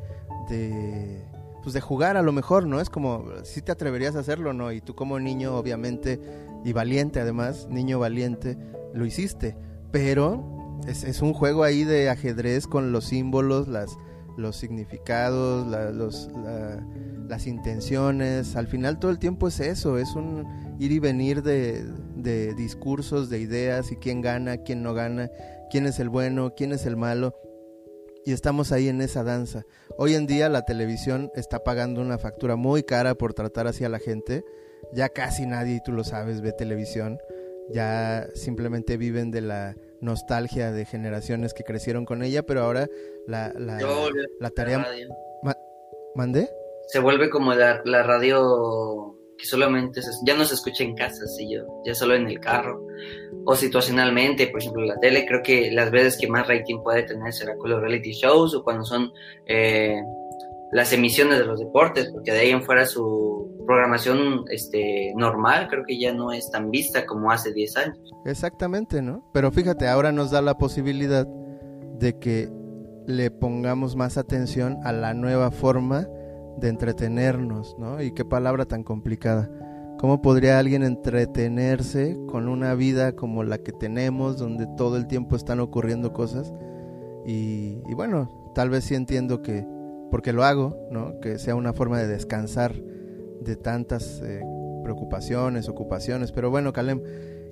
de 0.49 1.23
pues 1.61 1.73
de 1.73 1.81
jugar 1.81 2.17
a 2.17 2.21
lo 2.21 2.31
mejor, 2.31 2.65
¿no? 2.65 2.79
Es 2.79 2.89
como, 2.89 3.25
si 3.43 3.61
te 3.61 3.71
atreverías 3.71 4.15
a 4.15 4.19
hacerlo, 4.19 4.53
¿no? 4.53 4.71
Y 4.71 4.81
tú 4.81 4.95
como 4.95 5.19
niño, 5.19 5.55
obviamente, 5.55 6.19
y 6.63 6.73
valiente 6.73 7.19
además, 7.19 7.67
niño 7.69 7.99
valiente, 7.99 8.57
lo 8.93 9.05
hiciste, 9.05 9.57
pero 9.91 10.79
es, 10.87 11.03
es 11.03 11.21
un 11.21 11.33
juego 11.33 11.63
ahí 11.63 11.83
de 11.83 12.09
ajedrez 12.09 12.67
con 12.67 12.91
los 12.91 13.05
símbolos, 13.05 13.67
las, 13.67 13.97
los 14.37 14.55
significados, 14.57 15.67
la- 15.67 15.91
los, 15.91 16.29
la- 16.43 16.85
las 17.27 17.47
intenciones. 17.47 18.55
Al 18.55 18.67
final 18.67 18.99
todo 18.99 19.11
el 19.11 19.19
tiempo 19.19 19.47
es 19.47 19.59
eso, 19.59 19.97
es 19.97 20.15
un 20.15 20.45
ir 20.79 20.91
y 20.91 20.99
venir 20.99 21.43
de, 21.43 21.83
de 22.15 22.53
discursos, 22.55 23.29
de 23.29 23.39
ideas 23.39 23.91
y 23.91 23.95
quién 23.95 24.21
gana, 24.21 24.57
quién 24.57 24.83
no 24.83 24.93
gana, 24.93 25.29
quién 25.69 25.85
es 25.85 25.99
el 25.99 26.09
bueno, 26.09 26.53
quién 26.55 26.73
es 26.73 26.85
el 26.85 26.97
malo. 26.97 27.33
Y 28.25 28.33
estamos 28.33 28.71
ahí 28.71 28.87
en 28.87 29.01
esa 29.01 29.23
danza. 29.23 29.63
Hoy 29.97 30.13
en 30.13 30.27
día 30.27 30.47
la 30.49 30.63
televisión 30.63 31.31
está 31.35 31.63
pagando 31.63 32.01
una 32.01 32.17
factura 32.19 32.55
muy 32.55 32.83
cara 32.83 33.15
por 33.15 33.33
tratar 33.33 33.65
así 33.67 33.83
a 33.83 33.89
la 33.89 33.97
gente. 33.99 34.43
Ya 34.93 35.09
casi 35.09 35.45
nadie, 35.45 35.75
y 35.75 35.81
tú 35.83 35.91
lo 35.91 36.03
sabes, 36.03 36.41
ve 36.41 36.51
televisión. 36.51 37.19
Ya 37.69 38.27
simplemente 38.33 38.97
viven 38.97 39.31
de 39.31 39.41
la 39.41 39.75
nostalgia 40.01 40.71
de 40.71 40.83
generaciones 40.85 41.53
que 41.53 41.63
crecieron 41.63 42.05
con 42.05 42.23
ella, 42.23 42.43
pero 42.43 42.61
ahora 42.63 42.87
la, 43.27 43.53
la, 43.57 43.79
Yo 43.79 44.09
la 44.09 44.23
la 44.39 44.49
tarea... 44.49 44.79
radio. 44.79 45.07
¿Mandé? 46.15 46.49
Se 46.87 46.99
vuelve 46.99 47.29
como 47.29 47.53
la, 47.53 47.81
la 47.85 48.03
radio 48.03 49.15
que 49.37 49.45
solamente 49.45 50.01
se- 50.01 50.11
ya 50.25 50.35
no 50.35 50.43
se 50.43 50.55
escucha 50.55 50.83
en 50.83 50.93
casa, 50.93 51.25
sí, 51.25 51.47
yo, 51.49 51.81
ya 51.85 51.95
solo 51.95 52.15
en 52.15 52.27
el 52.27 52.39
carro. 52.41 52.85
O 53.45 53.55
situacionalmente, 53.55 54.47
por 54.47 54.59
ejemplo, 54.59 54.83
la 54.83 54.99
tele, 54.99 55.25
creo 55.25 55.41
que 55.41 55.71
las 55.71 55.89
veces 55.89 56.17
que 56.19 56.27
más 56.27 56.47
rating 56.47 56.81
puede 56.83 57.03
tener 57.03 57.31
será 57.31 57.55
con 57.55 57.69
los 57.71 57.79
reality 57.81 58.11
shows 58.11 58.53
o 58.53 58.63
cuando 58.63 58.83
son 58.83 59.09
eh, 59.47 60.01
las 60.73 60.91
emisiones 60.91 61.39
de 61.39 61.45
los 61.45 61.59
deportes, 61.59 62.09
porque 62.11 62.33
de 62.33 62.39
ahí 62.39 62.49
en 62.49 62.61
fuera 62.63 62.85
su 62.85 63.40
programación 63.71 64.43
este, 64.49 65.13
normal 65.15 65.69
creo 65.69 65.85
que 65.85 65.97
ya 65.97 66.13
no 66.13 66.33
es 66.33 66.51
tan 66.51 66.71
vista 66.71 67.05
como 67.05 67.31
hace 67.31 67.53
10 67.53 67.77
años. 67.77 68.11
Exactamente, 68.25 69.01
¿no? 69.01 69.23
Pero 69.31 69.49
fíjate, 69.49 69.87
ahora 69.87 70.11
nos 70.11 70.29
da 70.29 70.41
la 70.41 70.57
posibilidad 70.57 71.25
de 71.25 72.19
que 72.19 72.49
le 73.07 73.31
pongamos 73.31 73.95
más 73.95 74.17
atención 74.17 74.77
a 74.83 74.91
la 74.91 75.13
nueva 75.13 75.51
forma 75.51 76.05
de 76.57 76.67
entretenernos, 76.67 77.77
¿no? 77.79 78.01
Y 78.01 78.13
qué 78.13 78.25
palabra 78.25 78.65
tan 78.65 78.83
complicada. 78.83 79.49
¿Cómo 79.97 80.21
podría 80.21 80.59
alguien 80.59 80.83
entretenerse 80.83 82.17
con 82.27 82.49
una 82.49 82.75
vida 82.75 83.13
como 83.13 83.43
la 83.43 83.59
que 83.59 83.71
tenemos, 83.71 84.37
donde 84.37 84.67
todo 84.75 84.97
el 84.97 85.07
tiempo 85.07 85.37
están 85.37 85.61
ocurriendo 85.61 86.11
cosas? 86.11 86.53
Y, 87.25 87.81
y 87.87 87.93
bueno, 87.95 88.51
tal 88.53 88.69
vez 88.69 88.83
sí 88.83 88.95
entiendo 88.95 89.41
que, 89.41 89.65
porque 90.09 90.33
lo 90.33 90.43
hago, 90.43 90.75
¿no? 90.91 91.21
Que 91.21 91.39
sea 91.39 91.55
una 91.55 91.71
forma 91.71 91.99
de 91.99 92.07
descansar 92.07 92.73
de 93.41 93.55
tantas 93.55 94.21
eh, 94.23 94.41
preocupaciones, 94.83 95.67
ocupaciones. 95.69 96.31
Pero 96.31 96.49
bueno, 96.49 96.71
Calem, 96.73 97.01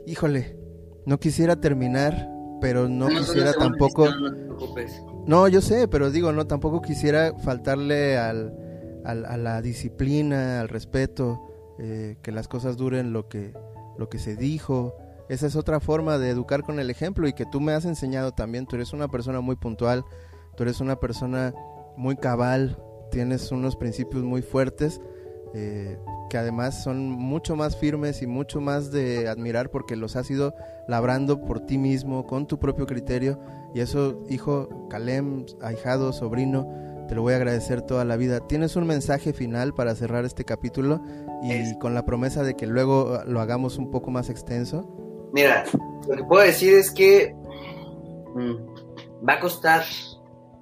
híjole, 0.06 0.58
no 1.06 1.20
quisiera 1.20 1.60
terminar, 1.60 2.30
pero 2.62 2.88
no, 2.88 3.10
No, 3.10 3.20
quisiera 3.20 3.54
tampoco... 3.54 4.08
No, 5.26 5.48
yo 5.48 5.62
sé, 5.62 5.88
pero 5.88 6.10
digo, 6.12 6.32
no, 6.32 6.48
tampoco 6.48 6.82
quisiera 6.82 7.34
faltarle 7.40 8.18
al, 8.18 8.54
al- 9.06 9.26
a 9.26 9.38
la 9.38 9.62
disciplina, 9.62 10.60
al 10.60 10.70
respeto, 10.70 11.42
eh, 11.80 12.18
que 12.22 12.32
las 12.32 12.48
cosas 12.48 12.78
duren 12.78 13.14
lo 13.14 13.28
que, 13.28 13.54
lo 13.98 14.10
que 14.10 14.18
se 14.20 14.36
dijo. 14.36 14.96
Esa 15.30 15.46
es 15.48 15.56
otra 15.56 15.80
forma 15.80 16.18
de 16.18 16.30
educar 16.30 16.64
con 16.64 16.80
el 16.80 16.90
ejemplo 16.90 17.28
y 17.28 17.34
que 17.34 17.46
tú 17.46 17.62
me 17.62 17.74
has 17.74 17.86
enseñado 17.86 18.32
también. 18.32 18.66
Tú 18.66 18.76
eres 18.76 18.92
una 18.94 19.08
persona 19.08 19.40
muy 19.42 19.56
puntual, 19.56 20.04
tú 20.58 20.64
eres 20.64 20.82
una 20.82 21.00
persona 21.00 21.54
muy 21.96 22.16
cabal, 22.16 22.82
tienes 23.12 23.52
unos 23.52 23.76
principios 23.76 24.24
muy 24.24 24.42
fuertes 24.42 25.00
eh, 25.54 25.97
que 26.30 26.38
además 26.38 26.84
son 26.84 27.10
mucho 27.10 27.56
más 27.56 27.76
firmes 27.78 28.22
y 28.22 28.28
mucho 28.28 28.62
más 28.62 28.91
de 28.91 29.28
admirar 29.28 29.70
porque 29.72 29.95
los 29.95 30.16
has 30.16 30.30
ido 30.30 30.54
labrando 30.88 31.41
por 31.41 31.62
ti 31.62 31.78
mismo, 31.78 32.28
con 32.28 32.45
tu 32.47 32.60
propio 32.60 32.86
criterio. 32.86 33.39
Y 33.74 33.80
eso, 33.82 34.24
hijo, 34.30 34.88
Calem, 34.89 35.45
ahijado, 35.62 36.14
sobrino, 36.14 36.68
te 37.08 37.16
lo 37.16 37.24
voy 37.24 37.34
a 37.34 37.38
agradecer 37.38 37.82
toda 37.82 38.06
la 38.06 38.16
vida. 38.18 38.41
¿Tienes 38.47 38.76
un 38.76 38.86
mensaje 38.86 39.34
final 39.34 39.74
para 39.74 39.95
cerrar 39.95 40.26
este 40.26 40.45
capítulo 40.45 41.02
y 41.41 41.52
Es- 41.52 41.76
con 41.80 41.93
la 41.95 42.06
promesa 42.06 42.43
de 42.43 42.56
que 42.56 42.68
luego 42.68 43.20
lo 43.26 43.39
hagamos 43.41 43.78
un 43.78 43.89
poco 43.89 44.12
más 44.12 44.30
extenso? 44.30 44.88
Mira, 45.34 45.64
lo 46.08 46.16
que 46.16 46.24
puedo 46.24 46.43
decir 46.43 46.74
es 46.76 46.91
que 46.91 47.34
mm, 48.36 49.28
va 49.28 49.34
a 49.34 49.39
costar. 49.39 49.84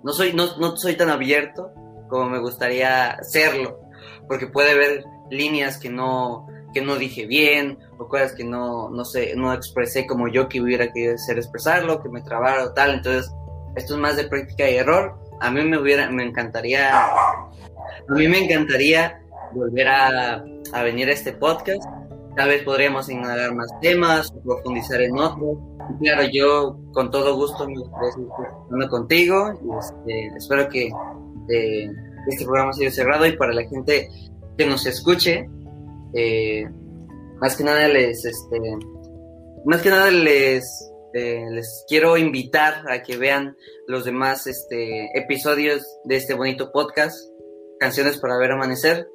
No 0.04 0.14
soy, 0.14 0.32
no, 0.34 0.46
no 0.58 0.78
soy 0.78 0.96
tan 0.96 1.10
abierto 1.10 1.72
como 2.08 2.30
me 2.30 2.40
gustaría 2.40 3.18
serlo, 3.24 3.80
porque 4.28 4.48
puede 4.48 4.72
haber 4.72 5.06
líneas 5.30 5.78
que 5.78 5.90
no, 5.90 6.48
que 6.74 6.82
no 6.82 6.96
dije 6.96 7.26
bien, 7.26 7.78
o 7.98 8.08
cosas 8.08 8.34
que 8.34 8.44
no, 8.44 8.90
no 8.90 9.06
sé, 9.06 9.36
no 9.36 9.54
expresé 9.54 10.06
como 10.06 10.28
yo 10.28 10.48
que 10.48 10.62
hubiera 10.62 10.92
querido 10.92 11.18
ser 11.18 11.38
expresarlo, 11.38 12.02
que 12.02 12.10
me 12.10 12.22
trabara 12.22 12.66
o 12.66 12.74
tal. 12.74 12.96
Entonces, 12.96 13.32
esto 13.76 13.96
es 13.96 14.00
más 14.00 14.18
de 14.18 14.26
práctica 14.26 14.70
y 14.70 14.76
error. 14.76 15.18
A 15.40 15.52
mí 15.52 15.64
me 15.64 15.78
hubiera, 15.78 16.10
me 16.10 16.24
encantaría, 16.24 17.06
a 17.06 17.50
mí 18.10 18.28
me 18.28 18.46
encantaría 18.46 19.22
volver 19.54 19.88
a, 19.88 20.44
a 20.74 20.84
venir 20.84 21.10
a 21.10 21.14
este 21.14 21.34
podcast 21.34 21.84
tal 22.38 22.50
vez 22.50 22.64
podríamos 22.64 23.10
indagar 23.10 23.54
más 23.56 23.68
temas, 23.82 24.32
profundizar 24.46 25.02
en 25.02 25.18
otros. 25.18 25.58
Claro, 26.00 26.24
yo 26.32 26.78
con 26.94 27.10
todo 27.10 27.36
gusto 27.36 27.68
me 27.68 27.76
seguir 27.76 28.30
hablando 28.66 28.90
contigo 28.90 29.54
y 29.66 29.78
este, 29.78 30.28
espero 30.38 30.70
que 30.70 30.92
eh, 31.50 31.92
este 32.28 32.46
programa 32.46 32.74
sea 32.74 32.92
cerrado 32.92 33.26
y 33.26 33.38
para 33.38 33.54
la 33.54 33.68
gente 33.68 34.10
que 34.58 34.66
nos 34.66 34.86
escuche, 34.86 35.50
eh, 36.14 36.68
más 37.40 37.56
que 37.56 37.64
nada 37.64 37.88
les, 37.88 38.26
este, 38.26 38.60
más 39.66 39.82
que 39.82 39.90
nada 39.90 40.12
les, 40.12 40.92
eh, 41.14 41.46
les 41.52 41.86
quiero 41.88 42.18
invitar 42.18 42.90
a 42.90 43.04
que 43.04 43.18
vean 43.18 43.56
los 43.88 44.06
demás 44.06 44.48
este, 44.48 45.18
episodios 45.18 45.86
de 46.06 46.18
este 46.18 46.34
bonito 46.34 46.72
podcast, 46.72 47.18
Canciones 47.80 48.18
para 48.18 48.38
ver 48.40 48.52
amanecer 48.52 49.08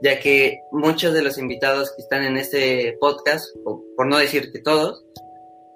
ya 0.00 0.20
que 0.20 0.60
muchos 0.70 1.14
de 1.14 1.22
los 1.22 1.38
invitados 1.38 1.92
que 1.94 2.02
están 2.02 2.22
en 2.24 2.36
este 2.36 2.96
podcast, 3.00 3.54
o 3.64 3.82
por 3.96 4.06
no 4.06 4.18
decir 4.18 4.52
que 4.52 4.60
todos, 4.60 5.04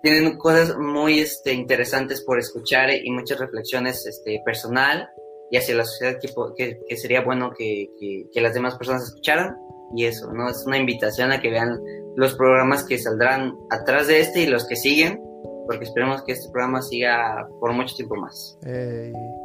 tienen 0.03 0.36
cosas 0.36 0.76
muy 0.76 1.20
este, 1.20 1.53
interesantes 1.53 2.22
por 2.22 2.38
escuchar 2.38 2.90
y 2.90 3.11
muchas 3.11 3.38
reflexiones 3.38 4.07
este, 4.07 4.43
personal 4.45 5.09
y 5.53 5.59
hacia 5.59 5.76
la 5.76 5.84
sociedad 5.84 6.18
que, 6.57 6.80
que, 6.88 6.96
sería 6.96 7.22
bueno 7.22 7.53
que, 7.53 7.90
que, 8.32 8.40
las 8.40 8.55
demás 8.55 8.74
personas 8.76 9.03
escucharan. 9.03 9.55
Y 9.94 10.07
eso, 10.07 10.32
¿no? 10.32 10.48
Es 10.48 10.64
una 10.66 10.78
invitación 10.78 11.30
a 11.30 11.42
que 11.42 11.50
vean 11.50 11.78
los 12.16 12.34
programas 12.36 12.84
que 12.84 12.98
saldrán 12.98 13.55
atrás 13.70 14.07
de 14.07 14.20
este 14.20 14.40
y 14.40 14.46
los 14.46 14.66
que 14.66 14.76
siguen, 14.76 15.20
porque 15.66 15.84
esperemos 15.84 16.22
que 16.22 16.32
este 16.32 16.50
programa 16.50 16.80
siga 16.80 17.46
por 17.61 17.74
mucho 17.74 17.94
tiempo 17.94 18.16
más. 18.16 18.59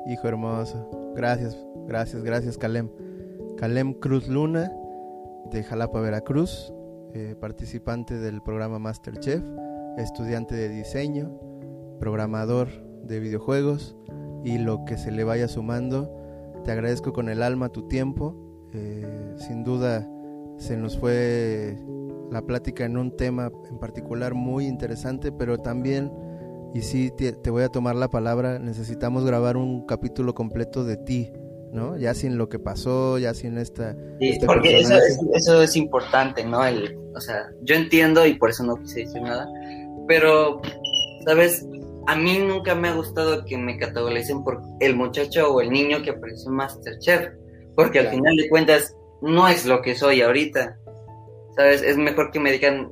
Hijo 0.08 0.28
hermoso. 0.30 0.90
Gracias, 1.14 1.58
gracias, 1.86 2.24
gracias, 2.24 2.58
Calem. 2.58 2.90
Calem 3.58 3.94
Cruz 3.94 4.30
Luna, 4.30 4.72
de 5.52 5.62
Jalapa, 5.62 6.00
Veracruz, 6.00 6.74
eh, 7.14 7.36
participante 7.38 8.18
del 8.18 8.42
programa 8.42 8.80
Masterchef, 8.80 9.44
estudiante 9.98 10.56
de 10.56 10.70
diseño, 10.70 11.38
programador 12.00 12.70
de 13.04 13.20
videojuegos 13.20 13.97
y 14.48 14.58
lo 14.58 14.86
que 14.86 14.98
se 14.98 15.12
le 15.12 15.24
vaya 15.24 15.48
sumando. 15.48 16.10
Te 16.64 16.72
agradezco 16.72 17.12
con 17.12 17.30
el 17.30 17.44
alma 17.44 17.70
tu 17.70 17.88
tiempo. 17.88 18.36
eh, 18.74 19.36
sin 19.38 19.64
duda 19.64 20.08
se 20.58 20.76
nos 20.76 20.98
fue 20.98 21.78
la 22.32 22.42
plática 22.42 22.84
en 22.86 22.98
un 22.98 23.16
tema 23.16 23.52
en 23.70 23.78
particular 23.78 24.34
muy 24.34 24.66
interesante, 24.66 25.32
pero 25.32 25.58
también 25.58 26.12
y 26.74 26.82
sí, 26.82 27.12
te, 27.16 27.32
te 27.32 27.50
voy 27.50 27.64
a 27.64 27.70
tomar 27.70 27.96
la 27.96 28.10
palabra. 28.10 28.60
Necesitamos 28.60 29.26
grabar 29.26 29.58
un 29.58 29.86
capítulo 29.86 30.34
completo 30.34 30.84
de 30.84 30.98
ti, 30.98 31.32
¿no? 31.72 31.98
Ya 31.98 32.14
sin 32.14 32.38
lo 32.38 32.50
que 32.50 32.60
pasó, 32.60 33.18
ya 33.18 33.34
sin 33.34 33.58
esta. 33.58 33.94
Sí, 34.20 34.30
este 34.30 34.46
porque 34.46 34.80
eso 34.80 34.96
es, 34.96 35.20
eso 35.34 35.62
es 35.62 35.76
importante, 35.76 36.44
¿no? 36.46 36.66
El, 36.66 36.98
o 37.16 37.22
sea, 37.22 37.50
yo 37.64 37.76
entiendo 37.76 38.26
y 38.26 38.36
por 38.36 38.50
eso 38.50 38.64
no 38.64 38.76
quise 38.76 39.02
decir 39.02 39.22
nada, 39.22 39.48
pero, 40.08 40.62
¿sabes? 41.26 41.66
A 42.08 42.16
mí 42.16 42.40
nunca 42.40 42.74
me 42.74 42.88
ha 42.88 42.94
gustado 42.96 43.44
que 43.46 43.58
me 43.58 43.78
categorecen 43.78 44.44
por 44.44 44.62
el 44.80 44.96
muchacho 44.96 45.54
o 45.54 45.62
el 45.62 45.70
niño 45.70 46.02
que 46.04 46.12
apareció 46.12 46.50
en 46.50 46.56
Masterchef, 46.56 47.30
porque 47.76 48.00
al 48.00 48.08
final 48.10 48.36
de 48.36 48.50
cuentas 48.50 48.96
no 49.22 49.48
es 49.48 49.66
lo 49.66 49.82
que 49.82 49.94
soy 49.94 50.22
ahorita, 50.22 50.78
¿sabes? 51.56 51.82
Es 51.82 51.98
mejor 51.98 52.32
que 52.32 52.40
me 52.40 52.52
digan 52.52 52.92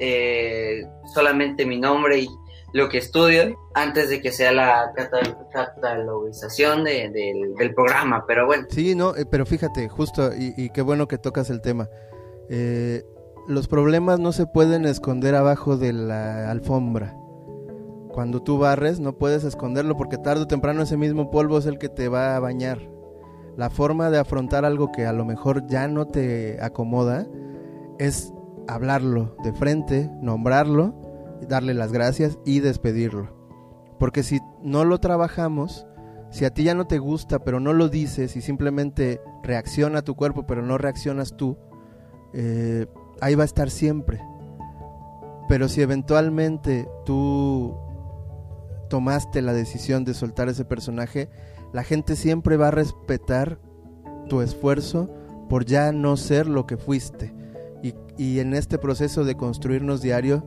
eh, 0.00 0.82
solamente 1.14 1.64
mi 1.64 1.78
nombre 1.78 2.18
y 2.20 2.28
lo 2.72 2.88
que 2.88 2.98
estudio 2.98 3.56
antes 3.74 4.08
de 4.10 4.20
que 4.20 4.32
sea 4.32 4.50
la 4.50 4.90
cata- 4.96 5.38
catalogización 5.52 6.82
de- 6.82 7.08
del, 7.10 7.54
del 7.54 7.72
programa, 7.74 8.24
pero 8.26 8.46
bueno. 8.46 8.66
Sí, 8.68 8.94
no, 8.96 9.14
eh, 9.14 9.26
pero 9.30 9.46
fíjate, 9.46 9.88
justo, 9.88 10.32
y, 10.34 10.54
y 10.56 10.70
qué 10.70 10.82
bueno 10.82 11.06
que 11.06 11.18
tocas 11.18 11.50
el 11.50 11.60
tema. 11.60 11.88
Eh, 12.50 13.04
los 13.46 13.68
problemas 13.68 14.18
no 14.18 14.32
se 14.32 14.46
pueden 14.46 14.86
esconder 14.86 15.34
abajo 15.36 15.76
de 15.76 15.92
la 15.92 16.50
alfombra. 16.50 17.14
Cuando 18.14 18.40
tú 18.40 18.58
barres, 18.58 19.00
no 19.00 19.18
puedes 19.18 19.42
esconderlo 19.42 19.96
porque 19.96 20.18
tarde 20.18 20.42
o 20.42 20.46
temprano 20.46 20.82
ese 20.82 20.96
mismo 20.96 21.32
polvo 21.32 21.58
es 21.58 21.66
el 21.66 21.78
que 21.78 21.88
te 21.88 22.08
va 22.08 22.36
a 22.36 22.38
bañar. 22.38 22.78
La 23.56 23.70
forma 23.70 24.08
de 24.08 24.20
afrontar 24.20 24.64
algo 24.64 24.92
que 24.92 25.04
a 25.04 25.12
lo 25.12 25.24
mejor 25.24 25.66
ya 25.66 25.88
no 25.88 26.06
te 26.06 26.62
acomoda 26.62 27.26
es 27.98 28.32
hablarlo 28.68 29.36
de 29.42 29.52
frente, 29.52 30.12
nombrarlo, 30.22 30.94
darle 31.48 31.74
las 31.74 31.90
gracias 31.90 32.38
y 32.44 32.60
despedirlo. 32.60 33.34
Porque 33.98 34.22
si 34.22 34.38
no 34.62 34.84
lo 34.84 35.00
trabajamos, 35.00 35.84
si 36.30 36.44
a 36.44 36.50
ti 36.50 36.62
ya 36.62 36.76
no 36.76 36.86
te 36.86 37.00
gusta 37.00 37.40
pero 37.40 37.58
no 37.58 37.72
lo 37.72 37.88
dices 37.88 38.36
y 38.36 38.42
simplemente 38.42 39.20
reacciona 39.42 40.02
tu 40.02 40.14
cuerpo 40.14 40.46
pero 40.46 40.62
no 40.62 40.78
reaccionas 40.78 41.36
tú, 41.36 41.58
eh, 42.32 42.86
ahí 43.20 43.34
va 43.34 43.42
a 43.42 43.46
estar 43.46 43.70
siempre. 43.70 44.20
Pero 45.48 45.68
si 45.68 45.82
eventualmente 45.82 46.88
tú 47.04 47.76
tomaste 48.88 49.42
la 49.42 49.52
decisión 49.52 50.04
de 50.04 50.14
soltar 50.14 50.48
ese 50.48 50.64
personaje, 50.64 51.28
la 51.72 51.82
gente 51.82 52.16
siempre 52.16 52.56
va 52.56 52.68
a 52.68 52.72
respetar 52.72 53.58
tu 54.28 54.40
esfuerzo 54.40 55.10
por 55.48 55.64
ya 55.64 55.92
no 55.92 56.16
ser 56.16 56.46
lo 56.46 56.66
que 56.66 56.76
fuiste. 56.76 57.34
Y, 58.16 58.38
en 58.38 58.54
este 58.54 58.78
proceso 58.78 59.24
de 59.24 59.36
construirnos 59.36 60.00
diario, 60.00 60.44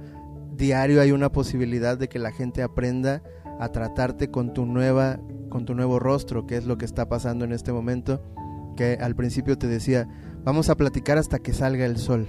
diario 0.55 1.01
hay 1.01 1.11
una 1.11 1.31
posibilidad 1.33 1.97
de 1.97 2.07
que 2.07 2.17
la 2.17 2.31
gente 2.31 2.63
aprenda 2.63 3.21
a 3.59 3.73
tratarte 3.73 4.31
con 4.31 4.53
tu 4.53 4.65
nueva 4.65 5.19
con 5.49 5.65
tu 5.65 5.75
nuevo 5.75 5.99
rostro, 5.99 6.45
que 6.45 6.57
es 6.57 6.65
lo 6.65 6.77
que 6.77 6.85
está 6.85 7.07
pasando 7.07 7.45
en 7.45 7.51
este 7.51 7.71
momento, 7.71 8.21
que 8.75 8.97
al 9.01 9.15
principio 9.15 9.57
te 9.57 9.67
decía, 9.67 10.07
vamos 10.43 10.69
a 10.69 10.75
platicar 10.75 11.17
hasta 11.17 11.39
que 11.39 11.53
salga 11.53 11.85
el 11.85 11.97
sol. 11.97 12.27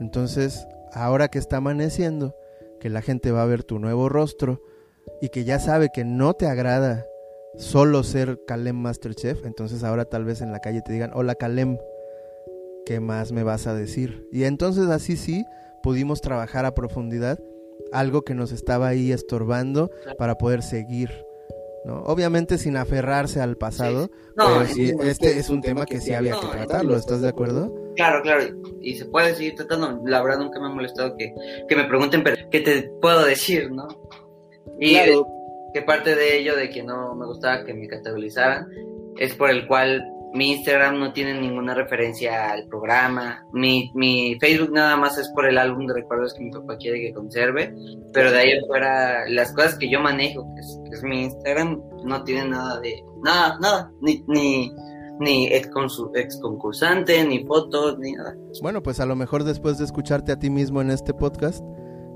Entonces, 0.00 0.66
ahora 0.92 1.28
que 1.28 1.38
está 1.38 1.58
amaneciendo, 1.58 2.34
que 2.80 2.88
la 2.88 3.02
gente 3.02 3.30
va 3.30 3.42
a 3.42 3.46
ver 3.46 3.62
tu 3.62 3.78
nuevo 3.78 4.08
rostro 4.08 4.62
y 5.20 5.28
que 5.28 5.44
ya 5.44 5.58
sabe 5.58 5.90
que 5.92 6.04
no 6.04 6.34
te 6.34 6.46
agrada 6.46 7.06
solo 7.56 8.02
ser 8.02 8.38
Kalem 8.46 8.76
Masterchef, 8.76 9.44
entonces 9.44 9.82
ahora 9.84 10.04
tal 10.04 10.24
vez 10.24 10.40
en 10.40 10.52
la 10.52 10.60
calle 10.60 10.82
te 10.82 10.92
digan, 10.92 11.10
hola 11.14 11.34
Kalem, 11.34 11.78
¿qué 12.86 13.00
más 13.00 13.32
me 13.32 13.42
vas 13.42 13.66
a 13.66 13.74
decir? 13.74 14.26
Y 14.32 14.44
entonces 14.44 14.88
así 14.88 15.16
sí 15.16 15.44
pudimos 15.82 16.20
trabajar 16.20 16.64
a 16.64 16.74
profundidad 16.74 17.38
algo 17.92 18.22
que 18.22 18.34
nos 18.34 18.52
estaba 18.52 18.88
ahí 18.88 19.10
estorbando 19.12 19.90
para 20.18 20.36
poder 20.36 20.62
seguir. 20.62 21.10
¿no? 21.84 22.02
Obviamente 22.04 22.58
sin 22.58 22.76
aferrarse 22.76 23.40
al 23.40 23.56
pasado, 23.56 24.04
Sí. 24.06 24.10
No, 24.36 24.44
pero 24.44 24.62
es- 24.62 24.78
este 25.06 25.38
es 25.38 25.48
un 25.50 25.62
tema 25.62 25.86
que 25.86 26.00
sí 26.00 26.12
había 26.12 26.38
que 26.38 26.46
tratarlo, 26.46 26.94
¿estás 26.96 27.20
de 27.22 27.28
acuerdo? 27.28 27.74
Claro, 27.96 28.22
claro, 28.22 28.44
y 28.80 28.96
se 28.96 29.06
puede 29.06 29.34
seguir 29.34 29.54
tratando. 29.56 30.00
La 30.04 30.22
verdad 30.22 30.38
nunca 30.38 30.60
me 30.60 30.66
ha 30.66 30.70
molestado 30.70 31.16
que, 31.16 31.34
que 31.68 31.76
me 31.76 31.84
pregunten, 31.84 32.22
pero 32.22 32.36
¿qué 32.50 32.60
te 32.60 32.90
puedo 33.00 33.24
decir, 33.24 33.70
no? 33.72 33.88
Y 34.80 34.94
Claro. 34.94 35.26
que 35.72 35.82
parte 35.82 36.14
de 36.16 36.38
ello, 36.38 36.56
de 36.56 36.70
que 36.70 36.82
no 36.82 37.14
me 37.14 37.26
gustaba 37.26 37.64
que 37.64 37.74
me 37.74 37.86
categorizaran, 37.86 38.66
es 39.18 39.34
por 39.34 39.50
el 39.50 39.66
cual 39.66 40.02
mi 40.32 40.52
Instagram 40.52 40.98
no 40.98 41.12
tiene 41.12 41.40
ninguna 41.40 41.74
referencia 41.74 42.50
al 42.52 42.66
programa. 42.68 43.44
Mi, 43.52 43.90
mi 43.94 44.36
Facebook 44.40 44.72
nada 44.72 44.96
más 44.96 45.18
es 45.18 45.28
por 45.34 45.46
el 45.46 45.58
álbum 45.58 45.86
de 45.86 45.94
recuerdos 45.94 46.34
que 46.34 46.44
mi 46.44 46.50
papá 46.50 46.76
quiere 46.76 47.00
que 47.00 47.12
conserve. 47.12 47.74
Pero 48.12 48.30
de 48.30 48.38
ahí 48.38 48.50
en 48.52 48.66
fuera, 48.66 49.28
las 49.28 49.52
cosas 49.52 49.76
que 49.76 49.90
yo 49.90 50.00
manejo, 50.00 50.46
que 50.54 50.60
es, 50.60 50.80
que 50.84 50.90
es 50.96 51.02
mi 51.02 51.24
Instagram, 51.24 51.82
no 52.04 52.22
tienen 52.24 52.50
nada 52.50 52.80
de. 52.80 53.04
Nada, 53.22 53.58
nada. 53.60 53.92
Ni, 54.00 54.24
ni, 54.28 54.72
ni 55.18 55.46
ex, 55.48 55.68
ex 56.14 56.40
concursante, 56.40 57.24
ni 57.24 57.44
fotos, 57.44 57.98
ni 57.98 58.12
nada. 58.12 58.36
Bueno, 58.62 58.82
pues 58.82 59.00
a 59.00 59.06
lo 59.06 59.16
mejor 59.16 59.42
después 59.44 59.78
de 59.78 59.84
escucharte 59.84 60.32
a 60.32 60.38
ti 60.38 60.48
mismo 60.48 60.80
en 60.80 60.90
este 60.90 61.12
podcast, 61.12 61.64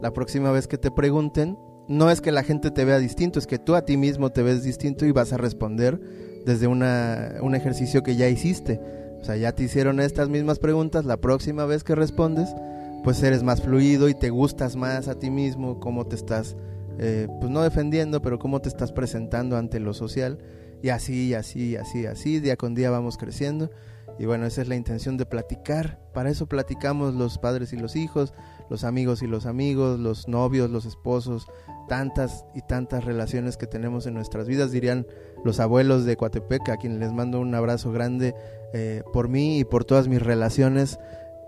la 0.00 0.12
próxima 0.12 0.52
vez 0.52 0.68
que 0.68 0.78
te 0.78 0.90
pregunten, 0.92 1.58
no 1.88 2.10
es 2.10 2.20
que 2.20 2.32
la 2.32 2.42
gente 2.42 2.70
te 2.70 2.84
vea 2.84 2.98
distinto, 2.98 3.38
es 3.38 3.46
que 3.46 3.58
tú 3.58 3.74
a 3.74 3.84
ti 3.84 3.96
mismo 3.96 4.30
te 4.30 4.42
ves 4.42 4.62
distinto 4.62 5.06
y 5.06 5.12
vas 5.12 5.32
a 5.32 5.36
responder 5.36 6.00
desde 6.44 6.66
una, 6.66 7.34
un 7.40 7.54
ejercicio 7.54 8.02
que 8.02 8.16
ya 8.16 8.28
hiciste. 8.28 8.80
O 9.20 9.24
sea, 9.24 9.36
ya 9.36 9.52
te 9.52 9.62
hicieron 9.62 10.00
estas 10.00 10.28
mismas 10.28 10.58
preguntas, 10.58 11.04
la 11.04 11.16
próxima 11.16 11.64
vez 11.64 11.82
que 11.82 11.94
respondes, 11.94 12.54
pues 13.02 13.22
eres 13.22 13.42
más 13.42 13.62
fluido 13.62 14.08
y 14.08 14.14
te 14.14 14.30
gustas 14.30 14.76
más 14.76 15.08
a 15.08 15.18
ti 15.18 15.30
mismo, 15.30 15.80
cómo 15.80 16.06
te 16.06 16.16
estás, 16.16 16.56
eh, 16.98 17.28
pues 17.40 17.50
no 17.50 17.62
defendiendo, 17.62 18.20
pero 18.20 18.38
cómo 18.38 18.60
te 18.60 18.68
estás 18.68 18.92
presentando 18.92 19.56
ante 19.56 19.80
lo 19.80 19.94
social. 19.94 20.38
Y 20.82 20.90
así, 20.90 21.32
así, 21.32 21.76
así, 21.76 22.04
así, 22.04 22.40
día 22.40 22.56
con 22.56 22.74
día 22.74 22.90
vamos 22.90 23.16
creciendo. 23.16 23.70
Y 24.18 24.26
bueno, 24.26 24.46
esa 24.46 24.62
es 24.62 24.68
la 24.68 24.76
intención 24.76 25.16
de 25.16 25.26
platicar. 25.26 26.00
Para 26.12 26.30
eso 26.30 26.46
platicamos 26.46 27.14
los 27.14 27.38
padres 27.38 27.72
y 27.72 27.76
los 27.76 27.96
hijos, 27.96 28.32
los 28.70 28.84
amigos 28.84 29.22
y 29.22 29.26
los 29.26 29.46
amigos, 29.46 29.98
los 29.98 30.28
novios, 30.28 30.70
los 30.70 30.86
esposos, 30.86 31.46
tantas 31.88 32.44
y 32.54 32.62
tantas 32.62 33.04
relaciones 33.04 33.56
que 33.56 33.66
tenemos 33.66 34.06
en 34.06 34.14
nuestras 34.14 34.46
vidas, 34.46 34.70
dirían 34.70 35.06
los 35.44 35.60
abuelos 35.60 36.04
de 36.04 36.16
Coatepec, 36.16 36.68
a 36.68 36.76
quienes 36.76 36.98
les 37.00 37.12
mando 37.12 37.40
un 37.40 37.54
abrazo 37.54 37.92
grande 37.92 38.34
eh, 38.72 39.02
por 39.12 39.28
mí 39.28 39.58
y 39.58 39.64
por 39.64 39.84
todas 39.84 40.08
mis 40.08 40.22
relaciones, 40.22 40.98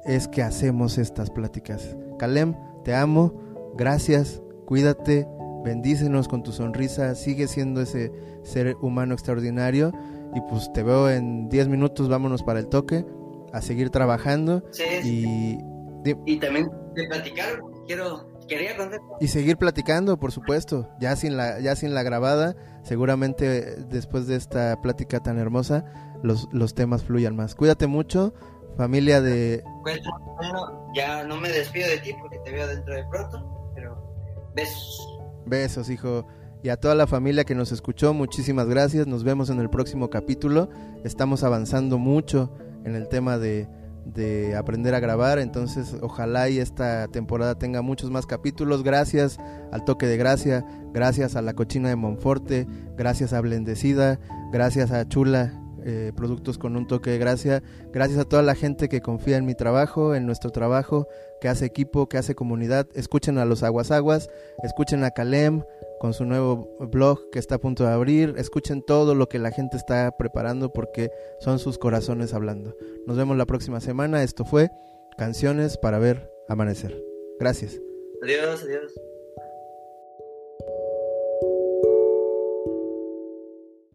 es 0.04 0.28
que 0.28 0.42
hacemos 0.42 0.98
estas 0.98 1.30
pláticas. 1.30 1.96
Calem, 2.18 2.54
te 2.84 2.94
amo, 2.94 3.34
gracias, 3.76 4.42
cuídate, 4.66 5.26
bendícenos 5.64 6.28
con 6.28 6.42
tu 6.42 6.52
sonrisa, 6.52 7.14
sigue 7.14 7.48
siendo 7.48 7.80
ese 7.80 8.12
ser 8.42 8.76
humano 8.80 9.14
extraordinario 9.14 9.92
y 10.34 10.40
pues 10.48 10.70
te 10.72 10.82
veo 10.82 11.08
en 11.10 11.48
10 11.48 11.68
minutos, 11.68 12.08
vámonos 12.08 12.42
para 12.42 12.58
el 12.60 12.68
toque, 12.68 13.04
a 13.52 13.60
seguir 13.62 13.90
trabajando 13.90 14.62
Sí, 14.72 14.82
sí. 15.02 15.58
y, 16.04 16.14
Y 16.26 16.38
también 16.38 16.68
de 16.94 17.06
platicar, 17.08 17.60
quiero, 17.86 18.28
quería 18.48 18.76
contar. 18.76 19.00
y 19.20 19.28
seguir 19.28 19.56
platicando, 19.56 20.18
por 20.18 20.32
supuesto, 20.32 20.88
ya 21.00 21.16
sin 21.16 21.36
la, 21.36 21.60
ya 21.60 21.74
sin 21.76 21.94
la 21.94 22.02
grabada, 22.02 22.54
seguramente 22.82 23.76
después 23.86 24.26
de 24.26 24.36
esta 24.36 24.80
plática 24.82 25.20
tan 25.20 25.38
hermosa, 25.38 25.84
los, 26.22 26.48
los 26.52 26.74
temas 26.74 27.02
fluyan 27.04 27.36
más. 27.36 27.54
Cuídate 27.54 27.86
mucho, 27.86 28.34
familia 28.76 29.20
de... 29.20 29.62
Cuenta, 29.82 30.10
bueno, 30.36 30.88
ya 30.94 31.24
no 31.24 31.36
me 31.36 31.48
despido 31.48 31.88
de 31.88 31.98
ti 31.98 32.12
porque 32.20 32.38
te 32.44 32.52
veo 32.52 32.66
dentro 32.66 32.94
de 32.94 33.04
pronto, 33.10 33.70
pero 33.74 34.50
besos. 34.54 35.18
Besos, 35.46 35.90
hijo. 35.90 36.26
Y 36.62 36.68
a 36.68 36.76
toda 36.76 36.94
la 36.94 37.06
familia 37.06 37.44
que 37.44 37.54
nos 37.54 37.70
escuchó, 37.70 38.12
muchísimas 38.12 38.66
gracias. 38.68 39.06
Nos 39.06 39.22
vemos 39.22 39.50
en 39.50 39.60
el 39.60 39.70
próximo 39.70 40.10
capítulo. 40.10 40.68
Estamos 41.04 41.44
avanzando 41.44 41.98
mucho 41.98 42.52
en 42.84 42.96
el 42.96 43.08
tema 43.08 43.38
de, 43.38 43.68
de 44.04 44.56
aprender 44.56 44.94
a 44.94 45.00
grabar. 45.00 45.38
Entonces, 45.38 45.96
ojalá 46.00 46.48
y 46.48 46.58
esta 46.58 47.06
temporada 47.08 47.56
tenga 47.56 47.82
muchos 47.82 48.10
más 48.10 48.26
capítulos. 48.26 48.82
Gracias 48.82 49.38
al 49.70 49.84
Toque 49.84 50.06
de 50.06 50.16
Gracia. 50.16 50.64
Gracias 50.92 51.36
a 51.36 51.42
la 51.42 51.54
Cochina 51.54 51.88
de 51.88 51.96
Monforte. 51.96 52.66
Gracias 52.96 53.32
a 53.32 53.40
Blendecida. 53.40 54.18
Gracias 54.50 54.90
a 54.90 55.06
Chula. 55.08 55.62
eh, 55.88 56.12
productos 56.16 56.58
con 56.58 56.76
un 56.76 56.88
toque 56.88 57.10
de 57.10 57.18
gracia. 57.18 57.62
Gracias 57.92 58.18
a 58.18 58.24
toda 58.24 58.42
la 58.42 58.56
gente 58.56 58.88
que 58.88 59.00
confía 59.00 59.36
en 59.36 59.46
mi 59.46 59.54
trabajo, 59.54 60.16
en 60.16 60.26
nuestro 60.26 60.50
trabajo, 60.50 61.06
que 61.40 61.48
hace 61.48 61.64
equipo, 61.64 62.08
que 62.08 62.18
hace 62.18 62.34
comunidad. 62.34 62.88
Escuchen 62.96 63.38
a 63.38 63.44
los 63.44 63.62
Aguas 63.62 63.92
Aguas, 63.92 64.28
escuchen 64.64 65.04
a 65.04 65.12
Calem 65.12 65.62
con 66.00 66.14
su 66.14 66.24
nuevo 66.24 66.76
blog 66.80 67.30
que 67.30 67.38
está 67.38 67.56
a 67.56 67.58
punto 67.58 67.84
de 67.84 67.90
abrir. 67.90 68.34
Escuchen 68.36 68.82
todo 68.82 69.14
lo 69.14 69.28
que 69.28 69.38
la 69.38 69.50
gente 69.50 69.76
está 69.76 70.16
preparando 70.16 70.72
porque 70.72 71.10
son 71.40 71.58
sus 71.58 71.78
corazones 71.78 72.34
hablando. 72.34 72.74
Nos 73.06 73.16
vemos 73.16 73.36
la 73.36 73.46
próxima 73.46 73.80
semana. 73.80 74.22
Esto 74.22 74.44
fue 74.44 74.70
Canciones 75.16 75.78
para 75.78 75.98
ver 75.98 76.30
amanecer. 76.46 77.02
Gracias. 77.40 77.80
Adiós, 78.22 78.62
adiós. 78.62 78.92